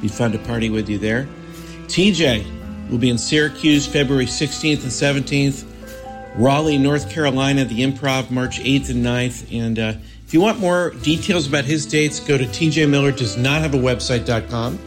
Be 0.00 0.08
fun 0.08 0.32
to 0.32 0.38
party 0.38 0.70
with 0.70 0.88
you 0.88 0.98
there. 0.98 1.28
TJ 1.86 2.90
will 2.90 2.98
be 2.98 3.10
in 3.10 3.18
Syracuse 3.18 3.86
February 3.86 4.26
16th 4.26 4.82
and 4.82 5.24
17th. 5.24 5.64
Raleigh, 6.36 6.78
North 6.78 7.10
Carolina, 7.10 7.64
the 7.64 7.80
Improv 7.80 8.30
March 8.30 8.60
8th 8.60 8.90
and 8.90 9.04
9th. 9.04 9.58
And 9.58 9.78
uh, 9.78 9.94
if 10.26 10.34
you 10.34 10.40
want 10.40 10.58
more 10.58 10.90
details 11.02 11.46
about 11.46 11.64
his 11.64 11.86
dates, 11.86 12.18
go 12.20 12.36
to 12.36 12.44
tjmillerdoesnothaveawebsite.com 12.44 14.78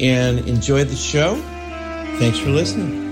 and 0.00 0.38
enjoy 0.48 0.82
the 0.84 0.96
show. 0.96 1.36
Thanks 2.18 2.38
for 2.38 2.50
listening. 2.50 3.08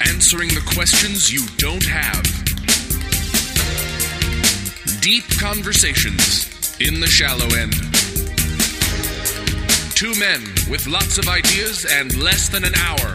Answering 0.00 0.48
the 0.48 0.62
questions 0.74 1.32
you 1.32 1.46
don't 1.56 1.86
have. 1.86 2.43
Deep 5.04 5.24
conversations 5.38 6.48
in 6.80 6.98
the 6.98 7.06
shallow 7.06 7.44
end. 7.56 7.74
Two 9.94 10.18
men 10.18 10.40
with 10.70 10.86
lots 10.86 11.18
of 11.18 11.28
ideas 11.28 11.84
and 11.84 12.16
less 12.16 12.48
than 12.48 12.64
an 12.64 12.74
hour. 12.74 13.14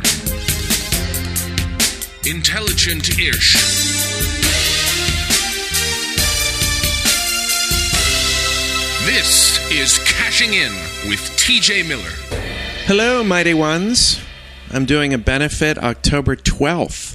Intelligent 2.27 3.17
ish. 3.17 3.55
This 9.07 9.59
is 9.71 9.97
Cashing 10.05 10.53
In 10.53 10.71
with 11.09 11.21
TJ 11.39 11.87
Miller. 11.87 12.13
Hello, 12.85 13.23
mighty 13.23 13.55
ones. 13.55 14.21
I'm 14.71 14.85
doing 14.85 15.15
a 15.15 15.17
benefit 15.17 15.79
October 15.79 16.35
12th 16.35 17.08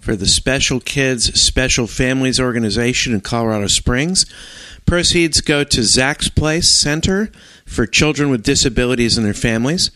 for 0.00 0.16
the 0.16 0.26
Special 0.26 0.80
Kids 0.80 1.40
Special 1.40 1.86
Families 1.86 2.40
Organization 2.40 3.14
in 3.14 3.20
Colorado 3.20 3.66
Springs. 3.66 4.26
Proceeds 4.86 5.40
go 5.40 5.64
to 5.64 5.82
Zach's 5.82 6.28
Place 6.28 6.80
Center 6.80 7.30
for 7.66 7.86
children 7.86 8.30
with 8.30 8.42
disabilities 8.42 9.18
and 9.18 9.26
their 9.26 9.34
families. 9.34 9.90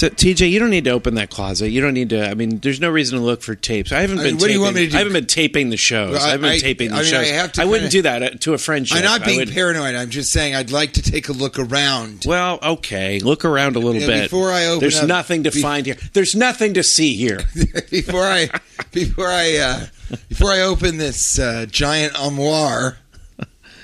So 0.00 0.08
TJ, 0.08 0.50
you 0.50 0.58
don't 0.58 0.70
need 0.70 0.84
to 0.84 0.92
open 0.92 1.16
that 1.16 1.28
closet. 1.28 1.68
You 1.68 1.82
don't 1.82 1.92
need 1.92 2.08
to. 2.08 2.26
I 2.26 2.32
mean, 2.32 2.56
there's 2.60 2.80
no 2.80 2.88
reason 2.88 3.18
to 3.18 3.22
look 3.22 3.42
for 3.42 3.54
tapes. 3.54 3.92
I 3.92 4.00
haven't 4.00 4.18
I 4.20 4.22
been. 4.22 4.30
mean, 4.36 4.40
what 4.40 4.46
do 4.46 4.52
you 4.54 4.62
want 4.62 4.74
me 4.74 4.86
to 4.86 4.90
do? 4.90 4.96
I 4.96 5.00
haven't 5.00 5.12
been 5.12 5.26
taping 5.26 5.68
the 5.68 5.76
shows. 5.76 6.12
Well, 6.12 6.22
I, 6.22 6.30
haven't 6.30 6.40
been 6.40 6.52
I- 6.52 6.58
taping 6.58 6.88
the 6.88 6.94
I 6.94 7.00
mean, 7.00 7.10
shows. 7.10 7.30
I 7.30 7.34
have 7.34 7.52
to 7.52 7.60
I 7.60 7.64
wouldn't 7.66 7.90
do 7.90 8.00
that 8.00 8.22
uh, 8.22 8.30
to 8.30 8.54
a 8.54 8.58
friendship. 8.58 8.96
I'm 8.96 9.04
not 9.04 9.26
being 9.26 9.46
paranoid. 9.46 9.94
I'm 9.96 10.08
just 10.08 10.32
saying 10.32 10.54
I'd 10.54 10.70
like 10.72 10.94
to 10.94 11.02
take 11.02 11.28
a 11.28 11.32
look 11.32 11.58
around. 11.58 12.24
Well, 12.26 12.58
okay. 12.62 13.20
Look 13.20 13.44
around 13.44 13.76
a 13.76 13.78
little 13.78 14.00
Yeah, 14.00 14.06
bit. 14.06 14.22
before 14.30 14.50
I 14.50 14.68
open 14.68 14.80
there's 14.80 15.00
up- 15.00 15.06
nothing 15.06 15.42
to 15.42 15.50
be- 15.50 15.60
find 15.60 15.84
here. 15.84 15.96
There's 16.14 16.34
nothing 16.34 16.72
to 16.72 16.82
see 16.82 17.14
here. 17.16 17.40
before 17.90 18.24
I 18.24 18.48
before 18.92 19.28
I 19.28 19.56
uh, 19.58 20.16
before 20.30 20.50
I 20.50 20.62
open 20.62 20.96
this 20.96 21.38
uh, 21.38 21.66
giant 21.70 22.18
armoire, 22.18 22.96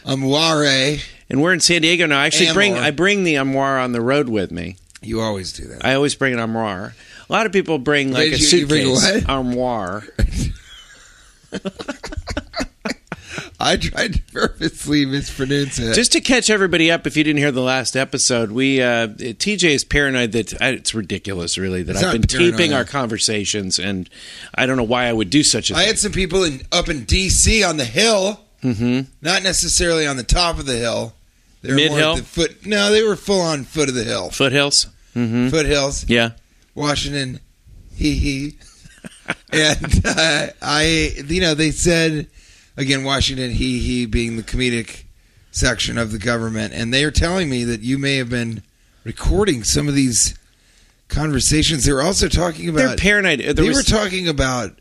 armoire. 0.07 0.65
And 1.29 1.43
we're 1.43 1.53
in 1.53 1.61
San 1.61 1.83
Diego 1.83 2.07
now. 2.07 2.21
I 2.21 2.25
actually 2.25 2.55
bring 2.55 2.73
I 2.73 2.91
bring 2.91 3.25
the 3.25 3.37
armoire 3.37 3.79
on 3.79 3.93
the 3.93 4.01
road 4.01 4.31
with 4.31 4.51
me. 4.51 4.77
You 5.07 5.21
always 5.21 5.53
do 5.53 5.65
that. 5.69 5.85
I 5.85 5.95
always 5.95 6.15
bring 6.15 6.33
an 6.35 6.41
armoire. 6.41 6.95
A 7.29 7.33
lot 7.33 7.47
of 7.47 7.53
people 7.53 7.79
bring 7.79 8.13
like 8.13 8.31
Wait, 8.33 8.35
a 8.35 8.39
you- 8.39 8.59
you 8.61 8.67
bring 8.67 8.95
suitcase 8.97 9.23
what? 9.25 9.31
armoire. 9.31 10.05
I 13.59 13.77
tried 13.79 14.15
to 14.15 14.23
purposely 14.33 15.07
mispronounce 15.07 15.79
it. 15.79 15.95
Just 15.95 16.13
to 16.13 16.21
catch 16.21 16.51
everybody 16.51 16.91
up, 16.91 17.07
if 17.07 17.17
you 17.17 17.25
didn't 17.25 17.39
hear 17.39 17.51
the 17.51 17.63
last 17.63 17.97
episode, 17.97 18.53
we 18.53 18.83
uh, 18.83 19.09
TJ 19.09 19.71
is 19.71 19.83
paranoid 19.85 20.33
that 20.33 20.53
uh, 20.55 20.67
it's 20.67 20.95
ridiculous, 20.95 21.57
really, 21.57 21.83
that 21.83 21.93
It's 21.93 22.01
I've 22.05 22.13
not 22.13 22.13
been 22.13 22.23
taping 22.23 22.57
paranoia. 22.57 22.77
our 22.79 22.85
conversations, 22.85 23.79
and 23.79 24.11
I 24.55 24.67
don't 24.67 24.77
know 24.77 24.83
why 24.85 25.07
I 25.07 25.13
would 25.13 25.31
do 25.31 25.43
such 25.43 25.71
a 25.71 25.75
I 25.75 25.77
thing. 25.79 25.85
I 25.85 25.87
had 25.89 25.99
some 25.99 26.13
people 26.13 26.45
in 26.45 26.61
up 26.71 26.89
in 26.91 27.05
D.C. 27.05 27.65
on 27.65 27.79
the 27.79 27.85
hill, 27.87 28.41
mm-hmm. 28.63 29.11
not 29.23 29.43
necessarily 29.43 30.07
on 30.07 30.17
the 30.19 30.23
top 30.23 30.59
of 30.59 30.67
the 30.67 30.77
hill. 30.77 31.15
They 31.63 31.71
were 31.71 31.77
more 31.77 31.89
Mid-hill? 31.89 32.13
at 32.13 32.17
the 32.19 32.25
foot. 32.25 32.67
No, 32.67 32.91
they 32.93 33.03
were 33.03 33.17
full 33.17 33.41
on 33.41 33.65
foot 33.65 33.89
of 33.89 33.95
the 33.95 34.05
hill, 34.05 34.29
Foothills. 34.31 34.87
Mm-hmm. 35.17 35.49
foothills. 35.49 36.09
Yeah. 36.09 36.31
Washington, 36.75 37.41
hee 37.95 38.15
hee. 38.15 38.59
and 39.53 40.03
uh, 40.07 40.49
I, 40.63 41.13
you 41.27 41.41
know, 41.41 41.55
they 41.55 41.71
said 41.71 42.29
again, 42.77 43.03
Washington, 43.03 43.51
hee 43.51 43.79
hee, 43.79 44.07
being 44.07 44.37
the 44.37 44.43
comedic 44.43 45.05
section 45.51 45.97
of 45.97 46.13
the 46.13 46.19
government, 46.19 46.75
and 46.75 46.93
they 46.93 47.03
are 47.03 47.11
telling 47.11 47.49
me 47.49 47.65
that 47.65 47.81
you 47.81 47.97
may 47.99 48.17
have 48.17 48.29
been 48.29 48.63
recording 49.05 49.65
some 49.65 49.89
of 49.89 49.95
these 49.95 50.35
conversations. 51.09 51.85
They 51.85 51.93
were 51.93 52.03
also 52.03 52.29
talking 52.29 52.75
They're 52.75 52.87
about. 52.89 52.99
paranoid. 52.99 53.41
There 53.41 53.53
they 53.55 53.69
was- 53.69 53.79
were 53.79 53.83
talking 53.99 54.29
about 54.29 54.79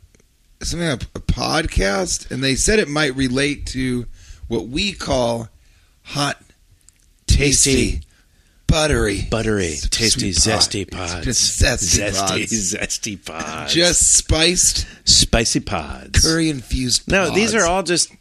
something 0.62 0.88
like 0.90 1.04
a, 1.04 1.20
a 1.20 1.22
podcast, 1.22 2.30
and 2.32 2.44
they 2.44 2.56
said 2.56 2.80
it 2.80 2.90
might 2.90 3.16
relate 3.16 3.68
to 3.68 4.06
what 4.48 4.68
we 4.68 4.92
call 4.92 5.48
hot, 6.04 6.42
tasty, 7.28 7.74
Tasty. 7.92 8.05
Buttery, 8.76 9.22
buttery, 9.30 9.74
s- 9.74 9.90
tasty, 9.90 10.32
zesty 10.32 10.90
pods. 10.90 11.26
Just 11.26 11.62
zesty, 11.62 12.12
zesty, 12.12 12.28
pods. 12.28 12.74
zesty 12.76 13.26
pods. 13.26 13.74
just 13.74 14.18
spiced 14.18 14.86
spicy 15.08 15.60
pods. 15.62 16.22
curry 16.22 16.50
infused. 16.50 17.10
No, 17.10 17.30
these 17.34 17.56
are 17.56 17.66
all 17.66 17.84
just. 17.84 18.12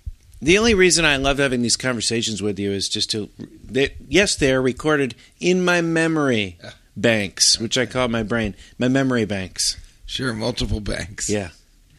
The 0.41 0.59
only 0.59 0.75
reason 0.75 1.05
I 1.07 1.17
love 1.17 1.39
having 1.39 1.63
these 1.63 1.77
conversations 1.77 2.43
with 2.43 2.59
you 2.59 2.71
is 2.73 2.89
just 2.89 3.11
to. 3.13 3.29
They, 3.65 3.95
yes, 4.09 4.37
they're 4.37 4.61
recorded 4.63 5.15
in 5.41 5.65
my 5.65 5.81
memory 5.81 6.59
banks, 6.97 7.59
which 7.59 7.77
I 7.79 7.87
call 7.87 8.09
my 8.09 8.23
brain, 8.23 8.55
my 8.79 8.89
memory 8.89 9.25
banks. 9.25 9.77
sure 10.07 10.33
multiple 10.35 10.81
banks. 10.81 11.29
Yeah. 11.31 11.49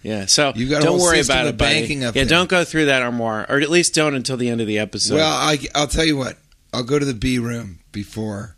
Yeah, 0.04 0.28
so 0.28 0.54
You've 0.56 0.70
got 0.70 0.84
don't 0.84 1.00
worry 1.02 1.20
about 1.20 1.48
it, 1.48 1.58
buddy. 1.58 1.80
banking 1.80 2.04
up 2.04 2.16
yeah, 2.16 2.26
there. 2.26 2.30
don't 2.30 2.48
go 2.48 2.64
through 2.64 2.86
that 2.86 3.02
armoire, 3.02 3.44
or 3.50 3.60
at 3.60 3.72
least 3.72 3.96
don't 3.96 4.14
until 4.14 4.38
the 4.38 4.50
end 4.50 4.62
of 4.62 4.68
the 4.68 4.78
episode. 4.78 5.16
Well, 5.16 5.34
I, 5.34 5.58
I'll 5.74 5.88
tell 5.88 6.06
you 6.06 6.16
what. 6.16 6.38
I'll 6.76 6.84
go 6.84 7.00
to 7.00 7.06
the 7.06 7.14
B 7.14 7.40
room 7.40 7.80
before 7.94 8.58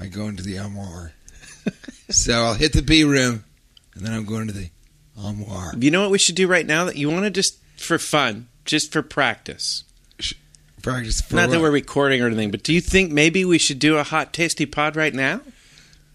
I 0.00 0.06
go 0.06 0.26
into 0.26 0.44
the 0.44 0.58
armoire. 0.58 1.12
so 2.08 2.32
I'll 2.32 2.54
hit 2.54 2.72
the 2.72 2.80
B 2.80 3.02
room, 3.02 3.44
and 3.94 4.06
then 4.06 4.12
I'm 4.12 4.24
going 4.24 4.46
to 4.46 4.52
the 4.52 4.70
armoire. 5.18 5.74
you 5.76 5.90
know 5.90 6.02
what 6.02 6.12
we 6.12 6.18
should 6.18 6.36
do 6.36 6.46
right 6.46 6.64
now? 6.64 6.84
That 6.84 6.96
you 6.96 7.10
want 7.10 7.24
to 7.24 7.30
just 7.30 7.58
for 7.76 7.98
fun, 7.98 8.48
just 8.64 8.92
for 8.92 9.02
practice. 9.02 9.82
Practice 10.80 11.20
for 11.20 11.34
Not 11.34 11.50
that 11.50 11.60
we're 11.60 11.72
recording 11.72 12.22
or 12.22 12.26
anything, 12.26 12.52
but 12.52 12.62
do 12.62 12.72
you 12.72 12.80
think 12.80 13.10
maybe 13.10 13.44
we 13.44 13.58
should 13.58 13.80
do 13.80 13.98
a 13.98 14.04
hot, 14.04 14.32
tasty 14.32 14.64
pod 14.64 14.94
right 14.94 15.12
now? 15.12 15.40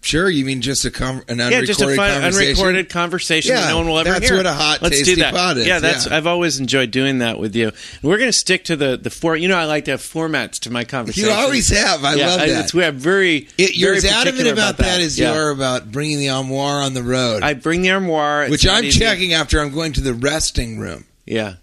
Sure, 0.06 0.30
you 0.30 0.44
mean 0.44 0.60
just 0.62 0.84
a 0.84 0.90
com- 0.90 1.22
an 1.28 1.40
unrecorded 1.40 1.52
yeah, 1.52 1.60
just 1.66 1.80
a 1.82 1.96
fun, 1.96 2.10
conversation? 2.12 2.50
unrecorded 2.52 2.88
conversation 2.88 3.54
that 3.56 3.68
no 3.68 3.78
one 3.78 3.88
will 3.88 3.98
ever 3.98 4.10
that's 4.10 4.28
hear. 4.28 4.36
That's 4.42 4.46
what 4.46 4.62
a 4.62 4.64
hot, 4.64 4.82
Let's 4.82 4.98
tasty 4.98 5.14
do 5.16 5.20
that. 5.22 5.34
pod 5.34 5.58
is, 5.58 5.66
Yeah, 5.66 5.80
that's. 5.80 6.06
yeah. 6.06 6.16
I've 6.16 6.26
always 6.26 6.60
enjoyed 6.60 6.90
doing 6.92 7.18
that 7.18 7.38
with 7.40 7.56
you. 7.56 7.68
And 7.68 8.02
we're 8.02 8.18
going 8.18 8.28
to 8.28 8.32
stick 8.32 8.64
to 8.66 8.76
the 8.76 8.96
the 8.96 9.10
four. 9.10 9.36
You 9.36 9.48
know, 9.48 9.56
I 9.56 9.64
like 9.64 9.86
to 9.86 9.90
have 9.90 10.00
formats 10.00 10.60
to 10.60 10.70
my 10.70 10.84
conversation. 10.84 11.28
You 11.28 11.34
always 11.34 11.68
have. 11.70 12.04
I 12.04 12.14
yeah, 12.14 12.26
love 12.28 12.40
I, 12.40 12.48
that. 12.50 12.64
It's, 12.66 12.74
we 12.74 12.82
have 12.84 12.94
very. 12.94 13.48
It, 13.58 13.76
you're 13.76 13.90
very 13.94 13.96
as 13.98 14.04
adamant 14.04 14.36
particular 14.36 14.52
about, 14.52 14.76
that 14.78 15.00
as 15.00 15.18
Yeah. 15.18 15.32
you 15.34 15.40
are 15.40 15.50
about 15.50 15.90
bringing 15.90 16.18
the 16.18 16.28
armoire 16.30 16.82
on 16.82 16.94
the 16.94 17.02
road, 17.02 17.42
I 17.42 17.54
bring 17.54 17.82
the 17.82 17.90
armoire, 17.90 18.48
which 18.48 18.66
I'm 18.66 18.84
easy. 18.84 18.98
checking 19.00 19.32
after 19.32 19.60
I'm 19.60 19.72
going 19.72 19.92
to 19.94 20.00
the 20.00 20.14
resting 20.14 20.78
room. 20.78 21.04
Yeah, 21.26 21.54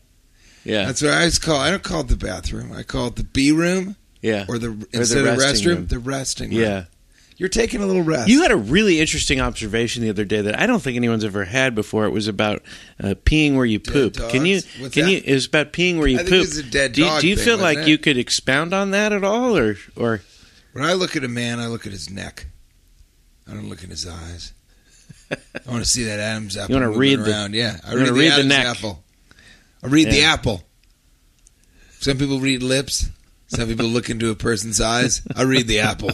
yeah. 0.66 0.86
That's 0.86 1.01
what 1.01 1.12
I 1.12 1.19
always 1.19 1.40
call. 1.40 1.57
I 1.62 1.69
don't 1.72 1.84
call 1.84 2.01
it 2.01 2.07
the 2.10 2.18
bathroom. 2.18 2.72
I 2.74 2.84
call 2.84 3.07
it 3.07 3.16
the 3.16 3.24
B 3.24 3.51
room. 3.51 3.95
Yeah. 4.22 4.45
or 4.48 4.57
the 4.57 4.69
the 4.69 4.88
instead 5.00 5.25
of 5.25 5.38
restroom, 5.38 5.66
room. 5.75 5.88
the 5.88 6.00
resting 6.00 6.51
room. 6.51 6.60
Yeah. 6.62 6.84
You're 7.44 7.50
taking 7.50 7.84
a 7.84 7.86
little 7.86 8.04
rest. 8.04 8.30
You 8.30 8.44
had 8.44 8.51
a 8.51 8.56
really 8.56 9.01
interesting 9.01 9.42
observation 9.42 10.01
the 10.01 10.10
other 10.10 10.24
day 10.24 10.40
that 10.40 10.57
I 10.57 10.66
don't 10.66 10.80
think 10.80 10.95
anyone's 10.95 11.25
ever 11.25 11.44
had 11.44 11.75
before. 11.75 12.06
It 12.06 12.12
was 12.12 12.30
about 12.30 12.63
uh, 13.04 13.16
peeing 13.25 13.57
where 13.57 13.66
you 13.66 13.81
poop. 13.81 14.13
dogs? 14.13 14.31
Can 14.31 14.45
you? 14.45 14.62
What's 14.80 14.94
can 14.94 15.04
that? 15.07 15.12
you? 15.12 15.22
It 15.25 15.34
was 15.34 15.48
about 15.48 15.74
peeing 15.74 15.98
where 15.98 16.07
you 16.07 16.19
I 16.19 16.24
poop. 16.24 16.48
dead 16.72 16.94
do 16.94 17.01
you, 17.01 17.07
dog 17.10 17.19
do 17.19 17.28
you 17.28 17.36
thing, 17.36 17.44
feel 17.44 17.57
like 17.57 17.80
it? 17.80 17.90
you 17.90 17.98
could 17.98 18.18
expound 18.18 18.74
on 18.74 18.92
that 18.92 19.12
at 19.12 19.25
all, 19.25 19.57
or 19.57 19.75
or 19.98 20.22
when 20.72 20.86
I 20.86 20.94
look 20.94 21.18
at 21.18 21.25
a 21.25 21.28
man, 21.28 21.60
I 21.60 21.68
look 21.68 21.86
at 21.86 21.92
his 21.92 22.10
neck. 22.10 22.45
I 23.45 23.51
don't 23.54 23.68
look 23.68 23.84
in 23.84 23.90
his 23.90 24.07
eyes. 24.07 24.54
I 25.30 25.36
want 25.69 25.84
to 25.84 25.90
see 25.90 26.06
that 26.06 26.22
Adam's 26.22 26.56
apple. 26.56 26.69
You 26.74 26.75
wanna 26.81 26.94
moving 26.98 27.00
read 27.01 27.19
the- 27.25 27.50
yeah. 27.57 27.78
I 27.86 27.94
read 27.94 28.07
the 28.07 28.13
read 28.13 28.30
the 28.30 28.34
Adam's 28.36 28.48
neck. 28.48 28.66
apple. 28.68 29.04
I 29.84 29.88
read 29.88 30.07
the 30.07 30.24
apple. 30.24 30.63
Some 32.00 32.18
people 32.18 32.40
read 32.40 32.63
lips. 32.63 33.10
Some 33.48 33.68
people 33.68 33.88
look 33.88 34.10
into 34.10 34.30
a 34.30 34.36
person's 34.36 34.80
eyes. 34.80 35.22
I 35.36 35.42
read 35.42 35.68
the 35.68 35.81
apple. 35.81 36.12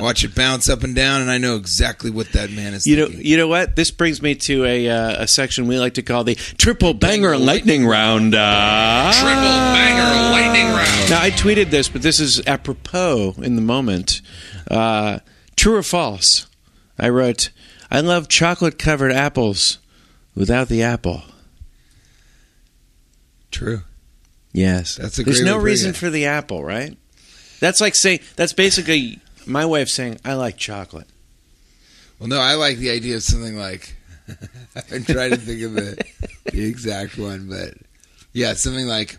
Watch 0.00 0.24
it 0.24 0.34
bounce 0.34 0.68
up 0.68 0.82
and 0.82 0.94
down, 0.94 1.20
and 1.22 1.30
I 1.30 1.38
know 1.38 1.56
exactly 1.56 2.10
what 2.10 2.32
that 2.32 2.50
man 2.50 2.74
is 2.74 2.86
you 2.86 2.96
know? 2.96 3.06
You 3.06 3.36
know 3.36 3.48
what? 3.48 3.76
This 3.76 3.90
brings 3.90 4.22
me 4.22 4.34
to 4.36 4.64
a 4.64 4.88
uh, 4.88 5.22
a 5.22 5.28
section 5.28 5.66
we 5.66 5.78
like 5.78 5.94
to 5.94 6.02
call 6.02 6.24
the 6.24 6.34
triple 6.34 6.94
banger 6.94 7.36
lightning 7.36 7.86
round. 7.86 8.34
Uh, 8.34 9.12
Triple 9.12 9.34
banger 9.34 10.30
lightning 10.32 10.66
round. 10.66 11.10
Now 11.10 11.22
I 11.22 11.30
tweeted 11.30 11.70
this, 11.70 11.88
but 11.88 12.02
this 12.02 12.20
is 12.20 12.44
apropos 12.46 13.34
in 13.38 13.56
the 13.56 13.62
moment. 13.62 14.22
Uh, 14.70 15.20
true 15.56 15.76
or 15.76 15.82
false? 15.82 16.46
I 16.98 17.08
wrote, 17.08 17.50
"I 17.90 18.00
love 18.00 18.28
chocolate 18.28 18.78
covered 18.78 19.12
apples 19.12 19.78
without 20.34 20.68
the 20.68 20.82
apple." 20.82 21.22
True. 23.50 23.82
Yes, 24.52 24.96
That's 24.96 25.18
a 25.18 25.22
There's 25.22 25.38
great 25.38 25.46
no 25.46 25.52
way 25.52 25.58
to 25.58 25.62
bring 25.62 25.72
reason 25.72 25.92
for 25.92 26.10
the 26.10 26.26
apple, 26.26 26.64
right? 26.64 26.96
That's 27.60 27.80
like 27.80 27.94
saying 27.94 28.20
that's 28.36 28.52
basically 28.52 29.20
my 29.50 29.66
way 29.66 29.82
of 29.82 29.88
saying 29.90 30.18
I 30.24 30.34
like 30.34 30.56
chocolate. 30.56 31.06
Well, 32.18 32.28
no, 32.28 32.38
I 32.38 32.54
like 32.54 32.76
the 32.78 32.90
idea 32.90 33.16
of 33.16 33.22
something 33.22 33.56
like. 33.56 33.96
I'm 34.92 35.04
trying 35.04 35.30
to 35.30 35.36
think 35.36 35.62
of 35.62 35.74
the, 35.74 36.04
the 36.52 36.64
exact 36.64 37.18
one, 37.18 37.48
but 37.48 37.74
yeah, 38.32 38.52
something 38.54 38.86
like 38.86 39.18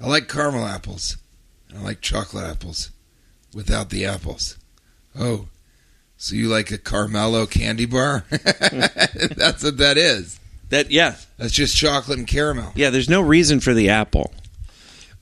I 0.00 0.06
like 0.06 0.28
caramel 0.28 0.64
apples. 0.64 1.16
I 1.76 1.80
like 1.80 2.00
chocolate 2.00 2.46
apples 2.46 2.90
without 3.54 3.90
the 3.90 4.04
apples. 4.04 4.56
Oh, 5.18 5.48
so 6.16 6.34
you 6.36 6.48
like 6.48 6.70
a 6.70 6.78
Caramello 6.78 7.50
candy 7.50 7.86
bar? 7.86 8.24
That's 8.30 9.62
what 9.64 9.78
that 9.78 9.96
is. 9.96 10.38
That 10.68 10.90
yeah, 10.90 11.16
That's 11.36 11.52
just 11.52 11.76
chocolate 11.76 12.18
and 12.18 12.26
caramel. 12.26 12.72
yeah. 12.74 12.90
There's 12.90 13.08
no 13.08 13.20
reason 13.20 13.58
for 13.60 13.74
the 13.74 13.88
apple. 13.88 14.32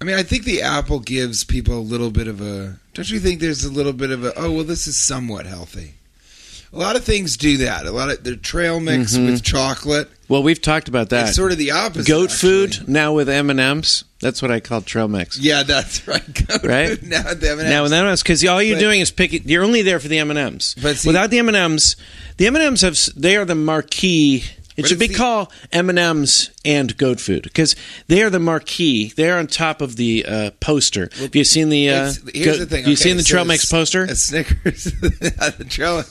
I 0.00 0.04
mean, 0.04 0.16
I 0.16 0.22
think 0.22 0.44
the 0.44 0.62
apple 0.62 1.00
gives 1.00 1.44
people 1.44 1.78
a 1.78 1.80
little 1.80 2.10
bit 2.10 2.28
of 2.28 2.40
a. 2.40 2.78
Don't 2.94 3.10
you 3.10 3.18
think 3.18 3.40
there's 3.40 3.64
a 3.64 3.70
little 3.70 3.92
bit 3.92 4.10
of 4.10 4.24
a? 4.24 4.32
Oh, 4.38 4.50
well, 4.52 4.64
this 4.64 4.86
is 4.86 4.96
somewhat 4.96 5.46
healthy. 5.46 5.94
A 6.72 6.76
lot 6.78 6.96
of 6.96 7.04
things 7.04 7.36
do 7.36 7.58
that. 7.58 7.86
A 7.86 7.90
lot 7.92 8.10
of 8.10 8.22
the 8.24 8.36
trail 8.36 8.80
mix 8.80 9.14
mm-hmm. 9.16 9.26
with 9.26 9.42
chocolate. 9.42 10.10
Well, 10.28 10.42
we've 10.42 10.60
talked 10.60 10.88
about 10.88 11.10
that. 11.10 11.28
It's 11.28 11.36
sort 11.36 11.52
of 11.52 11.58
the 11.58 11.70
opposite. 11.70 12.08
Goat 12.08 12.30
actually. 12.30 12.66
food 12.68 12.88
now 12.88 13.14
with 13.14 13.28
M 13.28 13.48
and 13.48 13.60
M's. 13.60 14.04
That's 14.20 14.42
what 14.42 14.50
I 14.50 14.60
call 14.60 14.82
trail 14.82 15.08
mix. 15.08 15.38
Yeah, 15.38 15.62
that's 15.62 16.06
right. 16.08 16.46
Goat 16.48 16.64
Right? 16.64 16.88
food 16.98 17.08
now 17.08 17.22
with 17.28 17.42
M&Ms. 17.44 17.64
Now 17.70 17.82
with 17.84 17.92
M&Ms, 17.92 18.22
because 18.22 18.44
all 18.44 18.62
you're 18.62 18.76
But- 18.76 18.80
doing 18.80 19.00
is 19.00 19.10
picking. 19.10 19.42
You're 19.48 19.64
only 19.64 19.82
there 19.82 20.00
for 20.00 20.08
the 20.08 20.18
M 20.18 20.30
and 20.30 20.38
M's. 20.38 20.74
But 20.82 20.96
see- 20.96 21.08
Without 21.08 21.30
the 21.30 21.38
M 21.38 21.48
and 21.48 21.56
M's, 21.56 21.96
the 22.36 22.46
M 22.46 22.56
and 22.56 22.64
M's 22.64 22.80
have. 22.82 22.98
They 23.16 23.36
are 23.36 23.44
the 23.44 23.54
marquee. 23.54 24.44
It 24.76 24.82
But 24.82 24.88
should 24.88 24.98
be 24.98 25.06
the- 25.06 25.14
called 25.14 25.48
M 25.72 25.88
and 25.88 25.98
M's 25.98 26.50
and 26.64 26.94
goat 26.98 27.18
food 27.20 27.44
because 27.44 27.74
they 28.08 28.22
are 28.22 28.28
the 28.30 28.38
marquee. 28.38 29.08
They 29.16 29.30
are 29.30 29.38
on 29.38 29.46
top 29.46 29.80
of 29.80 29.96
the 29.96 30.24
uh, 30.26 30.50
poster. 30.60 31.08
have 31.16 31.34
you 31.34 31.44
seen 31.44 31.70
the? 31.70 31.88
Uh, 31.90 32.12
here's 32.34 32.58
the 32.58 32.66
thing. 32.66 32.82
Have 32.82 32.88
you 32.90 32.96
seen 32.96 33.16
the 33.16 33.22
so 33.22 33.30
trail 33.34 33.44
mix 33.46 33.64
poster? 33.70 34.02
A 34.04 34.14
Snickers. 34.14 34.84
the 35.00 35.66
trail, 35.68 36.04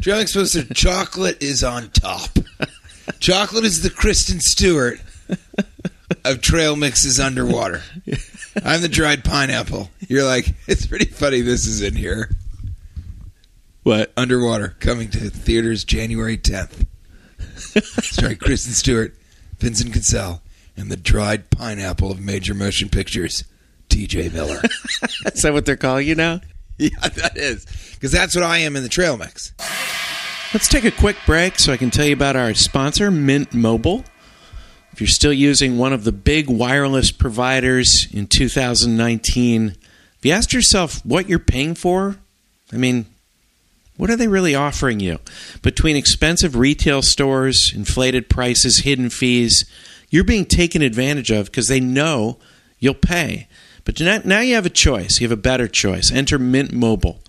trail 0.00 0.18
mix 0.18 0.32
poster. 0.32 0.64
Chocolate 0.74 1.40
is 1.42 1.62
on 1.62 1.90
top. 1.90 2.30
Chocolate 3.20 3.64
is 3.64 3.82
the 3.82 3.90
Kristen 3.90 4.40
Stewart 4.40 5.00
of 6.24 6.40
trail 6.40 6.74
mixes 6.74 7.20
underwater. 7.20 7.82
I'm 8.64 8.80
the 8.82 8.88
dried 8.88 9.22
pineapple. 9.24 9.90
You're 10.08 10.24
like, 10.24 10.54
it's 10.66 10.86
pretty 10.86 11.04
funny. 11.04 11.40
This 11.42 11.66
is 11.66 11.80
in 11.82 11.94
here. 11.94 12.30
What? 13.84 14.12
Underwater, 14.16 14.74
coming 14.80 15.08
to 15.10 15.30
theaters 15.30 15.84
January 15.84 16.36
10th. 16.36 16.86
Starring 17.58 18.36
Kristen 18.36 18.72
Stewart, 18.72 19.14
Vincent 19.58 19.92
Cassel, 19.92 20.42
and 20.76 20.90
the 20.90 20.96
dried 20.96 21.50
pineapple 21.50 22.10
of 22.10 22.20
major 22.20 22.54
motion 22.54 22.88
pictures, 22.88 23.44
T.J. 23.88 24.30
Miller. 24.30 24.62
Is 25.26 25.42
that 25.42 25.52
what 25.52 25.66
they're 25.66 25.76
calling 25.76 26.06
you 26.06 26.14
now? 26.14 26.40
yeah, 26.78 26.90
that 27.00 27.36
is 27.36 27.66
because 27.94 28.12
that's 28.12 28.34
what 28.34 28.44
I 28.44 28.58
am 28.58 28.76
in 28.76 28.82
the 28.84 28.88
trail 28.88 29.16
mix. 29.16 29.52
Let's 30.54 30.68
take 30.68 30.84
a 30.84 30.90
quick 30.90 31.16
break 31.26 31.58
so 31.58 31.72
I 31.72 31.76
can 31.76 31.90
tell 31.90 32.06
you 32.06 32.12
about 32.12 32.36
our 32.36 32.54
sponsor, 32.54 33.10
Mint 33.10 33.52
Mobile. 33.52 34.04
If 34.92 35.00
you're 35.00 35.08
still 35.08 35.32
using 35.32 35.76
one 35.76 35.92
of 35.92 36.04
the 36.04 36.12
big 36.12 36.48
wireless 36.48 37.10
providers 37.10 38.06
in 38.12 38.26
2019, 38.26 39.68
have 39.68 39.76
you 40.22 40.32
asked 40.32 40.52
yourself 40.52 41.04
what 41.04 41.28
you're 41.28 41.38
paying 41.38 41.74
for? 41.74 42.16
I 42.72 42.76
mean, 42.76 43.06
what 43.98 44.08
are 44.08 44.16
they 44.16 44.28
really 44.28 44.54
offering 44.54 45.00
you? 45.00 45.18
Between 45.60 45.96
expensive 45.96 46.56
retail 46.56 47.02
stores, 47.02 47.72
inflated 47.74 48.30
prices, 48.30 48.78
hidden 48.78 49.10
fees, 49.10 49.70
you're 50.08 50.24
being 50.24 50.46
taken 50.46 50.80
advantage 50.80 51.30
of 51.30 51.46
because 51.46 51.68
they 51.68 51.80
know 51.80 52.38
you'll 52.78 52.94
pay. 52.94 53.48
But 53.84 54.00
now 54.00 54.40
you 54.40 54.54
have 54.54 54.66
a 54.66 54.70
choice. 54.70 55.20
You 55.20 55.28
have 55.28 55.38
a 55.38 55.40
better 55.40 55.68
choice. 55.68 56.12
Enter 56.12 56.38
Mint 56.38 56.72
Mobile. 56.72 57.20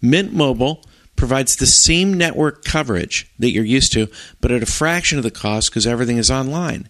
Mint 0.00 0.32
Mobile 0.32 0.82
provides 1.16 1.56
the 1.56 1.66
same 1.66 2.14
network 2.14 2.64
coverage 2.64 3.30
that 3.38 3.50
you're 3.50 3.64
used 3.64 3.92
to, 3.92 4.08
but 4.40 4.50
at 4.50 4.62
a 4.62 4.66
fraction 4.66 5.18
of 5.18 5.24
the 5.24 5.30
cost 5.30 5.70
because 5.70 5.86
everything 5.86 6.16
is 6.16 6.30
online. 6.30 6.88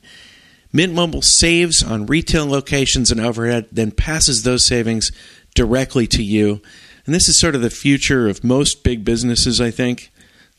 Mint 0.73 0.93
Mobile 0.93 1.23
saves 1.23 1.83
on 1.83 2.07
retail 2.07 2.47
locations 2.47 3.11
and 3.11 3.21
overhead, 3.21 3.67
then 3.71 3.91
passes 3.91 4.43
those 4.43 4.65
savings 4.65 5.13
directly 5.55 6.07
to 6.09 6.23
you. 6.23 6.63
And 7.06 7.15
this 7.15 7.29
is 7.29 7.39
sort 7.39 7.55
of 7.55 7.61
the 7.61 7.71
future 7.71 8.29
of 8.29 8.45
most 8.45 8.83
big 8.83 9.05
businesses, 9.05 9.61
I 9.61 9.71
think. 9.71 10.11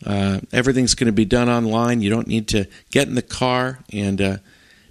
Uh, 0.06 0.42
everything's 0.52 0.94
going 0.94 1.08
to 1.08 1.14
be 1.14 1.26
done 1.26 1.50
online. 1.50 2.02
You 2.02 2.10
don't 2.10 2.28
need 2.28 2.48
to 2.50 2.68
get 2.92 3.08
in 3.08 3.16
the 3.16 3.22
car 3.22 3.80
and 3.92 4.22
uh, 4.22 4.38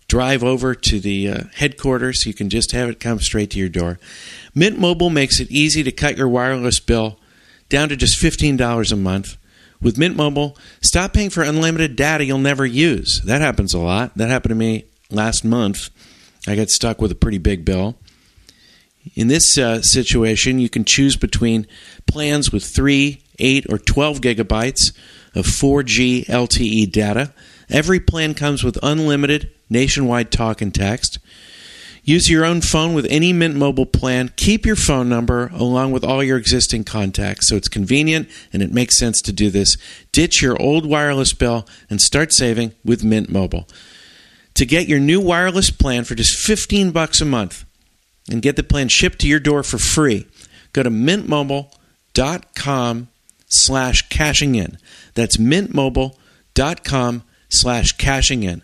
drive 0.08 0.42
over 0.42 0.74
to 0.74 1.00
the 1.00 1.28
uh, 1.28 1.40
headquarters. 1.54 2.26
You 2.26 2.34
can 2.34 2.48
just 2.48 2.72
have 2.72 2.88
it 2.88 3.00
come 3.00 3.20
straight 3.20 3.50
to 3.50 3.58
your 3.58 3.68
door. 3.68 3.98
Mint 4.54 4.78
Mobile 4.78 5.10
makes 5.10 5.40
it 5.40 5.50
easy 5.50 5.82
to 5.82 5.92
cut 5.92 6.16
your 6.16 6.28
wireless 6.28 6.80
bill 6.80 7.18
down 7.68 7.88
to 7.88 7.96
just 7.96 8.20
$15 8.20 8.92
a 8.92 8.96
month. 8.96 9.36
With 9.80 9.98
Mint 9.98 10.16
Mobile, 10.16 10.56
stop 10.80 11.12
paying 11.12 11.30
for 11.30 11.42
unlimited 11.42 11.94
data 11.94 12.24
you'll 12.24 12.38
never 12.38 12.64
use. 12.64 13.20
That 13.22 13.42
happens 13.42 13.74
a 13.74 13.78
lot. 13.78 14.16
That 14.16 14.30
happened 14.30 14.50
to 14.50 14.56
me 14.56 14.86
last 15.10 15.44
month. 15.44 15.90
I 16.46 16.56
got 16.56 16.70
stuck 16.70 17.02
with 17.02 17.12
a 17.12 17.16
pretty 17.16 17.38
big 17.38 17.64
bill. 17.64 17.96
In 19.14 19.28
this 19.28 19.58
uh, 19.58 19.82
situation, 19.82 20.58
you 20.58 20.70
can 20.70 20.84
choose 20.84 21.16
between 21.16 21.66
plans 22.06 22.50
with 22.50 22.64
3, 22.64 23.22
8, 23.38 23.66
or 23.70 23.78
12 23.78 24.20
gigabytes 24.20 24.96
of 25.34 25.46
4G 25.46 26.26
LTE 26.26 26.90
data. 26.90 27.32
Every 27.68 28.00
plan 28.00 28.34
comes 28.34 28.64
with 28.64 28.78
unlimited 28.82 29.50
nationwide 29.68 30.30
talk 30.30 30.62
and 30.62 30.74
text. 30.74 31.18
Use 32.02 32.30
your 32.30 32.44
own 32.44 32.60
phone 32.60 32.92
with 32.92 33.06
any 33.08 33.32
Mint 33.32 33.56
Mobile 33.56 33.86
plan. 33.86 34.30
Keep 34.36 34.66
your 34.66 34.76
phone 34.76 35.08
number 35.08 35.50
along 35.54 35.92
with 35.92 36.04
all 36.04 36.22
your 36.22 36.36
existing 36.36 36.84
contacts 36.84 37.48
so 37.48 37.56
it's 37.56 37.68
convenient 37.68 38.28
and 38.52 38.62
it 38.62 38.72
makes 38.72 38.98
sense 38.98 39.22
to 39.22 39.32
do 39.32 39.48
this. 39.48 39.78
Ditch 40.12 40.42
your 40.42 40.60
old 40.60 40.84
wireless 40.84 41.32
bill 41.32 41.66
and 41.88 42.02
start 42.02 42.32
saving 42.32 42.74
with 42.84 43.04
Mint 43.04 43.30
Mobile. 43.30 43.66
To 44.54 44.66
get 44.66 44.86
your 44.86 45.00
new 45.00 45.18
wireless 45.18 45.70
plan 45.70 46.04
for 46.04 46.14
just 46.14 46.36
15 46.36 46.90
bucks 46.90 47.22
a 47.22 47.24
month 47.24 47.63
and 48.30 48.42
get 48.42 48.56
the 48.56 48.62
plan 48.62 48.88
shipped 48.88 49.18
to 49.20 49.28
your 49.28 49.40
door 49.40 49.62
for 49.62 49.78
free, 49.78 50.26
go 50.72 50.82
to 50.82 50.90
mintmobile.com 50.90 53.08
slash 53.48 54.08
cashing 54.08 54.54
in. 54.54 54.78
That's 55.14 55.36
mintmobile.com 55.36 57.22
slash 57.48 57.92
cashing 57.92 58.42
in. 58.42 58.62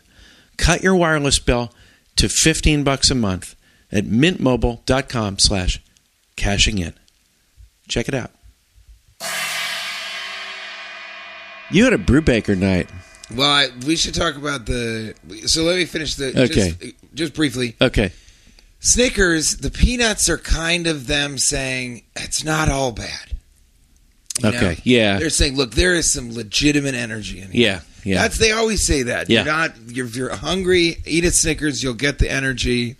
Cut 0.57 0.83
your 0.83 0.97
wireless 0.97 1.38
bill 1.38 1.73
to 2.17 2.29
15 2.29 2.85
bucks 2.85 3.11
a 3.11 3.14
month 3.14 3.55
at 3.93 4.05
mintmobile.com 4.05 5.38
slash 5.38 5.81
cashing 6.37 6.79
in. 6.79 6.95
Check 7.88 8.09
it 8.09 8.14
out. 8.14 8.31
You 11.71 11.85
had 11.85 11.93
a 11.93 11.99
Brewbaker 11.99 12.59
night. 12.59 12.90
Well, 13.35 13.49
I, 13.49 13.69
we 13.87 13.95
should 13.95 14.14
talk 14.14 14.37
about 14.37 14.67
the. 14.67 15.14
So 15.47 15.62
let 15.62 15.76
me 15.76 15.85
finish 15.85 16.17
the. 16.17 16.31
Okay. 16.31 16.73
Just, 16.73 16.95
just 17.14 17.35
briefly, 17.35 17.76
Okay. 17.81 18.12
Snickers. 18.81 19.59
The 19.59 19.71
peanuts 19.71 20.29
are 20.29 20.39
kind 20.39 20.87
of 20.87 21.07
them 21.07 21.39
saying 21.39 22.03
it's 22.17 22.43
not 22.45 22.69
all 22.69 22.93
bad. 22.93 23.33
You 24.43 24.49
Okay. 24.49 24.61
know? 24.61 24.75
Yeah. 24.85 25.19
They're 25.19 25.31
saying, 25.31 25.57
look, 25.57 25.73
there 25.73 25.95
is 25.95 26.11
some 26.13 26.33
legitimate 26.35 26.95
energy 26.95 27.41
in 27.41 27.51
here. 27.51 27.63
Yeah. 27.63 27.81
Yeah. 28.05 28.23
That's 28.23 28.39
they 28.39 28.53
always 28.53 28.85
say 28.87 29.03
that. 29.05 29.29
Yeah. 29.29 29.45
You're 29.45 29.53
not. 29.53 29.73
You're, 29.89 30.07
if 30.07 30.17
you're 30.17 30.35
hungry, 30.35 30.97
eat 31.05 31.25
a 31.25 31.31
Snickers. 31.31 31.83
You'll 31.83 31.93
get 31.95 32.19
the 32.19 32.31
energy. 32.31 32.97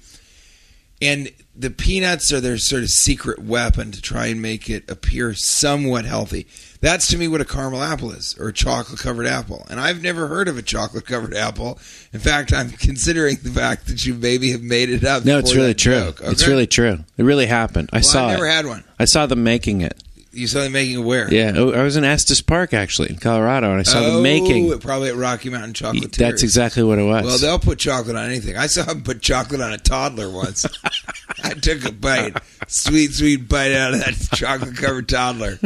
and 1.01 1.31
the 1.61 1.71
peanuts 1.71 2.33
are 2.33 2.41
their 2.41 2.57
sort 2.59 2.83
of 2.83 2.91
secret 2.91 3.39
weapon 3.39 3.91
to 3.93 4.01
try 4.01 4.27
and 4.27 4.41
make 4.41 4.71
it 4.71 4.91
appear 4.91 5.35
somewhat 5.35 6.05
healthy. 6.05 6.47
That's 6.81 7.07
to 7.09 7.19
me 7.19 7.29
what 7.29 7.41
a 7.43 7.45
caramel 7.45 7.83
apple 7.83 8.11
is, 8.13 8.35
or 8.39 8.49
a 8.49 8.53
chocolate 8.53 8.99
covered 9.01 9.27
apple. 9.27 9.67
And 9.69 9.79
I've 9.79 10.03
never 10.03 10.29
heard 10.29 10.49
of 10.49 10.57
a 10.57 10.63
chocolate 10.63 11.05
covered 11.07 11.35
apple. 11.35 11.79
In 12.13 12.21
fact, 12.21 12.53
I'm 12.55 12.71
considering 12.87 13.37
the 13.43 13.51
fact 13.51 13.87
that 13.89 14.07
you 14.07 14.15
maybe 14.15 14.53
have 14.53 14.63
made 14.63 14.89
it 14.89 15.05
up. 15.05 15.25
No, 15.27 15.39
it's 15.39 15.55
really 15.55 15.75
true. 15.75 15.93
joke. 15.93 16.21
It's 16.25 16.47
really 16.47 16.67
true. 16.67 17.01
It 17.19 17.23
really 17.25 17.47
happened. 17.47 17.91
I 17.93 17.97
Well, 17.99 18.03
saw 18.05 18.25
I've 18.29 18.33
never 18.33 18.47
it. 18.47 18.53
had 18.53 18.67
one. 18.67 18.85
I 18.99 19.05
saw 19.05 19.27
them 19.27 19.45
making 19.45 19.83
it. 19.83 20.03
You 20.33 20.47
saw 20.47 20.61
them 20.61 20.73
making 20.73 21.01
it 21.01 21.05
where? 21.05 21.33
Yeah, 21.33 21.53
oh, 21.57 21.73
I 21.73 21.83
was 21.83 21.97
in 21.97 22.05
Estes 22.05 22.41
Park 22.41 22.73
actually 22.73 23.11
in 23.11 23.17
Colorado, 23.17 23.71
and 23.73 23.81
I 23.81 23.83
saw 23.83 23.99
oh, 23.99 24.15
them 24.15 24.23
making. 24.23 24.79
probably 24.79 25.09
at 25.09 25.17
Rocky 25.17 25.51
Mountain 25.51 25.75
Chocolate. 25.75 26.13
That's 26.13 26.45
exactly 26.45 26.85
what 26.85 27.01
it 27.01 27.05
was. 27.05 27.25
Well, 27.25 27.39
they'll 27.39 27.59
put 27.59 27.81
chocolate 27.81 28.15
on 28.15 28.27
anything. 28.27 28.57
I 28.57 28.67
saw 28.67 28.85
them 28.85 29.03
put 29.03 29.23
chocolate 29.23 29.61
on 29.61 29.73
a 29.73 29.79
toddler 29.79 30.31
once. 30.31 30.67
I 31.43 31.55
took 31.55 31.85
a 31.85 31.91
bite, 31.91 32.37
sweet, 32.69 33.13
sweet 33.13 33.49
bite 33.49 33.73
out 33.73 33.95
of 33.95 34.01
that 34.01 34.29
chocolate 34.37 34.77
covered 34.77 35.09
toddler. 35.09 35.59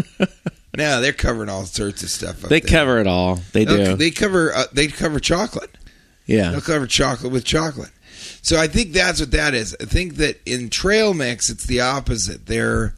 No, 0.76 1.00
they're 1.02 1.12
covering 1.12 1.50
all 1.50 1.66
sorts 1.66 2.02
of 2.02 2.08
stuff. 2.08 2.42
Up 2.42 2.50
they 2.50 2.60
there. 2.60 2.70
cover 2.70 2.98
it 3.00 3.06
all. 3.06 3.40
They 3.52 3.66
They'll- 3.66 3.92
do. 3.92 3.96
They 3.96 4.10
cover. 4.10 4.54
Uh, 4.54 4.64
they 4.72 4.86
cover 4.88 5.20
chocolate. 5.20 5.76
yeah. 6.26 6.50
They'll 6.50 6.60
cover 6.62 6.86
chocolate 6.86 7.32
with 7.32 7.44
chocolate. 7.44 7.90
So 8.40 8.58
I 8.58 8.68
think 8.68 8.92
that's 8.92 9.20
what 9.20 9.30
that 9.32 9.54
is. 9.54 9.76
I 9.80 9.84
think 9.84 10.16
that 10.16 10.40
in 10.46 10.70
trail 10.70 11.12
mix, 11.14 11.50
it's 11.50 11.64
the 11.64 11.80
opposite. 11.80 12.46
They're 12.46 12.94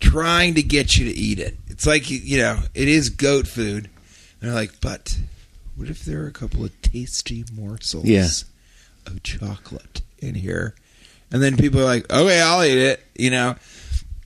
trying 0.00 0.54
to 0.54 0.62
get 0.62 0.96
you 0.96 1.04
to 1.10 1.16
eat 1.16 1.38
it. 1.38 1.56
It's 1.68 1.86
like 1.86 2.10
you 2.10 2.38
know, 2.38 2.58
it 2.74 2.88
is 2.88 3.08
goat 3.10 3.46
food. 3.46 3.88
And 4.40 4.48
they're 4.48 4.54
like, 4.54 4.80
but 4.80 5.18
what 5.76 5.88
if 5.88 6.04
there 6.04 6.22
are 6.22 6.26
a 6.26 6.32
couple 6.32 6.64
of 6.64 6.82
tasty 6.82 7.44
morsels 7.54 8.04
Yeah. 8.06 8.26
of 9.06 9.22
chocolate 9.22 10.02
in 10.18 10.34
here? 10.34 10.74
And 11.30 11.42
then 11.42 11.56
people 11.56 11.80
are 11.80 11.84
like, 11.84 12.10
okay, 12.10 12.40
I'll 12.40 12.64
eat 12.64 12.78
it. 12.78 13.04
You 13.16 13.30
know, 13.30 13.56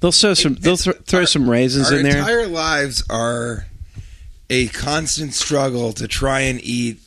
They'll 0.00 0.12
throw 0.12 0.35
some. 0.35 0.54
They'll 0.54 0.76
th- 0.76 0.97
throw 1.07 1.21
Our- 1.21 1.26
some 1.26 1.49
raisins 1.49 1.90
in 1.90 2.02
there. 2.02 2.19
entire 2.19 2.47
lives 2.47 3.02
are 3.09 3.66
a 4.50 4.69
constant 4.69 5.33
struggle 5.35 5.93
to 5.95 6.07
try 6.07 6.40
and 6.43 6.61
eat 6.62 7.00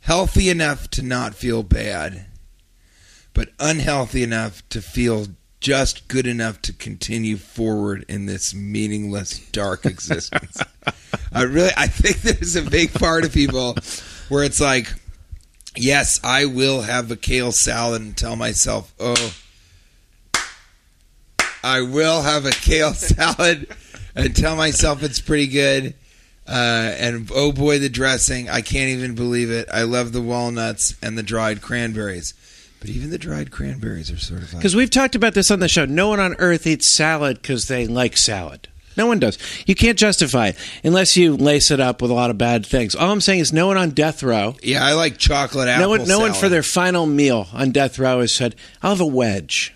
healthy 0.00 0.48
enough 0.48 0.88
to 0.90 1.02
not 1.02 1.34
feel 1.34 1.62
bad, 1.62 2.26
but 3.34 3.50
unhealthy 3.58 4.22
enough 4.22 4.66
to 4.70 4.80
feel 4.80 5.28
just 5.60 6.08
good 6.08 6.26
enough 6.26 6.62
to 6.62 6.72
continue 6.72 7.36
forward 7.36 8.04
in 8.08 8.26
this 8.26 8.54
meaningless, 8.54 9.38
dark 9.50 9.84
existence. 9.84 10.62
I 11.32 11.42
really, 11.42 11.72
I 11.76 11.86
think 11.86 12.22
there's 12.22 12.56
a 12.56 12.62
big 12.62 12.94
part 12.94 13.24
of 13.24 13.32
people 13.32 13.76
where 14.28 14.44
it's 14.44 14.60
like, 14.60 14.92
yes, 15.76 16.20
I 16.22 16.44
will 16.44 16.82
have 16.82 17.10
a 17.10 17.16
kale 17.16 17.52
salad 17.52 18.02
and 18.02 18.16
tell 18.16 18.36
myself, 18.36 18.92
oh. 19.00 19.34
I 21.62 21.82
will 21.82 22.22
have 22.22 22.46
a 22.46 22.50
kale 22.50 22.94
salad 22.94 23.68
and 24.14 24.34
tell 24.34 24.56
myself 24.56 25.02
it's 25.02 25.20
pretty 25.20 25.48
good. 25.48 25.94
Uh, 26.46 26.94
and 26.98 27.30
oh 27.34 27.52
boy, 27.52 27.78
the 27.78 27.90
dressing! 27.90 28.48
I 28.48 28.62
can't 28.62 28.88
even 28.88 29.14
believe 29.14 29.50
it. 29.50 29.68
I 29.70 29.82
love 29.82 30.12
the 30.12 30.22
walnuts 30.22 30.94
and 31.02 31.18
the 31.18 31.22
dried 31.22 31.60
cranberries, 31.60 32.32
but 32.80 32.90
even 32.90 33.10
the 33.10 33.18
dried 33.18 33.50
cranberries 33.50 34.10
are 34.10 34.18
sort 34.18 34.42
of 34.42 34.52
like 34.52 34.60
Because 34.60 34.76
we've 34.76 34.90
talked 34.90 35.14
about 35.14 35.34
this 35.34 35.50
on 35.50 35.60
the 35.60 35.68
show. 35.68 35.84
No 35.84 36.08
one 36.08 36.20
on 36.20 36.34
earth 36.38 36.66
eats 36.66 36.86
salad 36.86 37.40
because 37.42 37.68
they 37.68 37.86
like 37.86 38.16
salad. 38.16 38.68
No 38.96 39.06
one 39.06 39.20
does. 39.20 39.38
You 39.66 39.76
can't 39.76 39.96
justify 39.96 40.48
it 40.48 40.56
unless 40.82 41.16
you 41.16 41.36
lace 41.36 41.70
it 41.70 41.78
up 41.78 42.02
with 42.02 42.10
a 42.10 42.14
lot 42.14 42.30
of 42.30 42.38
bad 42.38 42.66
things. 42.66 42.96
All 42.96 43.12
I'm 43.12 43.20
saying 43.20 43.38
is, 43.40 43.52
no 43.52 43.68
one 43.68 43.76
on 43.76 43.90
death 43.90 44.24
row, 44.24 44.56
yeah. 44.62 44.84
I 44.84 44.94
like 44.94 45.18
chocolate 45.18 45.68
apple. 45.68 45.82
no 45.84 45.88
one, 45.90 46.08
no 46.08 46.18
one 46.18 46.32
for 46.34 46.48
their 46.48 46.64
final 46.64 47.06
meal 47.06 47.46
on 47.52 47.70
death 47.70 47.98
row 48.00 48.20
has 48.20 48.34
said, 48.34 48.56
"I'll 48.82 48.90
have 48.90 49.00
a 49.00 49.06
wedge. 49.06 49.72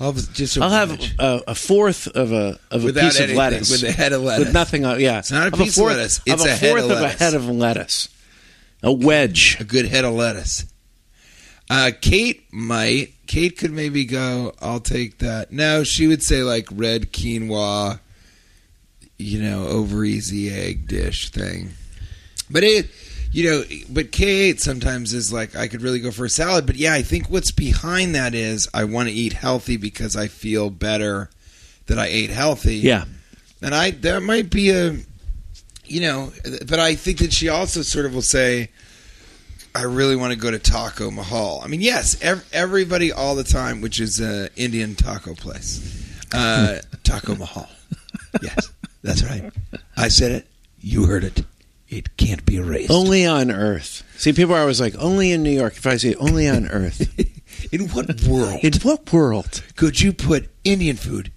I'll 0.00 0.12
have 0.12 0.32
just 0.34 0.56
a 0.56 0.62
I'll 0.64 0.70
have 0.70 1.00
a, 1.20 1.42
a 1.48 1.54
fourth 1.54 2.08
of 2.08 2.32
a 2.32 2.58
of 2.72 2.82
a 2.82 2.86
Without 2.86 3.12
piece 3.12 3.20
of 3.20 3.30
lettuce 3.30 3.70
with 3.70 3.84
a 3.84 3.92
head 3.92 4.12
of 4.12 4.22
lettuce. 4.22 4.46
with 4.46 4.54
nothing 4.54 4.84
on. 4.84 4.98
Yeah, 5.00 5.20
It's 5.20 5.30
not 5.30 5.42
a 5.48 5.56
I'll 5.56 5.62
piece 5.62 5.76
of 5.76 5.82
fourth, 5.82 5.96
lettuce, 5.96 6.20
it's 6.26 6.44
a 6.44 6.48
a 6.48 6.50
head 6.50 6.70
fourth 6.70 6.84
of 6.84 6.90
of, 6.90 7.02
a 7.02 7.08
head 7.08 7.34
of 7.34 7.48
lettuce. 7.48 8.08
A 8.82 8.92
wedge. 8.92 9.58
a 9.60 9.64
good 9.64 9.86
head 9.86 10.04
of 10.04 10.12
lettuce. 10.12 10.64
Uh, 11.68 11.90
Kate 12.00 12.44
might. 12.52 13.14
Kate 13.26 13.58
could 13.58 13.72
maybe 13.72 14.04
go. 14.04 14.52
I'll 14.60 14.80
take 14.80 15.18
that. 15.18 15.52
No, 15.52 15.82
she 15.82 16.06
would 16.06 16.22
say 16.22 16.42
like 16.42 16.68
red 16.70 17.12
quinoa, 17.12 17.98
you 19.18 19.42
know, 19.42 19.66
over 19.66 20.04
easy 20.04 20.50
egg 20.52 20.86
dish 20.86 21.30
thing. 21.30 21.70
But 22.48 22.62
it, 22.62 22.88
you 23.32 23.50
know, 23.50 23.62
but 23.90 24.12
Kate 24.12 24.60
sometimes 24.60 25.12
is 25.12 25.32
like 25.32 25.56
I 25.56 25.66
could 25.66 25.82
really 25.82 25.98
go 25.98 26.12
for 26.12 26.24
a 26.24 26.30
salad. 26.30 26.66
But 26.66 26.76
yeah, 26.76 26.94
I 26.94 27.02
think 27.02 27.28
what's 27.28 27.50
behind 27.50 28.14
that 28.14 28.34
is 28.34 28.68
I 28.72 28.84
want 28.84 29.08
to 29.08 29.14
eat 29.14 29.32
healthy 29.32 29.76
because 29.76 30.14
I 30.14 30.28
feel 30.28 30.70
better 30.70 31.30
that 31.86 31.98
I 31.98 32.06
ate 32.06 32.30
healthy. 32.30 32.76
Yeah. 32.76 33.04
And 33.60 33.74
I 33.74 33.90
that 33.90 34.22
might 34.22 34.50
be 34.50 34.70
a 34.70 34.96
you 35.84 36.00
know, 36.00 36.32
but 36.66 36.78
I 36.78 36.94
think 36.94 37.18
that 37.18 37.32
she 37.32 37.48
also 37.48 37.82
sort 37.82 38.06
of 38.06 38.14
will 38.14 38.22
say 38.22 38.70
I 39.76 39.82
really 39.82 40.16
want 40.16 40.32
to 40.32 40.38
go 40.38 40.50
to 40.50 40.58
Taco 40.58 41.10
Mahal. 41.10 41.60
I 41.62 41.68
mean, 41.68 41.80
yes, 41.82 42.20
ev- 42.22 42.48
everybody 42.52 43.12
all 43.12 43.34
the 43.34 43.44
time, 43.44 43.80
which 43.80 44.00
is 44.00 44.20
an 44.20 44.48
Indian 44.56 44.94
taco 44.94 45.34
place. 45.34 46.02
Uh, 46.32 46.80
taco 47.04 47.34
Mahal. 47.34 47.68
Yes, 48.42 48.72
that's 49.02 49.22
right. 49.22 49.52
I 49.96 50.08
said 50.08 50.32
it. 50.32 50.46
You 50.80 51.04
heard 51.04 51.24
it. 51.24 51.44
It 51.88 52.16
can't 52.16 52.44
be 52.44 52.56
erased. 52.56 52.90
Only 52.90 53.26
on 53.26 53.50
Earth. 53.50 54.02
See, 54.16 54.32
people 54.32 54.54
are 54.54 54.60
always 54.60 54.80
like, 54.80 54.94
only 54.98 55.30
in 55.32 55.42
New 55.42 55.50
York. 55.50 55.76
If 55.76 55.86
I 55.86 55.96
say 55.96 56.14
only 56.14 56.48
on 56.48 56.66
Earth, 56.68 57.06
In 57.72 57.88
what 57.88 58.22
world 58.22 58.60
in 58.62 58.72
what 58.82 59.12
world? 59.12 59.62
could 59.76 60.00
you 60.00 60.12
put 60.12 60.48
Indian 60.64 60.96
food 60.96 61.32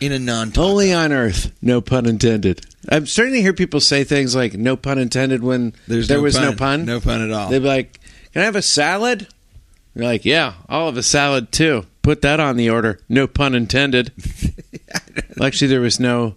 in 0.00 0.12
a 0.12 0.18
non-taco? 0.18 0.66
Only 0.66 0.92
on 0.92 1.12
Earth. 1.12 1.52
No 1.62 1.80
pun 1.80 2.06
intended. 2.06 2.64
I'm 2.90 3.06
starting 3.06 3.34
to 3.34 3.42
hear 3.42 3.52
people 3.52 3.80
say 3.80 4.04
things 4.04 4.34
like 4.34 4.54
"no 4.54 4.76
pun 4.76 4.98
intended" 4.98 5.42
when 5.42 5.74
There's 5.86 6.08
there 6.08 6.18
no 6.18 6.22
was 6.22 6.36
pun. 6.36 6.44
no 6.44 6.56
pun. 6.56 6.84
No 6.84 7.00
pun 7.00 7.20
at 7.22 7.30
all. 7.30 7.50
They'd 7.50 7.58
be 7.60 7.66
like, 7.68 8.00
"Can 8.32 8.42
I 8.42 8.44
have 8.46 8.56
a 8.56 8.62
salad?" 8.62 9.26
You're 9.94 10.04
like, 10.04 10.24
"Yeah, 10.24 10.54
I'll 10.68 10.86
have 10.86 10.96
a 10.96 11.02
salad 11.02 11.52
too." 11.52 11.86
Put 12.02 12.22
that 12.22 12.40
on 12.40 12.56
the 12.56 12.70
order. 12.70 13.00
No 13.08 13.26
pun 13.26 13.54
intended. 13.54 14.12
well, 15.36 15.46
actually, 15.46 15.68
there 15.68 15.80
was 15.80 16.00
no. 16.00 16.34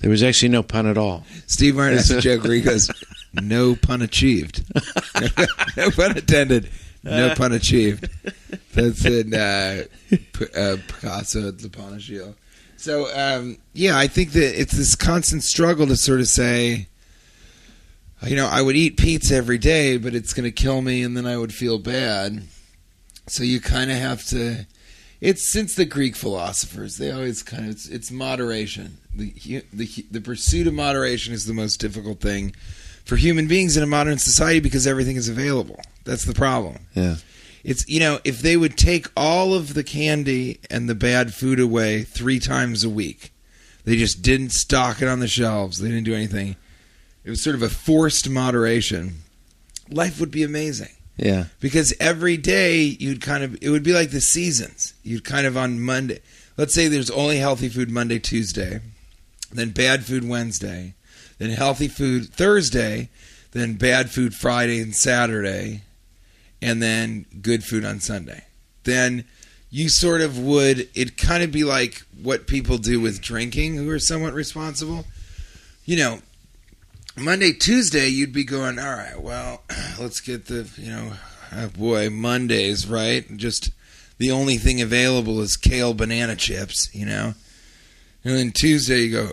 There 0.00 0.10
was 0.10 0.22
actually 0.22 0.48
no 0.48 0.62
pun 0.62 0.86
at 0.86 0.96
all. 0.96 1.24
Steve 1.46 1.76
Martin 1.76 1.98
has 1.98 2.10
a 2.10 2.20
joke 2.22 2.42
where 2.44 2.54
he 2.54 2.62
goes, 2.62 2.90
"No 3.34 3.76
pun 3.76 4.02
achieved." 4.02 4.64
no 5.76 5.90
pun 5.90 6.16
intended. 6.16 6.68
No 7.02 7.34
pun 7.34 7.52
achieved. 7.52 8.08
That's 8.74 9.04
in 9.04 9.32
uh, 9.34 9.84
P- 10.10 10.46
uh, 10.56 10.76
Picasso 10.88 11.48
at 11.48 11.58
the 11.58 11.68
Panagio. 11.68 12.34
So 12.80 13.10
um, 13.14 13.58
yeah, 13.74 13.98
I 13.98 14.06
think 14.06 14.32
that 14.32 14.58
it's 14.58 14.72
this 14.72 14.94
constant 14.94 15.42
struggle 15.42 15.86
to 15.86 15.96
sort 15.96 16.20
of 16.20 16.28
say, 16.28 16.88
you 18.22 18.36
know, 18.36 18.46
I 18.46 18.62
would 18.62 18.74
eat 18.74 18.96
pizza 18.96 19.34
every 19.34 19.58
day, 19.58 19.98
but 19.98 20.14
it's 20.14 20.32
going 20.32 20.44
to 20.44 20.50
kill 20.50 20.80
me, 20.80 21.02
and 21.02 21.14
then 21.14 21.26
I 21.26 21.36
would 21.36 21.52
feel 21.52 21.78
bad. 21.78 22.42
So 23.26 23.42
you 23.42 23.60
kind 23.60 23.90
of 23.90 23.98
have 23.98 24.24
to. 24.28 24.66
It's 25.20 25.46
since 25.46 25.74
the 25.74 25.84
Greek 25.84 26.16
philosophers, 26.16 26.96
they 26.96 27.10
always 27.10 27.42
kind 27.42 27.64
of 27.64 27.72
it's, 27.72 27.86
it's 27.86 28.10
moderation. 28.10 28.96
The, 29.14 29.62
the 29.74 30.06
the 30.10 30.20
pursuit 30.22 30.66
of 30.66 30.72
moderation 30.72 31.34
is 31.34 31.44
the 31.44 31.52
most 31.52 31.80
difficult 31.80 32.22
thing 32.22 32.54
for 33.04 33.16
human 33.16 33.46
beings 33.46 33.76
in 33.76 33.82
a 33.82 33.86
modern 33.86 34.16
society 34.16 34.60
because 34.60 34.86
everything 34.86 35.16
is 35.16 35.28
available. 35.28 35.78
That's 36.04 36.24
the 36.24 36.32
problem. 36.32 36.78
Yeah. 36.94 37.16
It's 37.62 37.86
you 37.88 38.00
know 38.00 38.20
if 38.24 38.40
they 38.40 38.56
would 38.56 38.76
take 38.76 39.06
all 39.16 39.52
of 39.54 39.74
the 39.74 39.84
candy 39.84 40.60
and 40.70 40.88
the 40.88 40.94
bad 40.94 41.34
food 41.34 41.60
away 41.60 42.02
three 42.02 42.38
times 42.38 42.84
a 42.84 42.90
week, 42.90 43.32
they 43.84 43.96
just 43.96 44.22
didn't 44.22 44.50
stock 44.50 45.02
it 45.02 45.08
on 45.08 45.20
the 45.20 45.28
shelves. 45.28 45.78
They 45.78 45.88
didn't 45.88 46.04
do 46.04 46.14
anything. 46.14 46.56
It 47.24 47.30
was 47.30 47.42
sort 47.42 47.56
of 47.56 47.62
a 47.62 47.68
forced 47.68 48.28
moderation. 48.30 49.16
Life 49.90 50.20
would 50.20 50.30
be 50.30 50.42
amazing 50.42 50.88
Yeah. 51.18 51.46
because 51.60 51.92
every 52.00 52.36
day 52.38 52.82
you'd 52.82 53.20
kind 53.20 53.44
of 53.44 53.58
it 53.60 53.68
would 53.70 53.82
be 53.82 53.92
like 53.92 54.10
the 54.10 54.20
seasons. 54.20 54.94
You'd 55.02 55.24
kind 55.24 55.46
of 55.46 55.56
on 55.56 55.80
Monday. 55.80 56.20
Let's 56.56 56.74
say 56.74 56.88
there's 56.88 57.10
only 57.10 57.38
healthy 57.38 57.68
food 57.68 57.90
Monday, 57.90 58.18
Tuesday, 58.18 58.80
then 59.52 59.70
bad 59.70 60.04
food 60.04 60.26
Wednesday, 60.28 60.94
then 61.38 61.50
healthy 61.50 61.88
food 61.88 62.30
Thursday, 62.32 63.08
then 63.52 63.74
bad 63.74 64.10
food 64.10 64.34
Friday 64.34 64.80
and 64.80 64.94
Saturday, 64.94 65.82
and 66.62 66.82
then 66.82 67.26
good 67.40 67.64
food 67.64 67.84
on 67.84 68.00
Sunday. 68.00 68.44
Then 68.84 69.24
you 69.70 69.88
sort 69.88 70.20
of 70.20 70.38
would 70.38 70.88
it 70.94 71.16
kind 71.16 71.42
of 71.42 71.52
be 71.52 71.64
like 71.64 72.02
what 72.22 72.46
people 72.46 72.78
do 72.78 73.00
with 73.00 73.20
drinking 73.20 73.76
who 73.76 73.88
are 73.90 73.98
somewhat 73.98 74.34
responsible. 74.34 75.06
You 75.84 75.96
know, 75.96 76.18
Monday, 77.16 77.52
Tuesday, 77.52 78.08
you'd 78.08 78.32
be 78.32 78.44
going, 78.44 78.78
all 78.78 78.94
right, 78.96 79.20
well, 79.20 79.62
let's 80.00 80.20
get 80.20 80.46
the, 80.46 80.68
you 80.76 80.90
know, 80.90 81.12
oh 81.52 81.68
boy, 81.68 82.10
Mondays, 82.10 82.86
right? 82.86 83.24
Just 83.36 83.70
the 84.18 84.30
only 84.30 84.56
thing 84.56 84.80
available 84.80 85.40
is 85.40 85.56
kale 85.56 85.94
banana 85.94 86.36
chips, 86.36 86.88
you 86.92 87.06
know? 87.06 87.34
And 88.24 88.36
then 88.36 88.52
Tuesday, 88.52 89.02
you 89.02 89.12
go, 89.12 89.28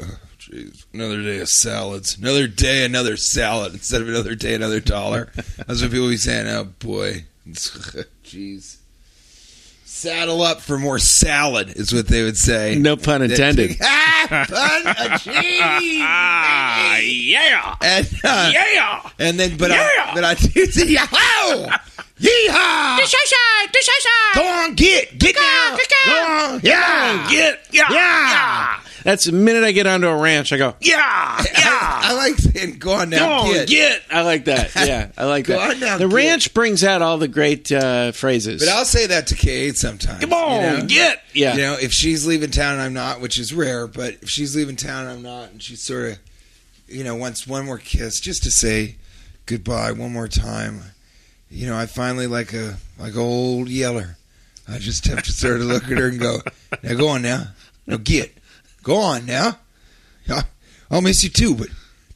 jeez, 0.50 0.86
another 0.94 1.22
day 1.22 1.40
of 1.40 1.50
salads. 1.50 2.18
Another 2.18 2.48
day, 2.48 2.84
another 2.86 3.18
salad 3.18 3.74
instead 3.74 4.02
of 4.02 4.08
another 4.10 4.36
day, 4.36 4.54
another 4.54 4.80
dollar. 4.80 5.32
That's 5.68 5.82
what 5.82 5.92
people 5.92 6.10
be 6.10 6.18
saying, 6.18 6.48
oh 6.48 6.66
boy, 6.80 7.26
jeez. 7.48 8.78
Saddle 9.86 10.44
up 10.44 10.62
for 10.62 10.78
more 10.78 11.00
salad 11.00 11.70
is 11.76 11.92
what 11.92 12.08
they 12.08 12.22
would 12.24 12.38
say. 12.38 12.76
No 12.76 12.96
pun 12.98 13.24
intended. 13.24 13.78
ah, 13.82 14.46
pun 14.48 14.94
achieved. 15.12 16.04
Ah, 16.04 16.98
yeah. 17.00 17.76
And, 17.82 18.08
uh, 18.24 18.52
Yeah. 18.54 19.10
and 19.18 19.40
then, 19.40 19.58
but 19.58 19.72
Yeah. 19.72 19.90
I, 20.06 20.12
but 20.14 20.24
I 20.24 20.34
do 20.36 20.66
say, 20.68 20.86
yahoo! 20.88 21.68
Yeehaw! 22.20 23.00
Go 24.36 24.44
on, 24.48 24.76
get, 24.76 25.18
get 25.18 25.36
now. 25.36 25.78
Go 26.06 26.12
on, 26.54 26.60
yeah, 26.64 27.28
Get. 27.32 27.60
Yeah. 27.72 27.86
yeah. 27.90 28.80
That's 29.08 29.24
the 29.24 29.32
minute 29.32 29.64
I 29.64 29.72
get 29.72 29.88
onto 29.88 30.06
a 30.06 30.18
ranch, 30.22 30.52
I 30.52 30.58
go, 30.58 30.76
Yeah. 30.82 30.98
I, 31.00 31.46
Yeah. 31.58 32.00
I 32.10 32.14
like 32.14 32.36
saying, 32.36 32.78
go 32.78 32.92
on 32.92 33.10
now, 33.10 33.44
Go 33.44 33.60
on, 33.60 33.66
get. 33.66 34.02
I 34.12 34.22
like 34.24 34.44
that. 34.46 34.76
Yeah, 34.76 35.12
I 35.18 35.24
like 35.24 35.46
Go 35.46 35.54
that. 35.54 35.76
on 35.76 35.80
now, 35.80 35.98
the 35.98 36.10
ranch 36.10 36.54
brings 36.54 36.84
out 36.84 37.02
all 37.02 37.18
the 37.18 37.30
great 37.30 37.72
uh, 37.72 38.12
phrases. 38.12 38.62
But 38.62 38.68
I'll 38.70 38.84
say 38.84 39.08
that 39.08 39.28
to 39.28 39.36
Kate 39.36 39.78
sometimes. 39.78 40.20
Come 40.20 40.34
on. 40.34 40.62
you 40.62 40.70
know? 40.82 40.86
Get. 40.88 41.22
yeah. 41.34 41.56
You 41.56 41.62
know, 41.62 41.78
if 41.82 41.94
she's 41.94 42.28
leaving 42.28 42.52
town 42.52 42.74
and 42.74 42.82
I'm 42.82 42.94
not, 42.94 43.22
which 43.22 43.40
is 43.40 43.54
rare, 43.54 43.88
but 43.88 44.16
if 44.22 44.30
she's 44.30 44.58
leaving 44.58 44.76
town 44.76 45.04
and 45.08 45.12
I'm 45.12 45.22
not, 45.24 45.52
and 45.52 45.64
she 45.64 45.78
sort 45.78 46.12
of, 46.12 46.20
you 46.90 47.06
know, 47.06 47.16
wants 47.16 47.48
one 47.48 47.66
more 47.66 47.78
kiss 47.78 48.20
just 48.20 48.44
to 48.44 48.52
say 48.52 48.98
goodbye 49.46 49.94
one 49.94 50.12
more 50.12 50.28
time, 50.28 50.82
you 51.50 51.66
know, 51.66 51.78
I 51.78 51.86
finally 51.86 52.28
like 52.28 52.52
a 52.54 52.76
like 53.00 53.16
old 53.16 53.70
yeller. 53.70 54.18
I 54.68 54.80
just 54.80 55.06
have 55.08 55.24
to 55.24 55.32
sort 55.32 55.62
of 55.62 55.68
look 55.68 55.84
at 55.86 55.98
her 55.98 56.10
and 56.10 56.20
go, 56.20 56.40
"Now 56.84 56.94
go 56.96 57.08
on 57.08 57.22
now, 57.22 57.48
now 57.86 57.96
get, 57.96 58.37
go 58.88 58.96
on 58.96 59.26
now. 59.26 59.58
Yeah, 60.28 60.44
I'll 60.90 61.02
miss 61.02 61.24
you 61.24 61.30
too, 61.30 61.54
but 61.56 61.68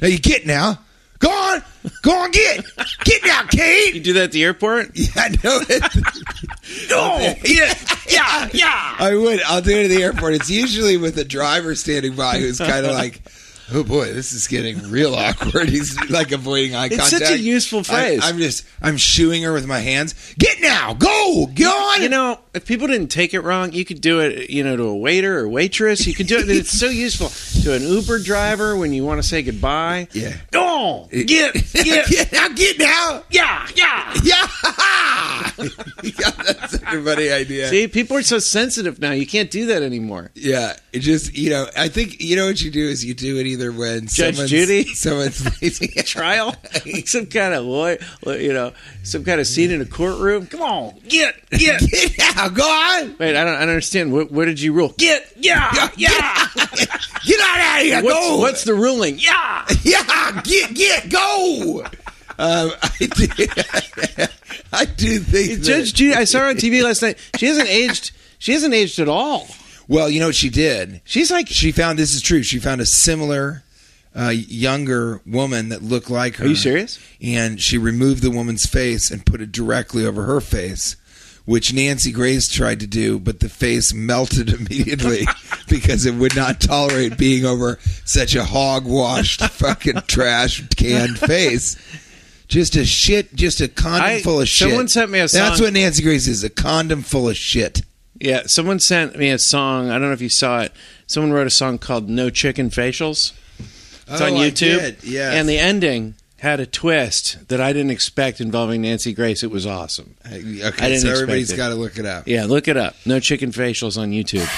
now 0.02 0.08
you 0.08 0.18
get 0.18 0.46
now. 0.46 0.80
Go 1.20 1.30
on, 1.30 1.62
go 2.02 2.16
on, 2.16 2.32
get, 2.32 2.66
get 3.04 3.22
now, 3.24 3.44
Kate. 3.44 3.94
You 3.94 4.02
do 4.02 4.14
that 4.14 4.24
at 4.24 4.32
the 4.32 4.44
airport? 4.44 4.92
Yeah, 4.96 5.08
I 5.18 5.30
know 5.30 5.62
it. 5.70 6.90
Go. 6.90 7.18
Get. 7.44 8.12
Yeah. 8.12 8.50
Yeah. 8.54 8.96
I 8.98 9.14
would. 9.16 9.42
I'll 9.44 9.62
do 9.62 9.78
it 9.78 9.84
at 9.86 9.90
the 9.90 10.02
airport. 10.02 10.34
It's 10.34 10.50
usually 10.50 10.98
with 10.98 11.18
a 11.18 11.24
driver 11.24 11.76
standing 11.76 12.16
by 12.16 12.40
who's 12.40 12.58
kind 12.58 12.86
of 12.86 12.94
like, 12.94 13.22
"Oh 13.74 13.84
boy, 13.84 14.14
this 14.14 14.34
is 14.34 14.48
getting 14.48 14.90
real 14.90 15.16
awkward." 15.16 15.70
He's 15.70 15.98
like 16.10 16.32
avoiding 16.32 16.76
eye 16.76 16.88
It's 16.88 16.98
contact. 16.98 17.22
It's 17.22 17.30
such 17.30 17.40
a 17.40 17.42
useful 17.42 17.84
phrase. 17.84 18.24
I, 18.24 18.30
am 18.30 18.38
just, 18.38 18.66
I'm 18.82 18.98
shooing 18.98 19.44
her 19.44 19.54
with 19.54 19.68
my 19.68 19.80
hands. 19.80 20.16
Get 20.38 20.62
now, 20.62 20.94
go, 20.94 21.48
get 21.54 21.68
on. 21.68 22.02
You 22.02 22.10
know, 22.10 22.40
if 22.54 22.66
people 22.66 22.88
didn't 22.88 23.08
take 23.08 23.34
it 23.34 23.42
wrong, 23.42 23.72
you 23.72 23.86
could 23.86 24.02
do 24.02 24.20
it, 24.20 24.50
you 24.50 24.64
know, 24.64 24.76
to 24.76 24.84
a 24.84 24.96
waiter 24.96 25.40
or 25.40 25.48
waitress. 25.48 26.06
You 26.06 26.14
could 26.14 26.28
do 26.28 26.38
it. 26.40 26.50
It's 26.50 26.78
so 26.78 26.88
useful 26.88 27.30
to 27.62 27.74
an 27.76 27.84
Uber 27.84 28.20
driver 28.20 28.76
when 28.76 28.94
you 28.94 29.04
want 29.06 29.22
to 29.22 29.28
say 29.28 29.42
goodbye. 29.44 30.08
yeah. 30.14 30.34
Go. 30.52 30.64
on. 30.64 31.10
Get. 31.12 31.54
Get. 31.54 32.08
get 32.08 32.32
now, 32.32 32.48
get 32.50 32.80
now. 32.80 33.24
Yeah. 33.30 33.68
Yeah. 33.76 34.14
Yeah, 35.22 35.52
yeah, 36.04 36.30
that's 36.32 36.74
a 36.76 36.80
funny 36.80 37.30
idea. 37.30 37.68
See, 37.68 37.88
people 37.88 38.18
are 38.18 38.24
so 38.24 38.40
sensitive 38.40 39.00
now. 39.00 39.12
You 39.12 39.28
can't 39.28 39.52
do 39.52 39.68
that 39.68 39.84
anymore. 39.84 40.32
Yeah, 40.34 40.76
it 40.94 41.00
just 41.00 41.36
you 41.38 41.50
know, 41.50 41.68
I 41.78 41.88
think 41.90 42.20
you 42.22 42.36
know 42.36 42.48
what 42.48 42.62
you 42.62 42.72
do 42.72 42.88
is 42.88 43.06
you 43.06 43.14
do 43.14 43.38
it 43.38 43.46
either 43.46 43.72
when 43.72 44.08
Judge 44.08 44.36
someone's, 44.36 44.50
Judy? 44.50 44.84
someone's 44.86 45.62
lazy. 45.62 45.88
Trial, 46.04 46.56
like 46.86 47.08
some 47.08 47.26
kind 47.28 47.54
of 47.54 47.66
lawyer, 47.66 47.98
you 48.26 48.54
know, 48.54 48.74
some 49.04 49.24
kind 49.24 49.40
of 49.40 49.48
scene 49.48 49.72
in 49.72 49.82
a 49.82 49.86
courtroom. 49.86 50.48
Come 50.48 50.62
on, 50.62 51.00
Get. 51.08 51.36
Get. 51.52 51.82
Get 51.82 52.54
go 52.54 52.64
on. 52.64 53.16
wait, 53.20 53.36
I 53.36 53.44
don't, 53.44 53.56
I 53.56 53.60
don't 53.62 53.70
understand. 53.70 54.12
What, 54.12 54.32
what 54.32 54.46
did 54.46 54.60
you 54.60 54.74
rule? 54.74 54.94
Get. 54.98 55.32
Yeah. 55.38 55.90
Yeah. 55.96 56.48
Get 57.26 57.40
out 57.42 57.51
of 57.60 57.82
here, 57.84 58.04
What's, 58.04 58.20
go. 58.28 58.38
what's 58.38 58.64
the 58.64 58.74
ruling? 58.74 59.18
Yeah. 59.20 59.66
Yeah, 59.84 60.42
get 60.44 60.74
get 60.76 61.10
go. 61.10 61.84
Um, 62.38 62.72
I 62.82 62.92
do, 63.00 63.28
I 64.74 64.86
do 64.86 65.20
think 65.20 65.62
Judge 65.64 65.94
Judy, 65.94 66.14
I 66.16 66.24
saw 66.26 66.40
her 66.40 66.50
on 66.50 66.56
TV 66.56 66.84
last 66.84 67.02
night. 67.02 67.18
She 67.38 67.48
hasn't 67.48 67.68
aged. 67.70 68.12
She 68.40 68.54
hasn't 68.54 68.74
aged 68.74 69.00
at 69.00 69.08
all. 69.10 69.48
Well, 69.88 70.10
you 70.10 70.20
know 70.20 70.28
what 70.28 70.36
she 70.36 70.50
did? 70.50 71.02
She's 71.04 71.32
like 71.32 71.48
She 71.48 71.72
found 71.72 71.98
this 72.00 72.14
is 72.14 72.22
true. 72.22 72.44
She 72.44 72.60
found 72.60 72.80
a 72.82 72.86
similar 72.86 73.64
uh, 74.16 74.30
younger 74.30 75.22
woman 75.26 75.70
that 75.70 75.82
looked 75.82 76.10
like 76.10 76.36
her. 76.38 76.46
Are 76.46 76.48
you 76.48 76.56
serious? 76.56 77.00
And 77.22 77.60
she 77.62 77.78
removed 77.78 78.22
the 78.24 78.32
woman's 78.32 78.66
face 78.66 79.10
and 79.12 79.26
put 79.26 79.42
it 79.42 79.52
directly 79.52 80.06
over 80.06 80.24
her 80.24 80.42
face, 80.42 80.96
which 81.52 81.74
Nancy 81.74 82.14
Grace 82.14 82.48
tried 82.48 82.80
to 82.80 82.88
do, 82.88 83.20
but 83.20 83.42
the 83.42 83.50
face 83.50 83.94
melted 83.94 84.48
immediately 84.54 85.28
because 85.70 86.06
it 86.06 86.16
would 86.16 86.34
not 86.34 86.62
tolerate 86.62 87.18
being 87.18 87.46
over 87.46 87.78
such 88.06 88.36
a 88.36 88.46
hog-washed 88.46 89.42
fucking 89.50 90.02
trash 90.08 90.66
canned 90.70 91.20
face. 91.20 91.76
Just 92.48 92.78
a 92.78 92.86
shit, 92.86 93.36
just 93.36 93.60
a 93.60 93.68
condom 93.68 94.02
I- 94.10 94.22
full 94.22 94.40
of 94.40 94.48
shit. 94.48 94.70
someone 94.70 94.88
sent 94.88 95.12
me 95.12 95.20
a 95.20 95.28
song. 95.28 95.42
That's 95.42 95.60
what 95.60 95.74
Nancy 95.74 96.02
Grace 96.04 96.26
is, 96.28 96.42
a 96.46 96.50
condom 96.50 97.02
full 97.02 97.28
of 97.28 97.36
shit. 97.36 97.82
Yeah, 98.18 98.44
someone 98.46 98.80
sent 98.80 99.18
me 99.18 99.30
a 99.30 99.38
song. 99.40 99.90
I 99.90 99.94
don't 99.94 100.04
know 100.04 100.14
if 100.14 100.22
you 100.22 100.30
saw 100.30 100.62
it. 100.62 100.72
Someone 101.06 101.34
wrote 101.34 101.48
a 101.48 101.52
song 101.52 101.80
called 101.80 102.08
"No 102.10 102.30
Chicken 102.30 102.70
Facials." 102.70 103.34
It's 104.08 104.22
oh, 104.22 104.26
on 104.26 104.34
Oh, 104.34 104.38
I 104.38 104.50
YouTube. 104.52 105.00
yes. 105.04 105.34
And 105.36 105.50
the 105.50 105.58
ending 105.58 106.16
had 106.42 106.60
a 106.60 106.66
twist 106.66 107.48
that 107.50 107.62
I 107.62 107.72
didn't 107.72 107.92
expect 107.92 108.42
involving 108.42 108.82
Nancy 108.82 109.14
Grace. 109.14 109.44
It 109.44 109.52
was 109.52 109.68
awesome. 109.68 110.16
Okay, 110.26 110.64
I 110.64 110.72
didn't 110.72 111.02
so 111.02 111.12
everybody's 111.12 111.54
got 111.54 111.70
to 111.70 111.76
look 111.76 112.00
it 112.00 112.06
up. 112.08 112.28
Yeah, 112.28 112.46
look 112.46 112.68
it 112.68 112.78
up. 112.78 112.96
No 113.06 113.20
Chicken 113.20 113.52
Facials 113.52 113.96
on 113.96 114.10
YouTube. 114.10 114.50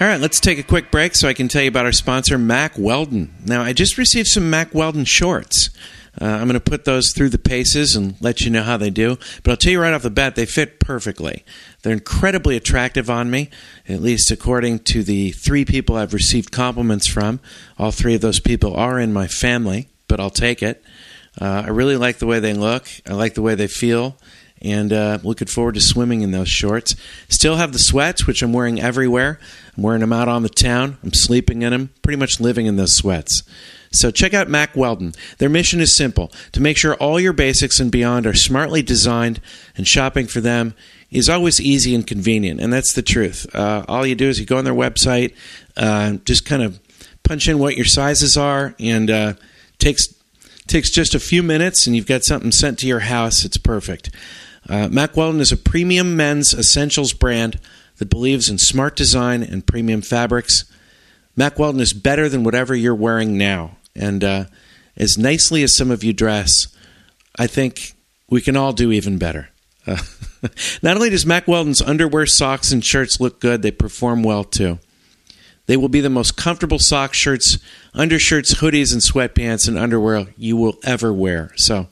All 0.00 0.06
right, 0.06 0.18
let's 0.18 0.40
take 0.40 0.58
a 0.58 0.62
quick 0.62 0.90
break 0.90 1.14
so 1.14 1.28
I 1.28 1.34
can 1.34 1.48
tell 1.48 1.60
you 1.60 1.68
about 1.68 1.84
our 1.84 1.92
sponsor, 1.92 2.38
Mack 2.38 2.78
Weldon. 2.78 3.34
Now, 3.44 3.60
I 3.60 3.74
just 3.74 3.98
received 3.98 4.28
some 4.28 4.48
Mack 4.48 4.72
Weldon 4.72 5.04
shorts. 5.04 5.68
Uh, 6.20 6.24
I'm 6.24 6.48
going 6.48 6.54
to 6.54 6.60
put 6.60 6.84
those 6.84 7.12
through 7.12 7.28
the 7.28 7.38
paces 7.38 7.94
and 7.94 8.14
let 8.20 8.40
you 8.40 8.50
know 8.50 8.62
how 8.62 8.76
they 8.76 8.90
do. 8.90 9.18
But 9.42 9.50
I'll 9.52 9.56
tell 9.56 9.72
you 9.72 9.80
right 9.80 9.92
off 9.92 10.02
the 10.02 10.10
bat, 10.10 10.34
they 10.34 10.46
fit 10.46 10.80
perfectly. 10.80 11.44
They're 11.82 11.92
incredibly 11.92 12.56
attractive 12.56 13.08
on 13.08 13.30
me, 13.30 13.50
at 13.88 14.00
least 14.00 14.30
according 14.30 14.80
to 14.80 15.02
the 15.02 15.30
three 15.32 15.64
people 15.64 15.96
I've 15.96 16.14
received 16.14 16.50
compliments 16.50 17.06
from. 17.06 17.40
All 17.78 17.92
three 17.92 18.14
of 18.14 18.20
those 18.20 18.40
people 18.40 18.74
are 18.74 18.98
in 18.98 19.12
my 19.12 19.28
family, 19.28 19.88
but 20.08 20.18
I'll 20.18 20.30
take 20.30 20.62
it. 20.62 20.82
Uh, 21.40 21.62
I 21.66 21.68
really 21.68 21.96
like 21.96 22.18
the 22.18 22.26
way 22.26 22.40
they 22.40 22.54
look. 22.54 22.88
I 23.06 23.12
like 23.12 23.34
the 23.34 23.42
way 23.42 23.54
they 23.54 23.68
feel 23.68 24.16
and 24.60 24.92
uh, 24.92 25.18
looking 25.22 25.48
forward 25.48 25.74
to 25.74 25.80
swimming 25.80 26.22
in 26.22 26.30
those 26.30 26.48
shorts. 26.48 26.96
Still 27.28 27.56
have 27.56 27.72
the 27.72 27.78
sweats, 27.78 28.26
which 28.26 28.42
I'm 28.42 28.52
wearing 28.52 28.80
everywhere. 28.80 29.38
I'm 29.76 29.82
wearing 29.82 30.00
them 30.00 30.12
out 30.12 30.28
on 30.28 30.42
the 30.42 30.48
town. 30.48 30.98
I'm 31.02 31.12
sleeping 31.12 31.62
in 31.62 31.70
them, 31.70 31.90
pretty 32.02 32.18
much 32.18 32.40
living 32.40 32.66
in 32.66 32.76
those 32.76 32.96
sweats. 32.96 33.42
So 33.90 34.10
check 34.10 34.34
out 34.34 34.48
Mack 34.48 34.76
Weldon. 34.76 35.14
Their 35.38 35.48
mission 35.48 35.80
is 35.80 35.96
simple 35.96 36.30
to 36.52 36.60
make 36.60 36.76
sure 36.76 36.94
all 36.94 37.18
your 37.18 37.32
basics 37.32 37.80
and 37.80 37.90
beyond 37.90 38.26
are 38.26 38.34
smartly 38.34 38.82
designed, 38.82 39.40
and 39.76 39.86
shopping 39.86 40.26
for 40.26 40.40
them 40.40 40.74
is 41.10 41.28
always 41.28 41.60
easy 41.60 41.94
and 41.94 42.06
convenient. 42.06 42.60
And 42.60 42.72
that's 42.72 42.92
the 42.92 43.02
truth. 43.02 43.46
Uh, 43.54 43.84
all 43.88 44.06
you 44.06 44.14
do 44.14 44.28
is 44.28 44.38
you 44.38 44.46
go 44.46 44.58
on 44.58 44.64
their 44.64 44.74
website, 44.74 45.34
uh, 45.76 46.14
just 46.24 46.44
kind 46.44 46.62
of 46.62 46.80
punch 47.22 47.48
in 47.48 47.58
what 47.58 47.76
your 47.76 47.86
sizes 47.86 48.36
are, 48.36 48.74
and 48.78 49.10
uh, 49.10 49.34
takes 49.78 50.14
takes 50.66 50.90
just 50.90 51.14
a 51.14 51.20
few 51.20 51.42
minutes, 51.42 51.86
and 51.86 51.96
you've 51.96 52.06
got 52.06 52.24
something 52.24 52.52
sent 52.52 52.78
to 52.78 52.86
your 52.86 53.00
house. 53.00 53.44
It's 53.44 53.56
perfect. 53.56 54.10
Uh, 54.68 54.86
Mack 54.88 55.16
Weldon 55.16 55.40
is 55.40 55.50
a 55.50 55.56
premium 55.56 56.14
men's 56.14 56.52
essentials 56.52 57.14
brand 57.14 57.58
that 57.96 58.10
believes 58.10 58.50
in 58.50 58.58
smart 58.58 58.94
design 58.94 59.42
and 59.42 59.66
premium 59.66 60.02
fabrics. 60.02 60.70
Mack 61.38 61.56
Weldon 61.56 61.80
is 61.80 61.92
better 61.92 62.28
than 62.28 62.42
whatever 62.42 62.74
you're 62.74 62.96
wearing 62.96 63.38
now. 63.38 63.76
And 63.94 64.24
uh, 64.24 64.44
as 64.96 65.16
nicely 65.16 65.62
as 65.62 65.76
some 65.76 65.92
of 65.92 66.02
you 66.02 66.12
dress, 66.12 66.66
I 67.38 67.46
think 67.46 67.94
we 68.28 68.40
can 68.40 68.56
all 68.56 68.72
do 68.72 68.90
even 68.90 69.18
better. 69.18 69.48
Uh, 69.86 69.98
not 70.82 70.96
only 70.96 71.10
does 71.10 71.24
Mack 71.24 71.46
Weldon's 71.46 71.80
underwear, 71.80 72.26
socks, 72.26 72.72
and 72.72 72.84
shirts 72.84 73.20
look 73.20 73.40
good, 73.40 73.62
they 73.62 73.70
perform 73.70 74.24
well 74.24 74.42
too. 74.42 74.80
They 75.66 75.76
will 75.76 75.88
be 75.88 76.00
the 76.00 76.10
most 76.10 76.36
comfortable 76.36 76.80
socks, 76.80 77.16
shirts, 77.16 77.58
undershirts, 77.94 78.54
hoodies, 78.54 78.92
and 78.92 79.00
sweatpants 79.00 79.68
and 79.68 79.78
underwear 79.78 80.26
you 80.36 80.56
will 80.56 80.78
ever 80.82 81.12
wear. 81.12 81.52
So, 81.54 81.86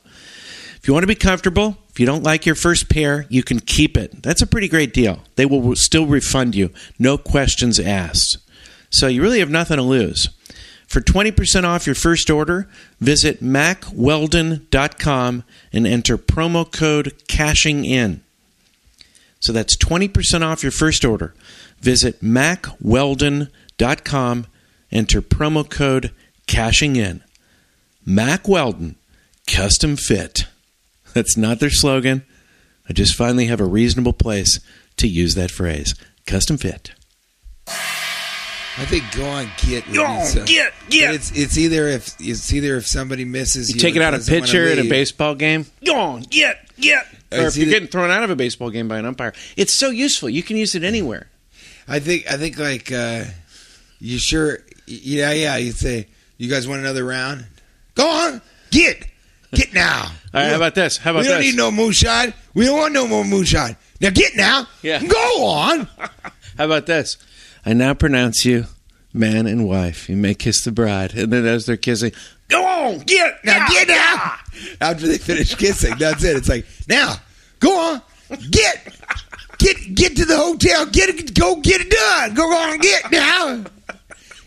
if 0.74 0.88
you 0.88 0.92
want 0.92 1.04
to 1.04 1.08
be 1.08 1.14
comfortable, 1.14 1.78
if 1.90 2.00
you 2.00 2.06
don't 2.06 2.24
like 2.24 2.46
your 2.46 2.56
first 2.56 2.88
pair, 2.88 3.26
you 3.28 3.44
can 3.44 3.60
keep 3.60 3.96
it. 3.96 4.24
That's 4.24 4.42
a 4.42 4.46
pretty 4.46 4.66
great 4.66 4.92
deal. 4.92 5.20
They 5.36 5.46
will 5.46 5.76
still 5.76 6.06
refund 6.06 6.56
you, 6.56 6.72
no 6.98 7.16
questions 7.16 7.78
asked. 7.78 8.38
So, 8.90 9.06
you 9.06 9.22
really 9.22 9.40
have 9.40 9.50
nothing 9.50 9.76
to 9.76 9.82
lose. 9.82 10.30
For 10.86 11.00
20% 11.00 11.64
off 11.64 11.86
your 11.86 11.96
first 11.96 12.30
order, 12.30 12.68
visit 13.00 13.42
mackweldon.com 13.42 15.44
and 15.72 15.86
enter 15.86 16.16
promo 16.16 16.70
code 16.70 17.12
cashing 17.26 17.84
in. 17.84 18.22
So 19.40 19.52
that's 19.52 19.76
20% 19.76 20.42
off 20.42 20.62
your 20.62 20.70
first 20.72 21.04
order. 21.04 21.34
Visit 21.80 22.22
mackweldon.com, 22.22 24.46
enter 24.92 25.22
promo 25.22 25.68
code 25.68 26.12
cashing 26.46 26.94
in. 26.96 27.22
Mack 28.04 28.46
Weldon, 28.48 28.96
custom 29.46 29.96
fit. 29.96 30.46
That's 31.14 31.36
not 31.36 31.60
their 31.60 31.70
slogan. 31.70 32.24
I 32.88 32.92
just 32.92 33.14
finally 33.16 33.46
have 33.46 33.60
a 33.60 33.64
reasonable 33.64 34.12
place 34.12 34.60
to 34.96 35.08
use 35.08 35.34
that 35.34 35.50
phrase. 35.50 35.94
Custom 36.24 36.56
fit. 36.56 36.92
I 38.78 38.84
think 38.84 39.04
go 39.16 39.24
on 39.26 39.48
get. 39.66 39.86
would 39.86 39.96
Go 39.96 40.04
on, 40.04 40.26
so- 40.26 40.44
get, 40.44 40.72
get. 40.90 41.14
It's 41.14 41.30
it's 41.32 41.56
either 41.56 41.88
if 41.88 42.14
it's 42.20 42.52
either 42.52 42.76
if 42.76 42.86
somebody 42.86 43.24
misses. 43.24 43.72
You 43.72 43.80
take 43.80 43.96
it 43.96 44.02
out 44.02 44.12
a 44.14 44.18
doesn't 44.18 44.40
pitcher 44.40 44.66
in 44.66 44.78
a 44.78 44.88
baseball 44.88 45.34
game. 45.34 45.64
Go 45.84 45.96
on, 45.98 46.22
get, 46.22 46.58
get. 46.78 47.06
Or 47.32 47.38
if 47.46 47.56
you're 47.56 47.62
either- 47.66 47.70
getting 47.72 47.88
thrown 47.88 48.10
out 48.10 48.22
of 48.22 48.30
a 48.30 48.36
baseball 48.36 48.70
game 48.70 48.86
by 48.86 48.98
an 48.98 49.06
umpire, 49.06 49.32
it's 49.56 49.72
so 49.72 49.88
useful. 49.90 50.28
You 50.28 50.42
can 50.42 50.56
use 50.56 50.74
it 50.74 50.84
anywhere. 50.84 51.28
I 51.88 52.00
think 52.00 52.30
I 52.30 52.36
think 52.36 52.58
like 52.58 52.92
uh, 52.92 53.24
you 53.98 54.18
sure 54.18 54.58
yeah 54.86 55.32
yeah 55.32 55.56
you 55.56 55.72
say 55.72 56.08
you 56.36 56.50
guys 56.50 56.68
want 56.68 56.80
another 56.80 57.04
round? 57.04 57.46
Go 57.94 58.06
on, 58.08 58.42
get 58.70 59.06
get 59.52 59.72
now. 59.72 60.02
All 60.34 60.40
right, 60.42 60.50
how 60.50 60.56
about 60.56 60.74
this? 60.74 60.98
How 60.98 61.12
about 61.12 61.22
we 61.22 61.28
don't 61.28 61.38
this? 61.38 61.52
need 61.52 61.56
no 61.56 61.70
moonshine. 61.70 62.34
We 62.52 62.66
don't 62.66 62.78
want 62.78 62.92
no 62.92 63.06
more 63.08 63.24
moonshine. 63.24 63.76
Now 64.02 64.10
get 64.10 64.36
now. 64.36 64.66
Yeah. 64.82 65.02
Go 65.02 65.46
on. 65.46 65.88
How 66.58 66.64
about 66.64 66.86
this? 66.86 67.18
I 67.66 67.72
now 67.72 67.94
pronounce 67.94 68.44
you 68.44 68.66
man 69.12 69.48
and 69.48 69.66
wife. 69.66 70.08
You 70.08 70.16
may 70.16 70.34
kiss 70.34 70.62
the 70.62 70.70
bride, 70.70 71.14
and 71.14 71.32
then 71.32 71.44
as 71.46 71.66
they're 71.66 71.76
kissing, 71.76 72.12
go 72.46 72.64
on, 72.64 73.00
get 73.00 73.44
Now 73.44 73.66
get 73.68 73.88
now. 73.88 74.36
After 74.80 75.08
they 75.08 75.18
finish 75.18 75.52
kissing, 75.56 75.96
that's 75.98 76.22
it. 76.22 76.36
It's 76.36 76.48
like 76.48 76.64
now, 76.88 77.16
go 77.58 77.76
on, 77.76 78.02
get, 78.52 78.96
get, 79.58 79.94
get 79.96 80.16
to 80.16 80.24
the 80.24 80.36
hotel. 80.36 80.86
Get 80.86 81.08
it, 81.08 81.34
go 81.34 81.56
get 81.56 81.80
it 81.80 81.90
done. 81.90 82.34
Go 82.34 82.44
on, 82.44 82.78
get 82.78 83.10
now. 83.10 83.64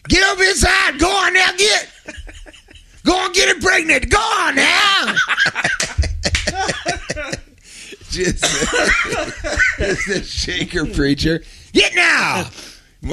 Get 0.08 0.24
up 0.24 0.40
inside. 0.40 0.98
Go 0.98 1.10
on 1.10 1.34
now, 1.34 1.52
get. 1.58 1.90
Go 3.04 3.18
on, 3.18 3.34
get 3.34 3.50
it 3.50 3.62
pregnant. 3.62 4.10
Go 4.10 4.18
on 4.18 4.56
now. 4.56 5.16
Just, 8.10 8.44
just 9.78 10.08
a 10.08 10.24
shaker 10.24 10.88
preacher. 10.88 11.44
Get 11.74 11.94
now. 11.94 12.50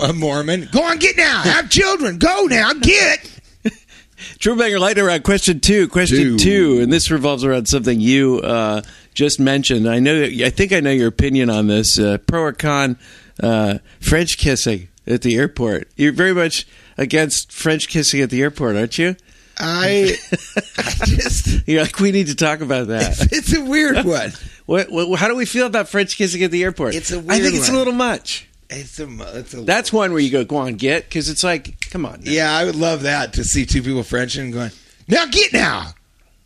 A 0.02 0.12
Mormon. 0.12 0.68
Go 0.72 0.82
on, 0.82 0.98
get 0.98 1.16
now. 1.16 1.42
Have 1.42 1.70
children. 1.70 2.18
Go 2.18 2.46
now, 2.46 2.72
get. 2.74 3.30
True 4.38 4.56
Banger 4.56 4.78
Lightning 4.78 5.04
Round 5.04 5.22
question 5.22 5.60
two. 5.60 5.88
Question 5.88 6.36
Two. 6.36 6.38
two. 6.38 6.80
and 6.82 6.92
this 6.92 7.10
revolves 7.10 7.44
around 7.44 7.68
something 7.68 8.00
you 8.00 8.40
uh, 8.40 8.82
just 9.14 9.38
mentioned. 9.38 9.88
I 9.88 10.00
know. 10.00 10.22
I 10.24 10.50
think 10.50 10.72
I 10.72 10.80
know 10.80 10.90
your 10.90 11.08
opinion 11.08 11.50
on 11.50 11.66
this. 11.68 11.98
Uh, 11.98 12.18
pro 12.18 12.42
or 12.42 12.52
con 12.52 12.98
uh, 13.42 13.78
French 14.00 14.38
kissing 14.38 14.88
at 15.06 15.22
the 15.22 15.36
airport? 15.36 15.88
You're 15.96 16.12
very 16.12 16.34
much 16.34 16.66
against 16.98 17.52
French 17.52 17.88
kissing 17.88 18.20
at 18.20 18.30
the 18.30 18.42
airport, 18.42 18.76
aren't 18.76 18.98
you? 18.98 19.16
I, 19.58 20.16
I 20.78 21.06
just. 21.06 21.66
You're 21.68 21.82
like, 21.82 21.98
we 22.00 22.12
need 22.12 22.26
to 22.26 22.34
talk 22.34 22.60
about 22.60 22.88
that. 22.88 23.32
It's 23.32 23.54
a 23.56 23.64
weird 23.64 24.04
one. 24.04 24.32
what, 24.66 24.90
what, 24.90 25.18
how 25.18 25.28
do 25.28 25.36
we 25.36 25.46
feel 25.46 25.66
about 25.66 25.88
French 25.88 26.16
kissing 26.16 26.42
at 26.42 26.50
the 26.50 26.62
airport? 26.64 26.94
It's 26.94 27.12
a 27.12 27.18
weird 27.20 27.30
I 27.30 27.40
think 27.40 27.54
it's 27.54 27.68
a 27.68 27.74
little 27.74 27.92
much. 27.92 28.45
It's 28.68 28.98
a. 28.98 29.06
It's 29.38 29.54
a. 29.54 29.62
That's 29.62 29.92
one 29.92 30.12
where 30.12 30.20
you 30.20 30.30
go, 30.30 30.44
go 30.44 30.56
on, 30.56 30.74
get, 30.74 31.04
because 31.04 31.28
it's 31.28 31.44
like, 31.44 31.88
come 31.90 32.04
on. 32.04 32.20
now. 32.20 32.30
yeah, 32.30 32.56
I 32.56 32.64
would 32.64 32.76
love 32.76 33.02
that 33.02 33.34
to 33.34 33.44
see 33.44 33.64
two 33.64 33.82
people 33.82 34.02
Frenching 34.02 34.44
and 34.44 34.52
going. 34.52 34.70
Now 35.08 35.26
get 35.26 35.52
now, 35.52 35.92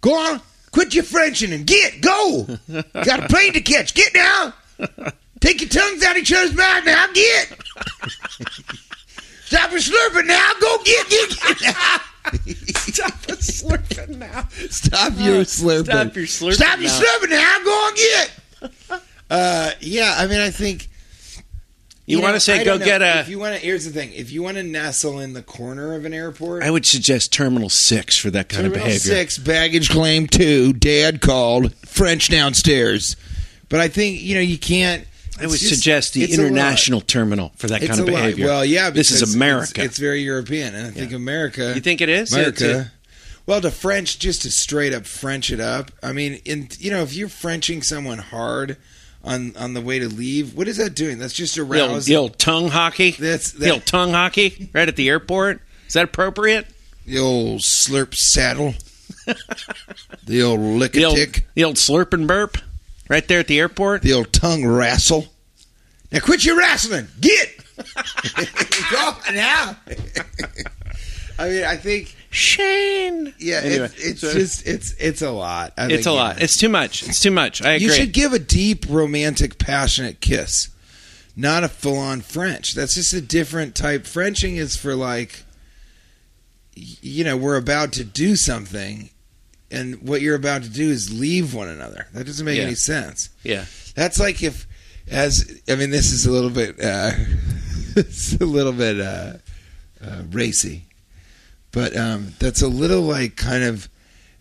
go 0.03 0.15
on, 0.15 0.41
quit 0.71 0.95
your 0.95 1.05
Frenching 1.05 1.53
and 1.53 1.67
get 1.67 2.01
go. 2.03 2.47
Got 2.93 3.25
a 3.25 3.29
plane 3.29 3.55
to 3.55 3.61
catch. 3.61 3.95
Get 3.95 4.15
now. 4.15 4.53
Take 5.41 5.63
your 5.63 5.71
tongues 5.71 6.03
out 6.05 6.13
of 6.13 6.19
each 6.19 6.33
other's 6.33 6.55
mouth 6.55 6.85
now. 6.85 7.07
Get. 7.15 7.59
Stop 9.45 9.71
your 9.71 9.81
slurping 9.81 10.27
now. 10.27 10.53
Go 10.61 10.79
get 10.85 11.09
get 11.09 11.31
get 11.31 11.63
now. 11.63 12.01
Stop 12.77 13.13
slurping 13.41 14.19
now. 14.19 14.47
Stop 14.69 15.15
your 15.17 15.43
slurping. 15.45 15.87
Stop 15.87 16.15
your 16.15 16.27
slurping 16.27 16.53
Stop 16.55 16.79
your 16.79 16.89
now. 16.89 17.01
slurping 17.01 17.31
now. 17.31 17.65
Go 17.65 17.71
on 17.71 17.95
get. 17.95 18.31
Uh, 19.31 19.71
yeah, 19.81 20.17
I 20.19 20.27
mean, 20.27 20.41
I 20.41 20.51
think 20.51 20.90
You, 22.11 22.21
want 22.21 22.33
know, 22.33 22.37
to 22.37 22.41
say, 22.41 22.65
go 22.65 22.77
know. 22.77 22.85
get 22.85 23.03
a. 23.03 23.21
If 23.21 23.29
you 23.29 23.39
want 23.39 23.55
to, 23.55 23.61
here's 23.61 23.85
the 23.85 23.91
thing: 23.91 24.13
if 24.13 24.31
you 24.31 24.43
want 24.43 24.57
to 24.57 24.63
nestle 24.63 25.21
in 25.21 25.33
the 25.33 25.43
corner 25.43 25.95
of 25.95 26.05
an 26.05 26.13
airport, 26.13 26.63
I 26.63 26.71
would 26.71 26.87
suggest 26.87 27.33
Terminal 27.33 27.69
6 27.69 28.17
for 28.19 28.31
that 28.31 28.49
kind 28.49 28.65
Terminal 28.65 28.79
of 28.79 28.85
behavior. 28.85 28.99
Six 29.15 29.39
baggage 29.39 29.89
claim 29.91 30.27
two. 30.27 30.73
Dad 30.73 31.21
called 31.21 31.75
French 31.87 32.29
downstairs, 32.29 33.17
but 33.69 33.81
I 33.81 33.89
think 33.89 34.21
you 34.21 34.35
know 34.35 34.41
you 34.41 34.59
can't. 34.59 35.07
I 35.39 35.47
would 35.47 35.59
just- 35.59 35.75
suggest 35.75 36.13
the 36.13 36.23
it's 36.25 36.37
a 36.37 36.43
lot. 36.43 36.49
international 36.49 37.01
terminal 37.01 37.53
for 37.57 37.69
that 37.69 37.83
It's 37.83 37.89
kind 37.89 38.01
of 38.01 38.07
behavior. 38.07 38.47
Well, 38.47 38.65
yeah, 38.65 38.91
this 38.91 39.11
is 39.11 39.35
America. 39.35 39.81
It's, 39.83 39.93
it's 39.93 39.99
very 39.99 40.21
European, 40.21 40.75
and 40.75 40.87
I 40.87 40.91
think 40.91 41.13
America. 41.13 41.73
you 41.75 41.81
think 41.81 42.03
it 42.03 42.11
is? 42.11 42.33
America? 42.33 42.93
Well, 43.47 43.61
to 43.63 43.71
French, 43.71 44.19
just 44.19 44.43
to 44.43 44.51
straight 44.51 44.93
up 44.93 45.07
French 45.07 45.51
it 45.51 45.61
up. 45.61 45.91
I 46.03 46.13
mean, 46.13 46.41
in 46.45 46.69
you 46.79 46.91
know, 46.91 47.03
if 47.03 47.15
you're 47.15 47.29
Frenching 47.29 47.83
someone 47.83 48.19
hard 48.19 48.77
on 49.25 49.55
on 49.57 49.75
the 49.75 49.81
way 49.81 49.99
to 49.99 50.09
leave, 50.09 50.55
what 50.55 50.67
is 50.69 50.77
that 50.79 50.95
doing? 50.95 51.19
That's 51.19 51.35
just 51.35 51.59
arousing 51.59 52.13
the 52.13 52.19
old 52.19 52.39
tongue 52.39 52.69
hockey. 52.69 53.11
That's- 53.13 53.53
the 53.53 53.71
old 53.71 53.87
tongue 53.87 54.13
hockey 54.13 54.71
right 54.73 54.89
at 54.89 54.97
the 54.97 55.09
airport. 55.09 55.61
Is 55.87 55.95
that 55.95 56.05
appropriate? 56.05 56.67
the 57.07 57.19
old 57.19 57.61
slurp 57.61 58.15
saddle, 58.15 58.75
the 60.25 60.43
old 60.43 60.61
lick 60.61 60.93
The 60.93 61.03
a 61.03 61.07
old, 61.07 61.17
tick. 61.17 61.47
the 61.55 61.65
old 61.65 61.77
slurp 61.77 62.13
and 62.15 62.29
burp 62.29 62.57
right 63.09 63.27
there 63.27 63.41
at 63.41 63.49
the 63.49 63.59
airport. 63.59 64.03
the 64.03 64.13
old 64.13 64.33
tongue 64.33 64.65
wrestle. 64.67 65.27
Now 66.13 66.21
quit 66.21 66.45
your 66.45 66.57
wrestling. 66.59 67.09
Get. 67.21 67.49
Go 68.93 69.15
now. 69.33 69.77
I 71.39 71.49
mean, 71.49 71.65
I 71.65 71.77
think 71.77 72.15
Shane. 72.31 73.35
yeah, 73.39 73.61
Anyway, 73.65 73.85
it's, 73.87 74.05
it's 74.05 74.21
so- 74.21 74.33
just 74.33 74.67
it's 74.67 74.93
it's 74.99 75.21
a 75.23 75.31
lot. 75.33 75.73
I 75.77 75.85
It's 75.87 75.93
think, 75.95 76.07
a 76.07 76.11
yeah. 76.11 76.15
lot. 76.17 76.41
It's 76.43 76.57
too 76.59 76.69
much. 76.69 77.03
It's 77.09 77.21
too 77.21 77.31
much. 77.33 77.61
I 77.63 77.73
agree. 77.73 77.87
You 77.89 77.93
should 77.93 78.13
give 78.13 78.33
a 78.33 78.39
deep, 78.39 78.87
romantic, 78.89 79.59
passionate 79.59 80.21
kiss, 80.21 80.69
not 81.37 81.65
a 81.65 81.69
full-on 81.69 82.21
French. 82.21 82.75
That's 82.75 82.95
just 82.95 83.13
a 83.13 83.21
different 83.21 83.75
type. 83.75 84.07
Frenching 84.07 84.57
is 84.57 84.77
for 84.77 84.95
like, 84.95 85.43
you 86.75 87.25
know, 87.25 87.37
we're 87.37 87.57
about 87.57 87.93
to 87.95 88.05
do 88.05 88.37
something, 88.37 89.11
and 89.71 90.01
what 90.03 90.21
you're 90.21 90.37
about 90.37 90.63
to 90.63 90.69
do 90.71 90.89
is 90.89 91.13
leave 91.19 91.53
one 91.53 91.69
another. 91.69 92.07
That 92.15 92.25
doesn't 92.27 92.47
make 92.47 92.59
Yeah. 92.59 92.65
any 92.65 92.75
sense. 92.77 93.31
yeah. 93.43 93.65
That's 93.97 94.21
like 94.21 94.41
if, 94.43 94.69
as 95.11 95.61
I 95.69 95.75
mean, 95.75 95.91
this 95.91 96.13
is 96.13 96.27
a 96.27 96.31
little 96.31 96.49
bit, 96.51 96.77
uh, 96.83 97.11
it's 97.97 98.35
a 98.41 98.45
little 98.47 98.73
bit 98.73 99.01
uh, 99.01 99.33
uh, 100.03 100.23
racy, 100.31 100.85
but 101.73 101.97
um, 101.97 102.35
that's 102.39 102.63
a 102.63 102.69
little 102.69 103.03
like 103.03 103.37
kind 103.37 103.65
of 103.65 103.89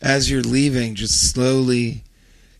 as 0.01 0.29
you're 0.31 0.41
leaving, 0.41 0.95
just 0.95 1.31
slowly 1.31 2.03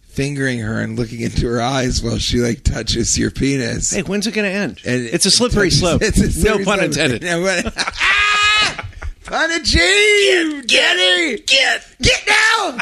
fingering 0.08 0.60
her 0.60 0.82
and 0.82 0.98
looking 0.98 1.22
into 1.22 1.48
her 1.48 1.62
eyes 1.62 2.02
while 2.04 2.18
she 2.18 2.40
like 2.40 2.64
touches 2.64 3.18
your 3.18 3.32
penis. 3.32 3.92
Hey, 3.92 4.02
when's 4.02 4.28
it 4.28 4.34
going 4.34 4.50
to 4.50 4.56
end? 4.56 4.82
And 4.86 5.06
it's 5.06 5.26
a 5.26 5.32
slippery 5.32 5.70
slope. 5.70 6.02
It's 6.02 6.20
a 6.20 6.24
no 6.24 6.30
slippery 6.30 6.66
pun 6.66 6.78
slope. 6.80 6.86
intended. 6.86 7.24
No, 7.24 7.42
but- 7.44 7.74
ah! 7.78 8.88
Pun 9.26 9.52
achieved! 9.52 10.68
Get 10.68 10.96
it! 10.98 11.48
Get! 11.48 11.86
Get 12.02 12.28
now! 12.28 12.78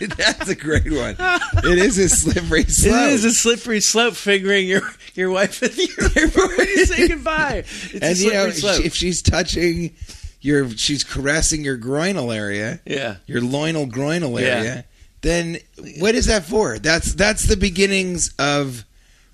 That's 0.16 0.48
a 0.48 0.54
great 0.54 0.92
one. 0.92 1.16
It 1.18 1.78
is 1.78 1.98
a 1.98 2.08
slippery 2.08 2.64
slope. 2.64 2.94
It 2.94 3.12
is 3.12 3.24
a 3.24 3.32
slippery 3.32 3.80
slope 3.80 4.14
fingering 4.14 4.66
your, 4.68 4.82
your 5.16 5.30
wife 5.30 5.62
at 5.62 5.72
the 5.72 5.88
airport 6.16 6.58
when 6.58 6.66
you 6.68 6.86
say 6.86 7.08
goodbye. 7.08 7.64
It's 7.66 7.94
and 7.94 8.16
you 8.18 8.32
know, 8.32 8.50
slope. 8.50 8.84
if 8.84 8.94
she's 8.94 9.22
touching 9.22 9.94
your, 10.40 10.68
she's 10.70 11.04
caressing 11.04 11.64
your 11.64 11.78
groinal 11.78 12.34
area, 12.34 12.80
yeah. 12.86 13.16
your 13.26 13.40
loinal 13.40 13.90
groinal 13.90 14.40
Yeah. 14.40 14.46
area. 14.46 14.84
Then 15.22 15.58
what 15.98 16.14
is 16.14 16.26
that 16.26 16.44
for? 16.44 16.78
That's 16.78 17.14
that's 17.14 17.46
the 17.46 17.56
beginnings 17.56 18.32
of 18.38 18.84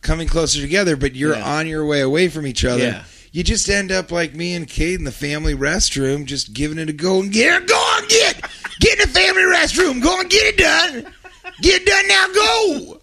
coming 0.00 0.26
closer 0.28 0.60
together. 0.60 0.96
But 0.96 1.14
you're 1.14 1.36
Yeah. 1.36 1.58
on 1.58 1.66
your 1.66 1.84
way 1.84 2.00
away 2.00 2.28
from 2.28 2.46
each 2.46 2.64
other. 2.64 2.82
Yeah. 2.84 3.04
You 3.32 3.42
just 3.42 3.68
end 3.68 3.90
up 3.90 4.10
like 4.12 4.34
me 4.34 4.54
and 4.54 4.68
Kate 4.68 4.94
in 4.98 5.04
the 5.04 5.12
family 5.12 5.54
restroom, 5.54 6.24
just 6.26 6.52
giving 6.52 6.78
it 6.78 6.88
a 6.88 6.92
go 6.92 7.20
and 7.20 7.32
get 7.32 7.66
go 7.66 7.74
on 7.74 8.06
get 8.08 8.40
get 8.80 8.98
in 9.00 9.08
the 9.08 9.14
family 9.18 9.42
restroom, 9.42 10.02
go 10.02 10.20
and 10.20 10.30
get 10.30 10.54
it 10.54 10.56
done, 10.58 11.12
get 11.62 11.82
it 11.82 11.86
done 11.86 12.08
now, 12.08 12.26
go. 12.34 13.00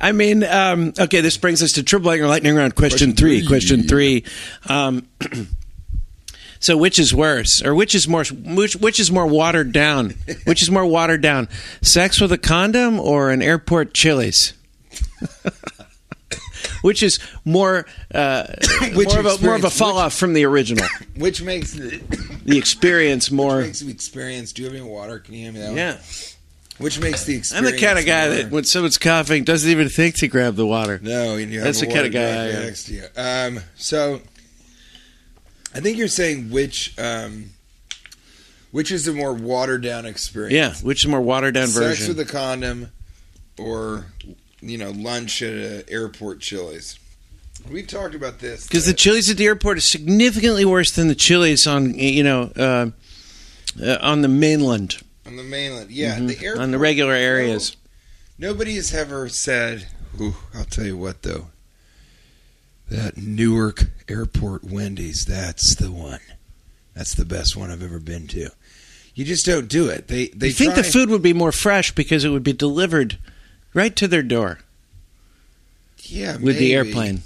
I 0.00 0.12
mean, 0.12 0.44
um, 0.44 0.92
okay, 0.98 1.20
this 1.20 1.36
brings 1.36 1.62
us 1.62 1.72
to 1.72 1.82
Triple 1.82 2.08
Lightning 2.08 2.28
Lightning 2.28 2.54
Round 2.54 2.74
question, 2.74 3.12
Question 3.12 3.16
three. 3.16 3.40
three. 3.40 3.48
Question 3.48 3.82
three. 3.84 4.24
Um, 4.68 5.08
so, 6.60 6.76
which 6.76 6.98
is 6.98 7.14
worse, 7.14 7.62
or 7.62 7.74
which 7.74 7.94
is 7.94 8.06
more, 8.06 8.24
which, 8.24 8.76
which 8.76 9.00
is 9.00 9.10
more 9.10 9.26
watered 9.26 9.72
down? 9.72 10.14
Which 10.44 10.62
is 10.62 10.70
more 10.70 10.86
watered 10.86 11.22
down? 11.22 11.48
Sex 11.82 12.20
with 12.20 12.32
a 12.32 12.38
condom 12.38 13.00
or 13.00 13.30
an 13.30 13.42
airport 13.42 13.94
Chili's? 13.94 14.52
which 16.82 17.02
is 17.02 17.18
more, 17.44 17.86
uh, 18.14 18.46
Which 18.94 19.08
more 19.08 19.20
of 19.20 19.26
a 19.26 19.44
more 19.44 19.54
of 19.56 19.64
a 19.64 19.70
fall 19.70 19.98
off 19.98 20.14
from 20.14 20.34
the 20.34 20.44
original? 20.44 20.86
Which 21.16 21.42
makes 21.42 21.72
the 21.72 22.00
The 22.44 22.58
experience 22.58 23.30
more. 23.30 23.62
makes 23.62 23.80
the 23.80 23.90
experience. 23.90 24.52
Do 24.52 24.62
you 24.62 24.68
have 24.68 24.76
any 24.76 24.86
water? 24.88 25.18
Can 25.18 25.34
you 25.34 25.44
hand 25.44 25.54
me 25.54 25.60
that? 25.60 25.96
one? 25.96 26.35
Which 26.78 27.00
makes 27.00 27.24
the 27.24 27.36
experience. 27.36 27.52
I'm 27.52 27.64
experience. 27.64 27.80
the 27.80 27.86
kind 27.86 27.98
of 27.98 28.04
guy 28.06 28.26
more- 28.26 28.34
that 28.44 28.50
when 28.50 28.64
someone's 28.64 28.98
coughing 28.98 29.44
doesn't 29.44 29.70
even 29.70 29.88
think 29.88 30.16
to 30.16 30.28
grab 30.28 30.56
the 30.56 30.66
water. 30.66 30.98
No, 31.02 31.36
and 31.36 31.50
you 31.50 31.60
That's 31.62 31.80
the 31.80 31.86
a 31.86 31.88
kinda 31.88 32.02
water 32.02 32.08
guy 32.10 32.20
I 32.20 32.34
directly 32.34 32.56
am. 32.56 32.62
next 32.66 32.84
to 32.84 32.94
you. 32.94 33.04
Um, 33.16 33.60
so, 33.76 34.20
I 35.74 35.80
think 35.80 35.96
you're 35.98 36.08
saying 36.08 36.50
which 36.50 36.92
um, 36.98 37.50
which 38.72 38.90
is 38.92 39.04
the 39.06 39.12
more 39.12 39.32
watered 39.32 39.82
down 39.82 40.04
experience? 40.06 40.52
Yeah, 40.52 40.74
which 40.86 40.98
is 40.98 41.04
the 41.04 41.10
more 41.10 41.20
watered 41.22 41.54
down 41.54 41.68
sex 41.68 41.98
version? 41.98 42.08
with 42.08 42.20
a 42.20 42.30
condom, 42.30 42.92
or 43.58 44.06
you 44.60 44.76
know, 44.76 44.90
lunch 44.90 45.40
at 45.42 45.52
an 45.54 45.84
airport 45.88 46.40
Chili's. 46.40 46.98
We've 47.70 47.86
talked 47.86 48.14
about 48.14 48.38
this 48.38 48.66
because 48.66 48.84
the 48.86 48.92
Chili's 48.94 49.30
at 49.30 49.38
the 49.38 49.46
airport 49.46 49.78
is 49.78 49.90
significantly 49.90 50.64
worse 50.66 50.90
than 50.92 51.08
the 51.08 51.14
Chili's 51.14 51.66
on 51.66 51.94
you 51.94 52.22
know 52.22 52.52
uh, 52.54 52.90
uh, 53.82 53.96
on 54.02 54.20
the 54.22 54.28
mainland 54.28 54.96
on 55.26 55.36
the 55.36 55.42
mainland. 55.42 55.90
Yeah, 55.90 56.18
Mhm. 56.18 56.28
the 56.28 56.44
airport 56.44 56.62
on 56.62 56.70
the 56.70 56.78
regular 56.78 57.12
areas. 57.14 57.76
Nobody 58.38 58.76
has 58.76 58.92
ever 58.94 59.28
said, 59.28 59.86
Ooh, 60.20 60.36
I'll 60.54 60.64
tell 60.64 60.84
you 60.86 60.96
what, 60.96 61.22
though. 61.22 61.48
That 62.88 63.16
Newark 63.16 63.86
Airport 64.08 64.62
Wendy's, 64.64 65.24
that's 65.26 65.74
the 65.74 65.90
one. 65.90 66.20
That's 66.94 67.14
the 67.14 67.24
best 67.24 67.56
one 67.56 67.70
I've 67.70 67.82
ever 67.82 67.98
been 67.98 68.26
to. 68.28 68.50
You 69.14 69.24
just 69.24 69.44
don't 69.46 69.68
do 69.68 69.88
it. 69.88 70.08
They 70.08 70.28
they 70.28 70.48
you 70.48 70.52
think 70.52 70.74
try- 70.74 70.82
the 70.82 70.88
food 70.88 71.08
would 71.10 71.22
be 71.22 71.32
more 71.32 71.52
fresh 71.52 71.92
because 71.94 72.24
it 72.24 72.28
would 72.28 72.42
be 72.44 72.52
delivered 72.52 73.18
right 73.74 73.94
to 73.96 74.06
their 74.06 74.22
door 74.22 74.60
yeah, 76.04 76.36
with 76.36 76.58
the 76.58 76.74
airplane, 76.74 77.22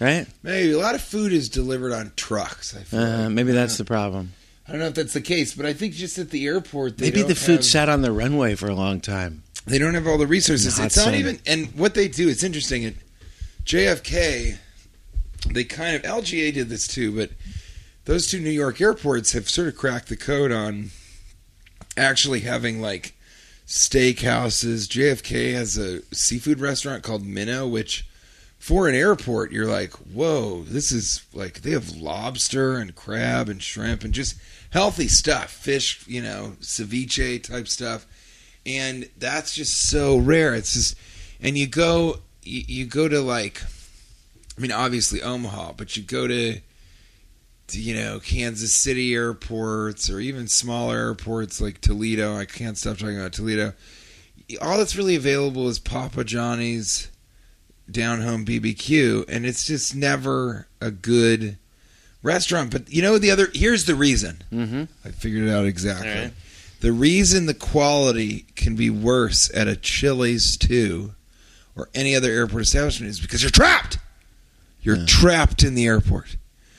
right? 0.00 0.26
Maybe 0.42 0.72
a 0.72 0.78
lot 0.78 0.94
of 0.94 1.02
food 1.02 1.32
is 1.32 1.48
delivered 1.48 1.92
on 1.92 2.12
trucks. 2.16 2.74
I 2.74 2.82
feel 2.82 2.98
Uh, 3.00 3.28
maybe 3.30 3.52
that's 3.52 3.76
the 3.76 3.84
problem. 3.84 4.32
I 4.66 4.72
don't 4.72 4.80
know 4.80 4.86
if 4.86 4.94
that's 4.94 5.12
the 5.12 5.20
case, 5.20 5.54
but 5.54 5.66
I 5.66 5.74
think 5.74 5.94
just 5.94 6.18
at 6.18 6.30
the 6.30 6.46
airport, 6.46 6.96
they 6.98 7.06
Maybe 7.10 7.22
the 7.22 7.34
food 7.34 7.56
have- 7.56 7.64
sat 7.64 7.88
on 7.88 8.02
the 8.02 8.12
runway 8.12 8.54
for 8.54 8.68
a 8.68 8.74
long 8.74 9.00
time. 9.00 9.42
They 9.66 9.78
don't 9.78 9.94
have 9.94 10.06
all 10.06 10.18
the 10.18 10.26
resources. 10.26 10.76
Hot 10.76 10.86
It's 10.86 10.96
not 10.96 11.14
even, 11.14 11.38
and 11.46 11.74
what 11.74 11.94
they 11.94 12.08
do, 12.08 12.28
it's 12.28 12.42
interesting. 12.42 12.84
At 12.84 12.94
JFK, 13.64 14.58
they 15.50 15.64
kind 15.64 15.96
of 15.96 16.02
LGA 16.02 16.52
did 16.52 16.68
this 16.68 16.86
too, 16.86 17.14
but 17.14 17.30
those 18.04 18.26
two 18.26 18.40
New 18.40 18.50
York 18.50 18.80
airports 18.80 19.32
have 19.32 19.48
sort 19.48 19.68
of 19.68 19.76
cracked 19.76 20.08
the 20.08 20.16
code 20.16 20.52
on 20.52 20.90
actually 21.96 22.40
having 22.40 22.80
like 22.80 23.14
steakhouses. 23.66 24.86
JFK 24.88 25.54
has 25.54 25.78
a 25.78 26.02
seafood 26.14 26.60
restaurant 26.60 27.02
called 27.02 27.24
Minnow, 27.24 27.66
which 27.66 28.06
for 28.58 28.88
an 28.88 28.94
airport, 28.94 29.52
you're 29.52 29.66
like, 29.66 29.92
whoa, 29.92 30.62
this 30.64 30.92
is 30.92 31.22
like 31.32 31.62
they 31.62 31.70
have 31.70 31.96
lobster 31.96 32.76
and 32.76 32.94
crab 32.94 33.48
and 33.48 33.62
shrimp 33.62 34.04
and 34.04 34.12
just 34.12 34.36
healthy 34.74 35.08
stuff, 35.08 35.50
fish, 35.50 36.04
you 36.06 36.20
know, 36.20 36.52
ceviche 36.60 37.42
type 37.42 37.66
stuff 37.66 38.06
and 38.66 39.08
that's 39.18 39.54
just 39.54 39.88
so 39.88 40.16
rare. 40.16 40.54
It's 40.54 40.72
just, 40.72 40.96
and 41.40 41.56
you 41.58 41.66
go, 41.66 42.18
you, 42.42 42.62
you 42.66 42.86
go 42.86 43.08
to 43.08 43.20
like, 43.20 43.62
I 44.56 44.60
mean, 44.60 44.72
obviously 44.72 45.22
Omaha, 45.22 45.72
but 45.76 45.96
you 45.96 46.02
go 46.02 46.26
to, 46.26 46.60
to, 47.68 47.80
you 47.80 47.94
know, 47.94 48.20
Kansas 48.20 48.74
City 48.74 49.14
airports 49.14 50.08
or 50.10 50.20
even 50.20 50.48
smaller 50.48 50.96
airports 50.96 51.60
like 51.60 51.80
Toledo. 51.80 52.36
I 52.36 52.44
can't 52.44 52.78
stop 52.78 52.98
talking 52.98 53.18
about 53.18 53.32
Toledo. 53.32 53.74
All 54.60 54.78
that's 54.78 54.96
really 54.96 55.16
available 55.16 55.68
is 55.68 55.78
Papa 55.78 56.24
Johnny's 56.24 57.10
down 57.90 58.22
home 58.22 58.44
BBQ, 58.44 59.26
and 59.28 59.44
it's 59.44 59.66
just 59.66 59.94
never 59.94 60.68
a 60.80 60.90
good 60.90 61.58
restaurant. 62.24 62.70
But 62.72 62.90
you 62.92 63.02
know, 63.02 63.18
the 63.18 63.30
other 63.30 63.48
here's 63.54 63.84
the 63.84 63.94
reason. 63.94 64.42
Mm-hmm. 64.52 64.84
I 65.04 65.10
figured 65.10 65.44
it 65.48 65.50
out 65.52 65.66
exactly. 65.66 66.08
Right. 66.08 66.32
The 66.80 66.92
reason 66.92 67.46
the 67.46 67.54
quality 67.54 68.46
can 68.56 68.74
be 68.76 68.90
worse 68.90 69.50
at 69.54 69.68
a 69.68 69.76
Chili's 69.76 70.56
too, 70.56 71.14
or 71.76 71.88
any 71.94 72.14
other 72.16 72.30
airport 72.30 72.62
establishment, 72.62 73.10
is 73.10 73.20
because 73.20 73.42
you're 73.42 73.50
trapped. 73.50 73.98
You're 74.82 74.96
Yeah. 74.98 75.06
trapped 75.06 75.62
in 75.62 75.74
the 75.74 75.86
airport. 75.86 76.36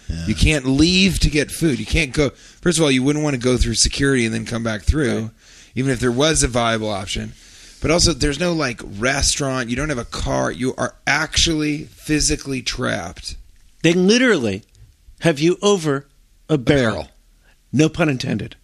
Yeah. 0.08 0.28
You 0.28 0.36
can't 0.36 0.66
leave 0.68 1.20
to 1.22 1.30
get 1.32 1.50
food. 1.50 1.80
You 1.80 1.86
can't 1.88 2.14
go. 2.14 2.30
First 2.62 2.78
of 2.78 2.84
all, 2.84 2.92
you 2.92 3.02
wouldn't 3.02 3.24
want 3.24 3.34
to 3.34 3.40
go 3.42 3.58
through 3.58 3.74
security 3.76 4.26
and 4.26 4.34
then 4.36 4.46
come 4.46 4.62
back 4.64 4.84
through, 4.84 5.20
Right. 5.20 5.30
even 5.74 5.92
if 5.92 6.00
there 6.00 6.12
was 6.12 6.44
a 6.44 6.48
viable 6.48 6.90
option. 6.92 7.34
But 7.82 7.90
also, 7.90 8.14
there's 8.14 8.40
no 8.40 8.54
like 8.54 8.82
restaurant. 8.84 9.70
You 9.72 9.76
don't 9.76 9.90
have 9.90 9.98
a 9.98 10.06
car. 10.06 10.52
You 10.52 10.76
are 10.78 10.94
actually 11.08 11.86
physically 11.86 12.62
trapped. 12.62 13.36
They 13.82 13.94
literally 13.94 14.64
have 15.26 15.40
you 15.40 15.58
over 15.62 16.08
a 16.50 16.58
barrel. 16.58 17.08
No 17.74 17.90
pun 17.90 18.08
intended. 18.08 18.56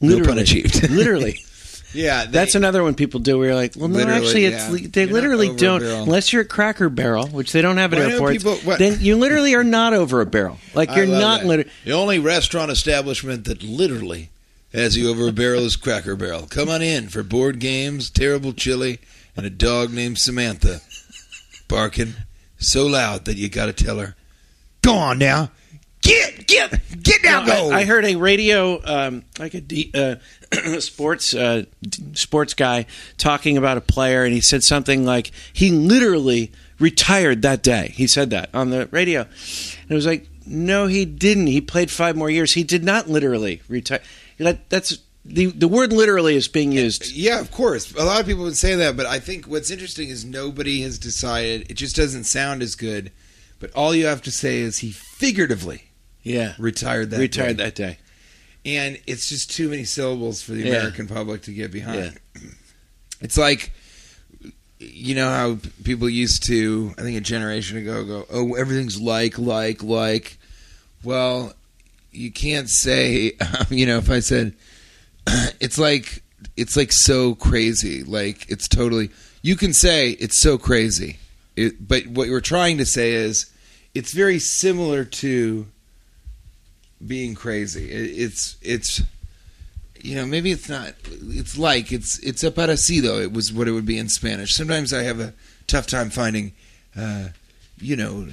No 0.00 0.16
Literally. 0.16 0.28
pun 0.28 0.38
achieved. 0.40 0.90
literally. 0.90 1.38
Yeah, 1.94 2.24
That's 2.28 2.56
another 2.56 2.82
one 2.82 2.94
people 2.96 3.20
do 3.20 3.38
where 3.38 3.46
you're 3.50 3.54
like, 3.54 3.74
well, 3.76 3.86
no, 3.86 4.00
actually, 4.00 4.46
it's 4.46 4.68
yeah. 4.68 4.88
they 4.90 5.04
You're 5.04 5.12
literally 5.12 5.54
don't. 5.54 5.80
Unless 5.84 6.32
you're 6.32 6.42
at 6.42 6.48
Cracker 6.48 6.88
Barrel, 6.88 7.28
which 7.28 7.52
they 7.52 7.62
don't 7.62 7.76
have 7.76 7.92
at 7.92 8.00
Why 8.00 8.10
airports, 8.10 8.42
people- 8.42 8.76
then 8.76 8.98
you 9.00 9.14
literally 9.14 9.54
are 9.54 9.62
not 9.62 9.92
over 9.92 10.20
a 10.20 10.26
barrel. 10.26 10.58
Like 10.74 10.90
you're 10.96 11.06
not 11.06 11.44
literally. 11.44 11.70
The 11.84 11.92
only 11.92 12.18
restaurant 12.18 12.72
establishment 12.72 13.44
that 13.44 13.62
literally 13.62 14.30
has 14.72 14.96
you 14.96 15.08
over 15.08 15.28
a 15.28 15.32
barrel 15.32 15.62
is 15.62 15.76
Cracker 15.76 16.16
Barrel. 16.16 16.48
Come 16.48 16.68
on 16.68 16.82
in 16.82 17.08
for 17.08 17.22
board 17.22 17.60
games, 17.60 18.10
terrible 18.10 18.52
chili, 18.52 18.98
and 19.36 19.46
a 19.46 19.50
dog 19.50 19.92
named 19.92 20.18
Samantha 20.18 20.80
barking 21.68 22.14
so 22.58 22.88
loud 22.88 23.24
that 23.26 23.36
you 23.36 23.48
got 23.48 23.66
to 23.66 23.72
tell 23.72 23.98
her, 24.00 24.16
"Go 24.82 24.96
on 24.96 25.18
now, 25.20 25.52
get 26.04 26.46
get 26.46 26.80
get 27.02 27.22
down, 27.22 27.46
No, 27.46 27.70
go." 27.70 27.74
I, 27.74 27.80
I 27.80 27.84
heard 27.84 28.04
a 28.04 28.14
radio, 28.16 28.80
um, 28.84 29.24
like 29.38 29.54
a 29.54 29.60
D, 29.60 29.90
uh, 29.94 30.16
sports 30.80 31.34
uh, 31.34 31.64
d- 31.82 32.14
sports 32.14 32.54
guy 32.54 32.86
talking 33.18 33.56
about 33.56 33.76
a 33.76 33.80
player, 33.80 34.24
and 34.24 34.32
he 34.32 34.40
said 34.40 34.62
something 34.62 35.04
like 35.04 35.32
he 35.52 35.70
literally 35.70 36.52
retired 36.78 37.42
that 37.42 37.62
day. 37.62 37.92
He 37.94 38.06
said 38.06 38.30
that 38.30 38.50
on 38.54 38.70
the 38.70 38.86
radio, 38.92 39.22
and 39.22 39.90
it 39.90 39.94
was 39.94 40.06
like, 40.06 40.28
no, 40.46 40.86
he 40.86 41.04
didn't. 41.04 41.48
He 41.48 41.60
played 41.60 41.90
five 41.90 42.16
more 42.16 42.30
years. 42.30 42.52
He 42.54 42.62
did 42.64 42.84
not 42.84 43.08
literally 43.08 43.62
retire. 43.68 44.00
That, 44.38 44.68
that's 44.68 44.98
the 45.24 45.46
the 45.46 45.68
word 45.68 45.92
literally 45.92 46.36
is 46.36 46.48
being 46.48 46.70
used. 46.72 47.10
Yeah, 47.10 47.40
of 47.40 47.50
course. 47.50 47.92
A 47.94 48.04
lot 48.04 48.20
of 48.20 48.26
people 48.26 48.44
would 48.44 48.56
say 48.56 48.74
that, 48.76 48.96
but 48.96 49.06
I 49.06 49.20
think 49.20 49.46
what's 49.46 49.70
interesting 49.70 50.10
is 50.10 50.24
nobody 50.24 50.82
has 50.82 50.98
decided. 50.98 51.70
It 51.70 51.74
just 51.74 51.96
doesn't 51.96 52.24
sound 52.24 52.62
as 52.62 52.74
good. 52.74 53.10
But 53.60 53.72
all 53.72 53.94
you 53.94 54.04
have 54.04 54.20
to 54.22 54.30
say 54.30 54.58
is 54.58 54.78
he 54.78 54.90
figuratively 54.90 55.84
Yeah, 56.24 56.54
retired 56.58 57.10
that 57.10 57.20
retired 57.20 57.58
day. 57.58 57.64
that 57.64 57.74
day. 57.76 57.98
and 58.66 58.98
it's 59.06 59.28
just 59.28 59.50
too 59.52 59.68
many 59.68 59.84
syllables 59.84 60.42
for 60.42 60.52
the 60.52 60.62
Yeah. 60.62 60.76
American 60.76 61.06
public 61.06 61.42
to 61.42 61.52
get 61.52 61.70
behind. 61.70 62.18
It's 63.20 63.38
like 63.38 63.72
you 64.78 65.14
know 65.14 65.28
how 65.28 65.58
people 65.84 66.08
used 66.10 66.42
to, 66.48 66.92
I 66.98 67.02
think 67.02 67.16
a 67.16 67.20
generation 67.20 67.78
ago, 67.78 68.04
go, 68.04 68.26
"Oh, 68.30 68.54
everything's 68.54 69.00
like, 69.00 69.38
like, 69.38 69.82
like." 69.82 70.36
Well, 71.02 71.52
you 72.12 72.30
can't 72.32 72.68
say, 72.68 73.32
you 73.70 73.86
know, 73.86 73.98
if 73.98 74.10
I 74.10 74.20
said, 74.20 74.54
it's 75.60 75.78
like, 75.78 76.22
it's 76.56 76.76
like 76.76 76.92
so 76.92 77.34
crazy, 77.34 78.02
like 78.02 78.50
it's 78.50 78.68
totally. 78.68 79.10
You 79.42 79.56
can 79.56 79.72
say 79.72 80.10
it's 80.10 80.40
so 80.40 80.58
crazy, 80.58 81.18
it, 81.56 81.86
but 81.86 82.06
what 82.06 82.26
you're 82.28 82.40
trying 82.40 82.78
to 82.78 82.86
say 82.86 83.12
is, 83.12 83.50
it's 83.94 84.12
very 84.12 84.38
similar 84.38 85.04
to 85.04 85.66
being 87.06 87.34
crazy. 87.34 87.90
It, 87.90 88.18
it's 88.18 88.56
it's 88.62 89.02
you 90.00 90.14
know 90.14 90.26
maybe 90.26 90.50
it's 90.50 90.68
not. 90.68 90.94
It's 91.10 91.58
like 91.58 91.92
it's 91.92 92.18
it's 92.18 92.42
a 92.44 92.50
parecido. 92.50 93.22
It 93.22 93.32
was 93.32 93.52
what 93.52 93.68
it 93.68 93.72
would 93.72 93.86
be 93.86 93.98
in 93.98 94.08
Spanish. 94.08 94.54
Sometimes 94.54 94.92
I 94.92 95.02
have 95.02 95.20
a 95.20 95.34
tough 95.66 95.86
time 95.86 96.10
finding. 96.10 96.52
Uh, 96.96 97.28
you 97.80 97.96
know 97.96 98.26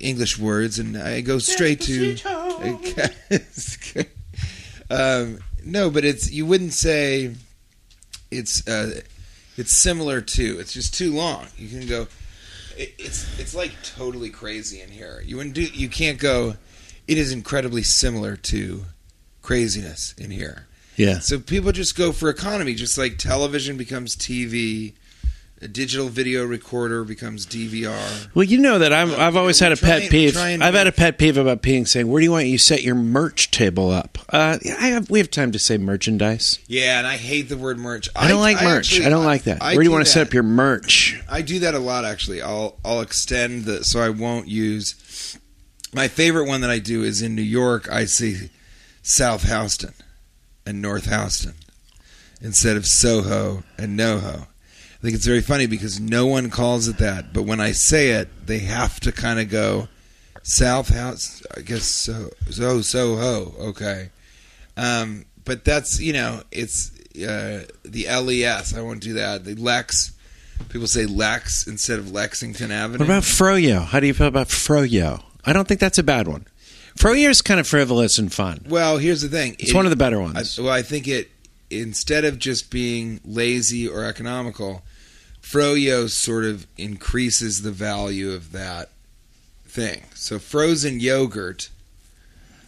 English 0.00 0.38
words, 0.38 0.78
and 0.78 0.96
I 0.96 1.20
go 1.20 1.38
straight 1.38 1.80
to. 1.82 2.16
um, 4.90 5.38
no, 5.64 5.90
but 5.90 6.04
it's 6.04 6.30
you 6.30 6.46
wouldn't 6.46 6.72
say 6.72 7.34
it's 8.30 8.66
uh, 8.68 9.00
it's 9.56 9.72
similar 9.72 10.20
to. 10.20 10.58
It's 10.58 10.72
just 10.72 10.94
too 10.94 11.14
long. 11.14 11.46
You 11.56 11.68
can 11.68 11.86
go. 11.86 12.08
It, 12.76 12.94
it's 12.98 13.38
it's 13.38 13.54
like 13.54 13.72
totally 13.82 14.30
crazy 14.30 14.80
in 14.80 14.90
here. 14.90 15.22
You 15.24 15.36
wouldn't 15.36 15.54
do. 15.54 15.62
You 15.62 15.88
can't 15.88 16.18
go. 16.18 16.56
It 17.10 17.18
is 17.18 17.32
incredibly 17.32 17.82
similar 17.82 18.36
to 18.36 18.84
craziness 19.42 20.14
in 20.16 20.30
here. 20.30 20.66
Yeah, 20.96 21.18
So 21.18 21.40
people 21.40 21.72
just 21.72 21.96
go 21.96 22.12
for 22.12 22.28
economy, 22.28 22.74
just 22.74 22.96
like 22.98 23.18
television 23.18 23.76
becomes 23.76 24.14
TV, 24.14 24.92
a 25.60 25.66
digital 25.66 26.08
video 26.08 26.44
recorder 26.44 27.02
becomes 27.02 27.46
DVR. 27.46 28.28
Well, 28.34 28.44
you 28.44 28.58
know 28.58 28.78
that 28.78 28.92
I'm, 28.92 29.10
I've 29.14 29.34
always 29.36 29.58
had 29.58 29.72
a 29.72 29.76
pet 29.76 30.02
and- 30.02 30.10
peeve. 30.10 30.36
I've 30.36 30.74
had 30.74 30.86
a 30.86 30.92
pet 30.92 31.18
peeve 31.18 31.36
about 31.36 31.62
peeing, 31.62 31.88
saying, 31.88 32.06
"Where 32.06 32.20
do 32.20 32.24
you 32.24 32.30
want 32.30 32.46
you 32.46 32.58
set 32.58 32.82
your 32.82 32.94
merch 32.94 33.50
table 33.50 33.90
up?" 33.90 34.18
Uh, 34.28 34.58
I 34.78 34.88
have, 34.88 35.10
we 35.10 35.18
have 35.18 35.30
time 35.30 35.50
to 35.52 35.58
say 35.58 35.78
merchandise. 35.78 36.58
Yeah, 36.68 36.98
and 36.98 37.06
I 37.06 37.16
hate 37.16 37.48
the 37.48 37.56
word 37.56 37.78
merch. 37.78 38.08
I 38.14 38.28
don't 38.28 38.40
like 38.40 38.62
merch. 38.62 38.92
actually- 38.92 39.06
I 39.06 39.10
don't 39.10 39.24
like 39.24 39.42
that. 39.44 39.62
I 39.62 39.74
Where 39.74 39.82
do 39.82 39.88
you 39.88 39.92
want 39.92 40.04
to 40.06 40.10
set 40.12 40.26
up 40.26 40.32
your 40.32 40.44
merch? 40.44 41.20
I 41.28 41.42
do 41.42 41.58
that 41.60 41.74
a 41.74 41.78
lot 41.80 42.04
actually. 42.04 42.40
I'll 42.40 42.76
I'll 42.84 43.00
extend 43.00 43.64
the 43.64 43.84
so 43.84 44.00
I 44.00 44.10
won't 44.10 44.48
use 44.48 44.94
my 45.92 46.08
favorite 46.08 46.46
one 46.46 46.60
that 46.60 46.70
I 46.70 46.78
do 46.78 47.02
is 47.02 47.22
in 47.22 47.34
New 47.34 47.42
York. 47.42 47.90
I 47.90 48.04
see 48.04 48.50
South 49.02 49.42
Houston 49.44 49.94
and 50.66 50.80
North 50.80 51.06
Houston 51.06 51.54
instead 52.40 52.76
of 52.76 52.86
Soho 52.86 53.62
and 53.76 53.98
NoHo. 53.98 54.42
I 54.42 55.02
think 55.02 55.14
it's 55.14 55.26
very 55.26 55.40
funny 55.40 55.66
because 55.66 55.98
no 55.98 56.26
one 56.26 56.50
calls 56.50 56.86
it 56.86 56.98
that, 56.98 57.32
but 57.32 57.44
when 57.44 57.60
I 57.60 57.72
say 57.72 58.10
it, 58.10 58.46
they 58.46 58.58
have 58.60 59.00
to 59.00 59.12
kind 59.12 59.40
of 59.40 59.48
go 59.48 59.88
South 60.42 60.90
House. 60.90 61.42
I 61.56 61.62
guess 61.62 61.84
so. 61.84 62.30
So 62.50 62.82
Soho. 62.82 63.54
Okay. 63.68 64.10
Um, 64.76 65.24
but 65.44 65.64
that's 65.64 66.00
you 66.00 66.12
know 66.12 66.42
it's 66.50 66.92
uh, 67.16 67.64
the 67.82 68.06
LES. 68.08 68.76
I 68.76 68.82
won't 68.82 69.00
do 69.00 69.14
that. 69.14 69.44
The 69.44 69.54
Lex. 69.54 70.12
People 70.68 70.86
say 70.86 71.06
Lex 71.06 71.66
instead 71.66 71.98
of 71.98 72.12
Lexington 72.12 72.70
Avenue. 72.70 72.98
What 72.98 73.06
about 73.06 73.22
Froyo? 73.22 73.82
How 73.82 73.98
do 73.98 74.06
you 74.06 74.12
feel 74.12 74.26
about 74.26 74.48
Froyo? 74.48 75.22
I 75.44 75.52
don't 75.52 75.66
think 75.68 75.80
that's 75.80 75.98
a 75.98 76.02
bad 76.02 76.28
one. 76.28 76.46
Froyo 76.98 77.28
is 77.30 77.40
kind 77.42 77.60
of 77.60 77.66
frivolous 77.68 78.18
and 78.18 78.32
fun. 78.32 78.66
well, 78.68 78.98
here's 78.98 79.22
the 79.22 79.28
thing. 79.28 79.56
It's 79.58 79.72
one 79.74 79.86
of 79.86 79.90
the 79.90 79.96
better 79.96 80.20
ones. 80.20 80.58
I, 80.58 80.62
well, 80.62 80.72
I 80.72 80.82
think 80.82 81.06
it 81.08 81.30
instead 81.70 82.24
of 82.24 82.38
just 82.38 82.70
being 82.70 83.20
lazy 83.24 83.86
or 83.88 84.04
economical, 84.04 84.82
Froyo 85.40 86.08
sort 86.10 86.44
of 86.44 86.66
increases 86.76 87.62
the 87.62 87.70
value 87.70 88.32
of 88.32 88.52
that 88.52 88.90
thing. 89.64 90.02
So 90.14 90.38
frozen 90.40 90.98
yogurt 91.00 91.70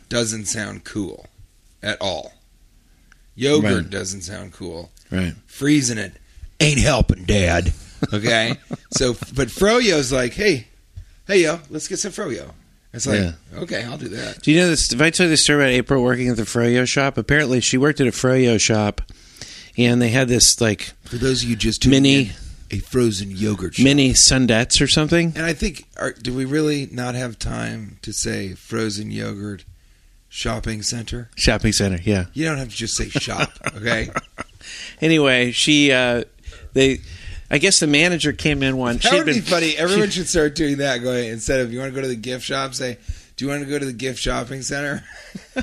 doesn't 0.08 0.46
sound 0.46 0.84
cool 0.84 1.26
at 1.82 1.98
all. 2.00 2.32
Yogurt 3.34 3.74
Right. 3.84 3.90
doesn't 3.90 4.22
sound 4.22 4.52
cool. 4.52 4.90
right. 5.10 5.34
Freezing 5.46 5.98
it 5.98 6.12
ain't 6.60 6.78
helping, 6.78 7.24
Dad. 7.24 7.72
Okay, 8.12 8.56
so 8.92 9.14
but 9.34 9.48
Froyo's 9.48 10.12
like, 10.12 10.34
hey, 10.34 10.68
hey 11.26 11.42
yo, 11.42 11.58
let's 11.70 11.88
get 11.88 11.98
some 11.98 12.12
Froyo. 12.12 12.52
It's 12.94 13.06
like, 13.06 13.20
Yeah. 13.20 13.32
okay, 13.54 13.82
I'll 13.84 13.96
do 13.98 14.08
that. 14.08 14.42
Do 14.42 14.52
you 14.52 14.60
know 14.60 14.68
this? 14.68 14.92
If 14.92 15.00
I 15.00 15.10
tell 15.10 15.24
you 15.26 15.30
the 15.30 15.36
story 15.36 15.62
about 15.62 15.72
April 15.72 16.02
working 16.02 16.28
at 16.28 16.36
the 16.36 16.42
Froyo 16.42 16.86
shop, 16.86 17.16
apparently 17.16 17.60
she 17.60 17.78
worked 17.78 18.00
at 18.00 18.06
a 18.06 18.10
Froyo 18.10 18.60
shop, 18.60 19.00
and 19.78 20.00
they 20.02 20.10
had 20.10 20.28
this 20.28 20.60
like 20.60 20.92
For 21.04 21.16
those 21.16 21.42
of 21.42 21.48
you 21.48 21.56
just 21.56 21.86
Mini- 21.86 22.20
in, 22.20 22.30
a 22.70 22.78
frozen 22.80 23.30
yogurt 23.30 23.74
shop. 23.74 23.84
mini 23.84 24.12
sundettes 24.14 24.80
or 24.80 24.86
something. 24.86 25.32
And 25.36 25.44
I 25.44 25.52
think, 25.52 25.84
are, 25.98 26.12
do 26.12 26.32
we 26.34 26.44
really 26.46 26.88
not 26.90 27.14
have 27.14 27.38
time 27.38 27.98
to 28.02 28.12
say 28.14 28.54
frozen 28.54 29.10
yogurt 29.10 29.64
shopping 30.30 30.80
center? 30.82 31.28
Shopping 31.36 31.72
center, 31.72 31.98
yeah. 32.02 32.26
You 32.32 32.46
don't 32.46 32.56
have 32.58 32.70
to 32.70 32.76
just 32.76 32.94
say 32.96 33.08
shop, 33.08 33.50
okay? 33.76 34.10
Anyway, 35.00 35.50
she, 35.50 35.90
uh, 35.90 36.22
they, 36.72 37.00
I 37.52 37.58
guess 37.58 37.78
the 37.78 37.86
manager 37.86 38.32
came 38.32 38.62
in 38.62 38.78
one. 38.78 38.96
That 38.96 39.12
she'd 39.12 39.18
would 39.18 39.26
be 39.26 39.40
funny. 39.40 39.76
Everyone 39.76 40.08
should 40.08 40.28
start 40.28 40.54
doing 40.54 40.78
that. 40.78 41.02
Going 41.02 41.28
instead 41.28 41.60
of 41.60 41.72
you 41.72 41.78
want 41.78 41.90
to 41.90 41.94
go 41.94 42.00
to 42.00 42.08
the 42.08 42.16
gift 42.16 42.44
shop, 42.44 42.74
say, 42.74 42.96
"Do 43.36 43.44
you 43.44 43.50
want 43.50 43.62
to 43.62 43.68
go 43.68 43.78
to 43.78 43.84
the 43.84 43.92
gift 43.92 44.18
shopping 44.18 44.62
center?" 44.62 45.04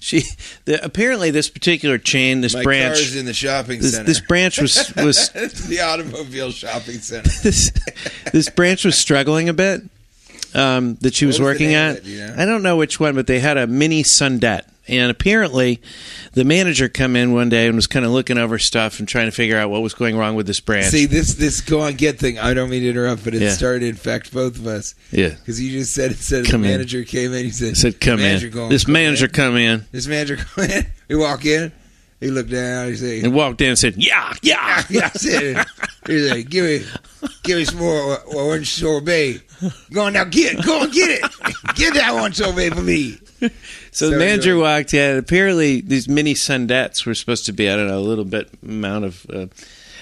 She, 0.00 0.22
the, 0.64 0.82
apparently 0.84 1.30
this 1.30 1.50
particular 1.50 1.98
chain, 1.98 2.40
this 2.40 2.54
My 2.54 2.62
branch, 2.62 2.96
car's 2.96 3.16
in 3.16 3.26
the 3.26 3.34
shopping 3.34 3.80
this, 3.80 3.92
center. 3.92 4.06
this 4.06 4.20
branch 4.20 4.60
was 4.60 4.92
was 4.96 5.28
the 5.68 5.80
automobile 5.80 6.50
shopping 6.50 6.98
center. 6.98 7.28
this 7.42 7.70
this 8.32 8.48
branch 8.48 8.84
was 8.84 8.96
struggling 8.96 9.48
a 9.48 9.52
bit 9.52 9.82
um, 10.54 10.96
that 10.96 11.14
she 11.14 11.26
was, 11.26 11.38
was 11.38 11.44
working 11.44 11.74
at. 11.74 11.98
it, 11.98 12.04
you 12.04 12.18
know? 12.18 12.34
I 12.36 12.44
don't 12.44 12.62
know 12.62 12.76
which 12.76 12.98
one, 12.98 13.14
but 13.14 13.26
they 13.26 13.40
had 13.40 13.56
a 13.56 13.66
mini 13.66 14.02
Sundette, 14.02 14.62
and 14.90 15.10
apparently 15.10 15.80
the 16.32 16.44
manager 16.44 16.88
come 16.88 17.16
in 17.16 17.32
one 17.32 17.48
day 17.48 17.66
and 17.66 17.76
was 17.76 17.86
kind 17.86 18.04
of 18.04 18.10
looking 18.12 18.36
over 18.38 18.58
stuff 18.58 18.98
and 18.98 19.08
trying 19.08 19.26
to 19.26 19.30
figure 19.32 19.56
out 19.56 19.70
what 19.70 19.82
was 19.82 19.94
going 19.94 20.16
wrong 20.16 20.34
with 20.34 20.46
this 20.46 20.60
brand. 20.60 20.86
See 20.86 21.06
this 21.06 21.34
this 21.34 21.60
go 21.60 21.80
on 21.80 21.94
get 21.94 22.18
thing. 22.18 22.38
I 22.38 22.52
don't 22.54 22.70
mean 22.70 22.82
to 22.82 22.90
interrupt, 22.90 23.24
but 23.24 23.34
it 23.34 23.42
Yeah. 23.42 23.50
started 23.52 23.80
to 23.80 23.86
infect 23.88 24.32
both 24.32 24.56
of 24.58 24.66
us 24.66 24.94
yeah, 25.12 25.28
because 25.30 25.60
you 25.60 25.70
just 25.70 25.94
said 25.94 26.10
it 26.10 26.18
said 26.18 26.44
Come 26.46 26.62
the 26.62 26.68
in. 26.68 26.72
manager 26.74 27.04
came 27.04 27.32
in. 27.32 27.44
He 27.44 27.50
said, 27.50 27.76
said, 27.76 28.00
"Come 28.00 28.20
in." 28.20 28.50
going, 28.50 28.68
this 28.70 28.84
"Come 28.84 28.92
manager 28.92 29.26
in." 29.26 29.30
come 29.32 29.56
in 29.56 29.86
This 29.92 30.06
manager 30.06 30.36
come 30.54 30.64
in. 30.64 30.86
We 31.08 31.16
walk 31.16 31.44
in. 31.46 31.72
He 32.20 32.26
looked 32.30 32.50
down. 32.50 32.88
He 32.88 32.96
said, 32.96 33.24
and 33.24 33.32
walked 33.34 33.62
in 33.62 33.70
and 33.70 33.78
said, 33.78 33.94
"Yeah, 33.96 34.34
yeah, 34.42 34.82
Yeah, 34.90 35.06
I 35.14 35.16
said, 35.16 35.64
give 36.04 36.64
me, 36.66 36.84
give 37.42 37.56
me 37.58 37.64
some 37.64 37.78
more 37.78 38.12
uh, 38.18 38.22
orange 38.36 38.70
sorbet. 38.72 39.40
Go 39.92 40.02
on 40.04 40.12
now, 40.12 40.24
get. 40.24 40.62
Go 40.62 40.80
on, 40.82 40.90
get 40.90 41.10
it. 41.10 41.22
Get 41.76 41.94
that 41.94 42.12
one 42.14 42.32
sorbet 42.34 42.70
for 42.70 42.82
me. 42.82 43.18
So 43.92 44.08
the 44.08 44.18
manager 44.18 44.56
walked 44.56 44.94
in. 44.94 45.18
Apparently, 45.18 45.80
these 45.80 46.08
mini 46.08 46.34
Sundettes 46.34 47.04
were 47.04 47.14
supposed 47.14 47.46
to 47.46 47.52
be 47.52 47.68
I 47.68 47.74
don't 47.74 47.88
know 47.88 47.98
a 47.98 48.00
little 48.00 48.24
bit 48.24 48.48
amount 48.62 49.04
of, 49.04 49.26
uh, 49.28 49.46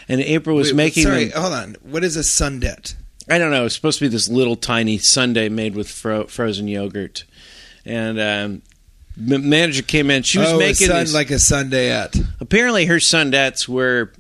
and 0.08 0.20
April 0.20 0.56
was 0.56 0.68
Wait, 0.68 0.76
making 0.76 1.04
sorry, 1.04 1.24
them. 1.26 1.40
hold 1.40 1.54
on. 1.54 1.76
What 1.82 2.04
is 2.04 2.16
a 2.16 2.22
sundet? 2.22 2.96
I 3.30 3.38
don't 3.38 3.50
know. 3.50 3.60
It 3.60 3.64
was 3.64 3.74
supposed 3.74 3.98
to 3.98 4.04
be 4.04 4.08
this 4.08 4.28
little 4.28 4.56
tiny 4.56 4.98
sundae 4.98 5.48
made 5.48 5.74
with 5.74 5.90
fro- 5.90 6.26
frozen 6.26 6.68
yogurt, 6.68 7.24
and 7.86 8.20
um, 8.20 8.62
the 9.16 9.38
manager 9.38 9.82
came 9.82 10.10
in. 10.10 10.22
She 10.22 10.38
was 10.38 10.52
oh, 10.52 10.58
making 10.58 10.90
a 10.90 11.06
sun, 11.06 11.12
like 11.14 11.30
a 11.30 11.38
sundaette. 11.38 12.16
apparently, 12.40 12.86
her 12.86 12.96
sundettes 12.96 13.66
were 13.66 14.12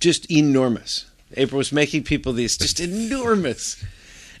just 0.00 0.30
enormous. 0.30 1.06
April 1.36 1.58
was 1.58 1.72
making 1.72 2.04
people 2.04 2.32
these 2.32 2.56
just 2.56 2.80
enormous. 2.80 3.82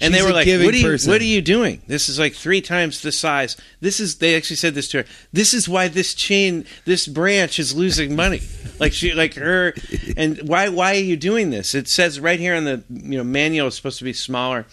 And 0.00 0.14
She's 0.14 0.22
they 0.22 0.26
were 0.26 0.34
like, 0.34 0.46
"What 0.46 0.74
are 0.74 0.76
you? 0.76 0.84
person. 0.84 1.10
What 1.10 1.20
are 1.20 1.24
you 1.24 1.42
doing? 1.42 1.82
This 1.86 2.08
is 2.08 2.18
like 2.18 2.34
three 2.34 2.62
times 2.62 3.02
the 3.02 3.12
size. 3.12 3.56
This 3.80 4.00
is." 4.00 4.16
They 4.16 4.34
actually 4.34 4.56
said 4.56 4.74
this 4.74 4.88
to 4.88 4.98
her. 4.98 5.04
This 5.32 5.52
is 5.52 5.68
why 5.68 5.88
this 5.88 6.14
chain, 6.14 6.64
this 6.86 7.06
branch, 7.06 7.58
is 7.58 7.74
losing 7.74 8.16
money. 8.16 8.40
Like 8.78 8.94
she, 8.94 9.12
like 9.12 9.34
her, 9.34 9.74
and 10.16 10.48
why? 10.48 10.70
Why 10.70 10.92
are 10.92 11.00
you 11.00 11.16
doing 11.16 11.50
this? 11.50 11.74
It 11.74 11.86
says 11.86 12.18
right 12.18 12.40
here 12.40 12.54
on 12.54 12.64
the 12.64 12.82
you 12.88 13.18
know 13.18 13.24
manual 13.24 13.66
it's 13.66 13.76
supposed 13.76 13.98
to 13.98 14.04
be 14.04 14.14
smaller. 14.14 14.66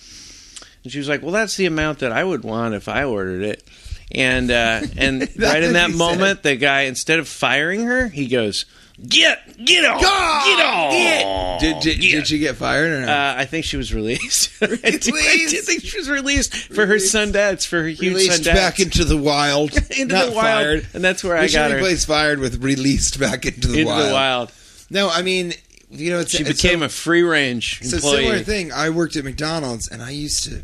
And 0.84 0.92
she 0.94 1.00
was 1.00 1.10
like, 1.10 1.22
"Well, 1.22 1.32
that's 1.32 1.58
the 1.58 1.66
amount 1.66 2.00
that 2.00 2.14
I 2.14 2.24
would 2.24 2.46
want 2.46 2.74
if 2.74 2.88
I 2.88 3.04
ordered 3.04 3.42
it." 3.42 3.68
And 4.12 4.50
uh, 4.50 4.82
and 4.96 5.22
right 5.38 5.62
in 5.62 5.74
that 5.74 5.92
moment, 5.92 6.44
the 6.44 6.56
guy 6.56 6.84
instead 6.84 7.20
of 7.20 7.28
firing 7.28 7.84
her, 7.84 8.08
he 8.08 8.28
goes, 8.28 8.66
"Get, 9.06 9.64
get 9.64 9.86
off, 9.86 10.02
get 10.02 10.66
off, 10.66 11.60
Did, 11.62 11.80
did, 11.82 12.02
get." 12.02 12.12
did 12.12 12.28
she 12.28 12.40
get 12.40 12.56
fired 12.56 12.92
or 12.92 13.02
not? 13.02 13.10
Uh, 13.10 13.36
I 13.42 13.46
think 13.46 13.66
she 13.66 13.78
was 13.78 13.94
released. 13.94 14.52
I, 14.62 14.66
do, 14.68 14.74
I 14.84 14.90
do 14.90 15.00
think 15.00 15.66
think 15.66 15.84
she 15.84 15.98
was 16.00 16.10
released 16.10 16.56
for 16.56 16.86
her 16.86 16.94
Released. 16.94 17.12
sundads, 17.12 17.66
for 17.66 17.82
her 17.84 17.88
huge 17.88 18.00
released 18.02 18.44
sundads. 18.44 18.56
back 18.56 18.80
into 18.80 19.04
the 19.06 19.18
wild. 19.18 19.72
Into 19.98 20.16
not 20.16 20.30
the 20.30 20.36
wild, 20.36 20.66
Fired. 20.82 20.88
and 20.94 21.04
that's 21.04 21.24
where 21.24 21.36
We 21.38 21.44
I 21.44 21.48
should 21.48 21.56
got 21.58 21.72
her 21.72 21.78
replace 21.78 22.06
fired 22.06 22.40
with 22.40 22.64
released 22.64 23.20
back 23.20 23.46
into 23.46 23.68
the 23.68 23.80
into 23.82 23.86
wild. 23.92 24.10
the 24.10 24.14
wild. 24.14 24.52
No, 24.90 25.10
I 25.10 25.22
mean, 25.22 25.54
you 25.92 26.10
know, 26.12 26.20
it's, 26.20 26.32
She 26.32 26.44
it's 26.44 26.62
became 26.62 26.80
so- 26.80 26.86
a 26.86 26.90
free 26.90 27.22
range 27.24 27.82
Employee. 27.84 27.98
It's 27.98 28.06
a 28.06 28.10
similar 28.18 28.40
thing. 28.40 28.72
I 28.72 28.90
worked 28.90 29.16
at 29.16 29.24
McDonald's, 29.24 29.88
and 29.88 30.02
I 30.02 30.10
used 30.12 30.44
to, 30.46 30.64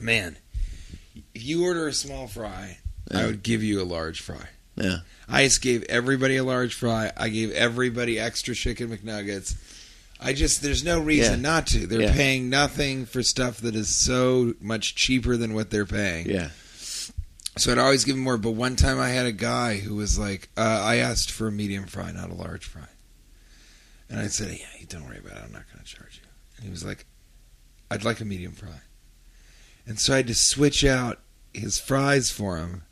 man, 0.00 0.36
if 1.34 1.42
you 1.44 1.64
order 1.64 1.88
a 1.88 1.92
small 1.92 2.26
fry, 2.28 2.78
I 3.12 3.26
would 3.26 3.42
give 3.42 3.62
you 3.64 3.82
a 3.82 3.84
large 3.84 4.20
fry. 4.20 4.46
Yeah. 4.80 4.98
I 5.28 5.44
just 5.44 5.62
gave 5.62 5.82
everybody 5.84 6.36
a 6.36 6.44
large 6.44 6.74
fry. 6.74 7.12
I 7.16 7.28
gave 7.28 7.52
everybody 7.52 8.18
extra 8.18 8.54
chicken 8.54 8.88
McNuggets. 8.96 9.54
I 10.20 10.32
just, 10.32 10.60
there's 10.62 10.84
no 10.84 11.00
reason 11.00 11.34
Yeah. 11.40 11.40
not 11.50 11.66
to. 11.68 11.86
They're 11.86 12.02
Yeah. 12.02 12.12
paying 12.12 12.50
nothing 12.50 13.06
for 13.06 13.22
stuff 13.22 13.58
that 13.58 13.74
is 13.74 13.94
so 13.94 14.54
much 14.60 14.94
cheaper 14.94 15.36
than 15.36 15.54
what 15.54 15.70
they're 15.70 15.86
paying. 15.86 16.28
Yeah. 16.28 16.50
So 17.56 17.72
I'd 17.72 17.78
always 17.78 18.04
give 18.04 18.16
them 18.16 18.24
more. 18.24 18.36
But 18.38 18.52
one 18.52 18.76
time 18.76 18.98
I 18.98 19.10
had 19.10 19.26
a 19.26 19.32
guy 19.32 19.78
who 19.78 19.94
was 19.96 20.18
like, 20.18 20.48
uh, 20.56 20.60
I 20.84 20.96
asked 20.96 21.30
for 21.30 21.48
a 21.48 21.52
medium 21.52 21.86
fry, 21.86 22.10
not 22.12 22.30
a 22.30 22.34
large 22.34 22.64
fry. 22.66 22.88
And 24.08 24.18
I 24.20 24.26
said, 24.28 24.56
Yeah, 24.58 24.66
don't 24.88 25.04
worry 25.06 25.18
about 25.18 25.36
it. 25.38 25.42
I'm 25.44 25.52
not 25.52 25.64
going 25.72 25.84
to 25.84 25.90
charge 25.90 26.20
you. 26.22 26.28
And 26.56 26.64
he 26.64 26.70
was 26.70 26.84
like, 26.84 27.06
I'd 27.90 28.04
like 28.04 28.20
a 28.20 28.24
medium 28.24 28.52
fry. 28.52 28.80
And 29.86 29.98
so 29.98 30.12
I 30.12 30.16
had 30.18 30.26
to 30.28 30.34
switch 30.34 30.84
out 30.84 31.20
his 31.54 31.78
fries 31.78 32.30
for 32.30 32.56
him. 32.58 32.82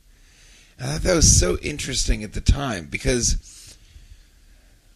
I 0.80 0.84
thought 0.84 1.00
that 1.02 1.14
was 1.16 1.38
so 1.38 1.58
interesting 1.58 2.22
at 2.22 2.34
the 2.34 2.40
time 2.40 2.86
because 2.86 3.76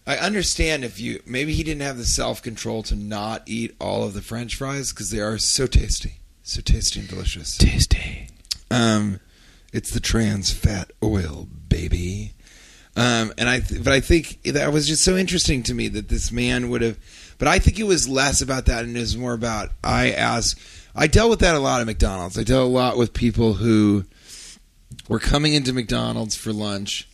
I 0.06 0.16
understand 0.16 0.84
if 0.84 1.00
you 1.00 1.22
maybe 1.26 1.52
he 1.54 1.62
didn't 1.62 1.82
have 1.82 1.98
the 1.98 2.04
self 2.04 2.42
control 2.42 2.82
to 2.84 2.94
not 2.94 3.42
eat 3.46 3.74
all 3.80 4.04
of 4.04 4.14
the 4.14 4.22
French 4.22 4.56
fries 4.56 4.92
because 4.92 5.10
they 5.10 5.20
are 5.20 5.38
so 5.38 5.66
tasty, 5.66 6.18
so 6.42 6.60
tasty 6.60 7.00
and 7.00 7.08
delicious. 7.08 7.56
Tasty. 7.56 8.28
Um, 8.70 9.20
it's 9.72 9.90
the 9.90 10.00
trans 10.00 10.52
fat 10.52 10.90
oil, 11.02 11.48
baby. 11.68 12.32
Um, 12.94 13.32
and 13.38 13.48
I, 13.48 13.60
th- 13.60 13.82
but 13.82 13.92
I 13.92 14.00
think 14.00 14.42
that 14.42 14.72
was 14.72 14.86
just 14.86 15.02
so 15.02 15.16
interesting 15.16 15.62
to 15.64 15.74
me 15.74 15.88
that 15.88 16.08
this 16.08 16.30
man 16.30 16.68
would 16.68 16.82
have. 16.82 16.98
But 17.38 17.48
I 17.48 17.58
think 17.58 17.78
it 17.78 17.84
was 17.84 18.08
less 18.08 18.42
about 18.42 18.66
that, 18.66 18.84
and 18.84 18.96
it 18.96 19.00
was 19.00 19.16
more 19.16 19.32
about 19.32 19.70
I 19.82 20.12
asked. 20.12 20.60
I 20.94 21.06
dealt 21.06 21.30
with 21.30 21.40
that 21.40 21.54
a 21.54 21.58
lot 21.58 21.80
at 21.80 21.86
McDonald's. 21.86 22.38
I 22.38 22.44
dealt 22.44 22.68
a 22.68 22.72
lot 22.72 22.98
with 22.98 23.14
people 23.14 23.54
who 23.54 24.04
were 25.08 25.18
coming 25.18 25.54
into 25.54 25.72
McDonald's 25.72 26.36
for 26.36 26.52
lunch. 26.52 27.08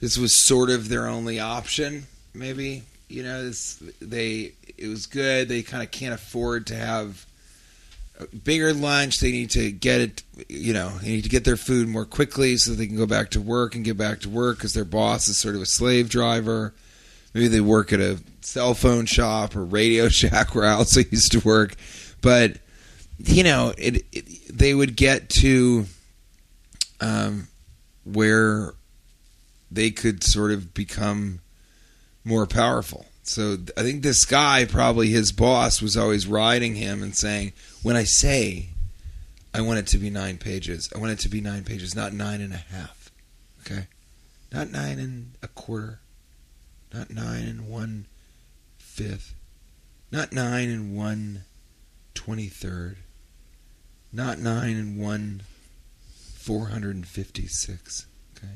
This 0.00 0.18
was 0.18 0.34
sort 0.34 0.70
of 0.70 0.88
their 0.88 1.08
only 1.08 1.40
option, 1.40 2.06
maybe. 2.32 2.82
You 3.08 3.22
know, 3.22 3.44
this, 3.44 3.82
they 4.00 4.52
it 4.76 4.88
was 4.88 5.06
good. 5.06 5.48
They 5.48 5.62
kind 5.62 5.82
of 5.82 5.90
can't 5.90 6.14
afford 6.14 6.66
to 6.68 6.74
have 6.74 7.26
a 8.18 8.26
bigger 8.26 8.72
lunch. 8.72 9.20
They 9.20 9.32
need 9.32 9.50
to 9.50 9.70
get 9.70 10.00
it, 10.00 10.22
you 10.48 10.72
know, 10.72 10.90
they 11.02 11.08
need 11.08 11.24
to 11.24 11.30
get 11.30 11.44
their 11.44 11.56
food 11.56 11.88
more 11.88 12.04
quickly 12.04 12.56
so 12.56 12.72
they 12.72 12.86
can 12.86 12.96
go 12.96 13.06
back 13.06 13.30
to 13.30 13.40
work 13.40 13.74
and 13.74 13.84
get 13.84 13.96
back 13.96 14.20
to 14.20 14.28
work 14.28 14.58
because 14.58 14.74
their 14.74 14.84
boss 14.84 15.28
is 15.28 15.38
sort 15.38 15.54
of 15.54 15.62
a 15.62 15.66
slave 15.66 16.08
driver. 16.08 16.74
Maybe 17.32 17.48
they 17.48 17.60
work 17.60 17.92
at 17.92 18.00
a 18.00 18.20
cell 18.40 18.74
phone 18.74 19.06
shop 19.06 19.56
or 19.56 19.64
Radio 19.64 20.08
Shack 20.10 20.54
where 20.54 20.64
I 20.64 20.72
also 20.72 21.00
used 21.10 21.32
to 21.32 21.40
work. 21.40 21.74
But, 22.20 22.58
you 23.18 23.42
know, 23.42 23.74
it, 23.76 24.04
it 24.12 24.56
they 24.56 24.74
would 24.74 24.96
get 24.96 25.28
to 25.30 25.86
um, 27.04 27.48
where 28.04 28.74
they 29.70 29.90
could 29.90 30.24
sort 30.24 30.52
of 30.52 30.72
become 30.72 31.40
more 32.24 32.46
powerful. 32.46 33.06
So 33.22 33.58
I 33.76 33.82
think 33.82 34.02
this 34.02 34.24
guy, 34.24 34.64
probably 34.64 35.08
his 35.08 35.32
boss, 35.32 35.82
was 35.82 35.96
always 35.96 36.26
riding 36.26 36.74
him 36.74 37.02
and 37.02 37.14
saying, 37.14 37.52
"When 37.82 37.96
I 37.96 38.04
say 38.04 38.70
I 39.52 39.60
want 39.60 39.78
it 39.78 39.86
to 39.88 39.98
be 39.98 40.10
nine 40.10 40.38
pages, 40.38 40.88
I 40.94 40.98
want 40.98 41.12
it 41.12 41.18
to 41.20 41.28
be 41.28 41.40
nine 41.40 41.64
pages, 41.64 41.94
not 41.94 42.12
nine 42.12 42.40
and 42.40 42.52
a 42.52 42.56
half. 42.56 43.10
Okay, 43.60 43.86
not 44.52 44.70
nine 44.70 44.98
and 44.98 45.32
a 45.42 45.48
quarter, 45.48 46.00
not 46.92 47.10
nine 47.10 47.44
and 47.44 47.68
one 47.68 48.06
fifth. 48.78 49.34
not 50.10 50.32
nine 50.32 50.70
and 50.70 50.96
one 50.96 51.44
twenty 52.14 52.46
third, 52.46 52.98
not 54.12 54.38
nine 54.38 54.76
and 54.76 54.98
one 54.98 55.42
four 56.44 56.66
hundred 56.66 56.94
and 56.94 57.06
fifty 57.06 57.46
six. 57.46 58.06
Okay, 58.36 58.52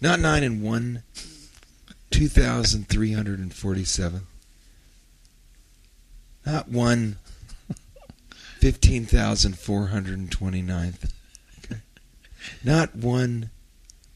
not 0.00 0.18
nine 0.18 0.42
and 0.42 0.62
one 0.62 1.02
two 2.10 2.28
thousand 2.28 2.88
three 2.88 3.12
hundred 3.12 3.38
and 3.38 3.52
forty 3.52 3.84
seven. 3.84 4.22
Not 6.46 6.68
one 6.70 7.18
fifteen 8.58 9.04
thousand 9.04 9.58
four 9.58 9.88
hundred 9.88 10.18
and 10.18 10.32
twenty 10.32 10.62
ninth. 10.62 11.12
Okay, 11.62 11.82
not 12.64 12.96
one 12.96 13.50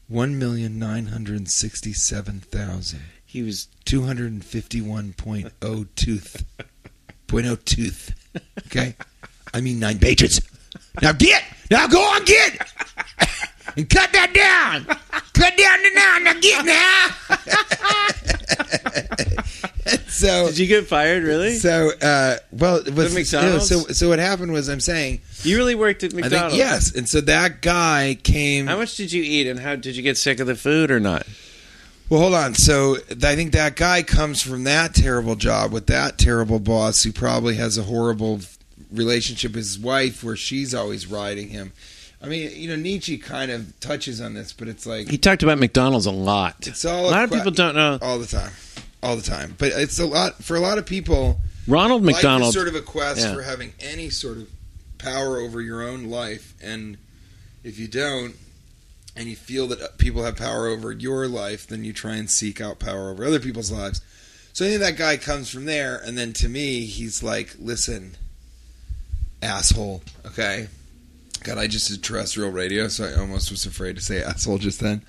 one 0.07 0.39
million 0.39 0.79
nine 0.79 1.07
hundred 1.07 1.37
and 1.37 1.49
sixty 1.49 1.93
seven 1.93 2.39
thousand 2.39 3.01
He 3.25 3.43
was 3.43 3.67
two 3.85 4.03
hundred 4.03 4.31
and 4.31 4.43
fifty 4.43 4.81
one 4.81 5.13
point 5.13 5.51
oh 5.61 5.85
tooth. 5.95 6.43
Point 7.27 7.45
oh 7.45 7.57
tooth. 7.57 8.13
Okay? 8.67 8.95
I 9.53 9.61
mean 9.61 9.79
nine 9.79 9.99
pages. 9.99 10.41
Now 11.01 11.11
get! 11.11 11.43
Now 11.71 11.87
go 11.87 11.99
on 12.01 12.23
get! 12.25 12.59
And 13.77 13.89
cut 13.89 14.11
that 14.13 14.33
down! 14.33 14.85
Cut 15.33 15.57
down 15.57 15.81
the 15.83 15.91
now. 15.93 16.17
now 16.19 16.39
get 16.39 16.65
now! 16.65 17.07
so 20.07 20.47
Did 20.47 20.57
you 20.57 20.67
get 20.67 20.87
fired? 20.87 21.23
Really? 21.23 21.55
so 21.55 21.91
uh 22.01 22.37
well 22.51 22.77
it 22.77 22.93
was, 22.93 23.11
At 23.15 23.19
McDonald's? 23.19 23.71
no, 23.71 23.79
so 23.81 23.87
so 23.93 24.09
what 24.09 24.19
happened 24.19 24.51
was 24.51 24.69
I'm 24.69 24.79
saying 24.79 25.21
You 25.43 25.57
really 25.57 25.75
worked 25.75 26.03
at 26.03 26.13
I 26.13 26.17
McDonald's? 26.17 26.53
think 26.53 26.57
yes, 26.57 26.95
and 26.95 27.07
so 27.09 27.21
that 27.21 27.61
guy 27.61 28.17
came 28.23 28.67
How 28.67 28.77
much 28.77 28.95
did 28.95 29.11
you 29.11 29.23
eat, 29.23 29.47
and 29.47 29.59
how 29.59 29.75
did 29.75 29.95
you 29.95 30.03
get 30.03 30.17
sick 30.17 30.39
of 30.39 30.47
the 30.47 30.55
food 30.55 30.89
or 30.91 30.99
not? 30.99 31.25
Well, 32.07 32.19
hold 32.21 32.35
on. 32.35 32.53
So 32.53 32.97
I 33.23 33.35
think 33.35 33.53
that 33.53 33.75
guy 33.75 34.03
comes 34.03 34.39
from 34.39 34.63
that 34.65 34.93
terrible 34.93 35.35
job 35.35 35.71
with 35.71 35.87
that 35.87 36.19
terrible 36.19 36.59
boss 36.59 37.01
who 37.03 37.11
probably 37.11 37.55
has 37.55 37.79
a 37.79 37.83
horrible 37.83 38.41
relationship 38.97 39.51
with 39.51 39.63
his 39.63 39.79
wife 39.79 40.23
where 40.23 40.35
she's 40.35 40.73
always 40.73 41.07
riding 41.07 41.49
him. 41.49 41.71
I 42.21 42.27
mean, 42.27 42.51
you 42.55 42.67
know, 42.69 42.75
Nietzsche 42.75 43.17
kind 43.17 43.51
of 43.51 43.79
touches 43.79 44.19
on 44.21 44.33
this, 44.33 44.51
but 44.53 44.67
it's 44.67 44.85
like 44.85 45.09
He 45.09 45.17
talked 45.17 45.43
about 45.43 45.59
McDonald's 45.59 46.05
a 46.07 46.11
lot. 46.11 46.55
it's 46.67 46.83
all 46.85 47.07
a 47.07 47.11
lot 47.11 47.23
of 47.25 47.31
people 47.31 47.51
don't 47.51 47.75
know. 47.75 47.99
all 48.01 48.17
the 48.17 48.25
time, 48.25 48.51
all 49.03 49.15
the 49.15 49.21
time. 49.21 49.55
But 49.57 49.73
it's 49.73 49.99
a 49.99 50.05
lot 50.05 50.43
for 50.43 50.55
a 50.55 50.59
lot 50.59 50.77
of 50.77 50.85
people. 50.85 51.39
Ronald 51.67 52.03
McDonald. 52.03 52.53
sort 52.53 52.67
of 52.67 52.75
a 52.75 52.81
quest 52.81 53.21
Yeah. 53.21 53.33
for 53.33 53.41
having 53.41 53.73
any 53.79 54.09
sort 54.09 54.37
of 54.37 54.47
power 54.97 55.37
over 55.39 55.61
your 55.61 55.81
own 55.83 56.05
life, 56.05 56.53
and 56.63 56.97
if 57.63 57.77
you 57.79 57.87
don't, 57.87 58.35
and 59.15 59.27
you 59.27 59.35
feel 59.35 59.67
that 59.67 59.97
people 59.97 60.23
have 60.23 60.35
power 60.35 60.67
over 60.67 60.91
your 60.91 61.27
life, 61.27 61.67
then 61.67 61.83
you 61.83 61.93
try 61.93 62.15
and 62.15 62.29
seek 62.29 62.59
out 62.61 62.79
power 62.79 63.11
over 63.11 63.23
other 63.25 63.39
people's 63.39 63.71
lives. 63.71 64.01
So 64.53 64.65
I 64.65 64.69
think 64.69 64.81
that 64.81 64.97
guy 64.97 65.17
comes 65.17 65.49
from 65.49 65.65
there, 65.65 65.95
and 65.97 66.17
then 66.17 66.33
to 66.33 66.49
me, 66.49 66.85
he's 66.85 67.21
like, 67.23 67.55
"Listen, 67.59 68.15
asshole, 69.45 70.01
okay." 70.25 70.67
God, 71.43 71.59
I 71.59 71.67
just 71.67 71.89
did 71.89 72.03
terrestrial 72.03 72.49
radio, 72.49 72.87
so 72.87 73.05
I 73.05 73.19
almost 73.19 73.51
was 73.51 73.65
afraid 73.65 73.95
to 73.97 74.01
say 74.01 74.21
asshole 74.21 74.57
just 74.57 74.79
then. 74.79 75.03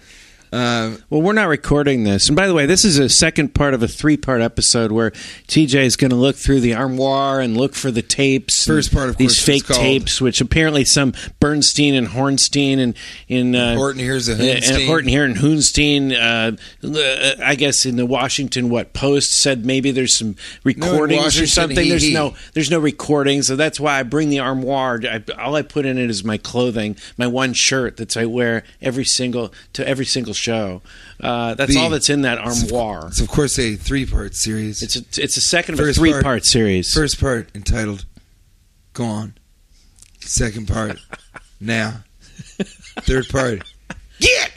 Um, 0.53 1.03
Well, 1.11 1.22
we're 1.22 1.32
not 1.32 1.49
recording 1.49 2.05
this. 2.05 2.28
And 2.28 2.36
by 2.36 2.47
the 2.47 2.55
way, 2.55 2.66
this 2.66 2.84
is 2.84 2.99
a 2.99 3.09
second 3.09 3.55
part 3.55 3.74
of 3.74 3.82
a 3.82 3.88
three 3.88 4.16
part 4.16 4.40
episode 4.40 4.92
where 4.92 5.11
TJ 5.49 5.84
is 5.84 5.97
going 5.97 6.11
to 6.11 6.16
look 6.16 6.36
through 6.36 6.61
the 6.61 6.74
armoire 6.74 7.40
and 7.40 7.57
look 7.57 7.74
for 7.74 7.90
the 7.90 8.03
tapes. 8.03 8.64
First 8.66 8.92
part, 8.92 9.09
of 9.09 9.16
these 9.16 9.40
fake 9.42 9.66
tapes, 9.66 10.20
which 10.20 10.40
apparently 10.40 10.84
some 10.84 11.12
Bernstein 11.40 11.94
and 11.94 12.07
Hornstein 12.09 12.78
and 12.78 12.97
in 13.28 13.55
uh, 13.55 13.74
Horton 13.76 14.01
here's 14.01 14.28
a 14.28 14.34
uh, 14.34 14.36
Hoonstein. 14.36 14.74
and 14.74 14.82
Horton 14.86 15.09
here 15.09 15.24
and 15.24 15.36
Hoonstein. 15.36 16.12
Uh, 16.12 16.57
uh, 16.86 17.34
I 17.44 17.55
guess 17.55 17.84
in 17.84 17.97
the 17.97 18.07
Washington 18.07 18.68
what 18.68 18.92
Post 18.92 19.32
said 19.32 19.64
maybe 19.66 19.90
there's 19.90 20.14
some 20.16 20.36
recordings 20.64 21.38
or 21.40 21.47
something. 21.47 21.84
he- 21.84 21.90
there's 21.90 22.03
he. 22.03 22.14
no 22.14 22.34
there's 22.55 22.70
no 22.70 22.78
recording, 22.78 23.42
so 23.42 23.57
that's 23.57 23.78
why 23.80 23.99
I 23.99 24.03
bring 24.03 24.28
the 24.30 24.38
armoire. 24.40 25.01
I, 25.05 25.22
all 25.38 25.55
I 25.57 25.62
put 25.62 25.86
in 25.86 25.99
it 25.99 26.11
is 26.11 26.24
my 26.24 26.38
clothing, 26.38 26.97
my 27.16 27.26
one 27.26 27.53
shirt 27.53 27.97
that 27.99 28.16
I 28.16 28.26
wear 28.26 28.62
every 28.80 29.05
single 29.05 29.53
to 29.74 29.86
every 29.86 30.05
single 30.07 30.34
show. 30.37 30.82
Uh, 31.20 31.55
that's 31.55 31.74
The- 31.74 31.80
all 31.80 31.91
that's 31.91 32.11
in 32.11 32.22
that 32.22 32.39
armoire. 32.39 33.09
it's 33.09 33.20
of 33.20 33.28
course 33.28 33.59
a 33.59 33.76
three-part 33.76 34.34
series. 34.34 34.82
It's 34.82 34.97
a, 34.97 35.01
it's 35.22 35.37
a 35.37 35.41
second 35.41 35.74
of 35.74 35.80
a 35.80 35.84
First 35.84 35.99
three 35.99 36.12
part- 36.12 36.45
series. 36.45 36.93
First 36.93 37.18
part 37.20 37.49
entitled 37.55 38.05
"Go 38.93 39.05
On." 39.05 39.34
Second 40.20 40.68
part 40.68 40.99
Now. 41.61 42.05
Third 43.03 43.28
part 43.28 43.62
Yeah! 44.18 44.49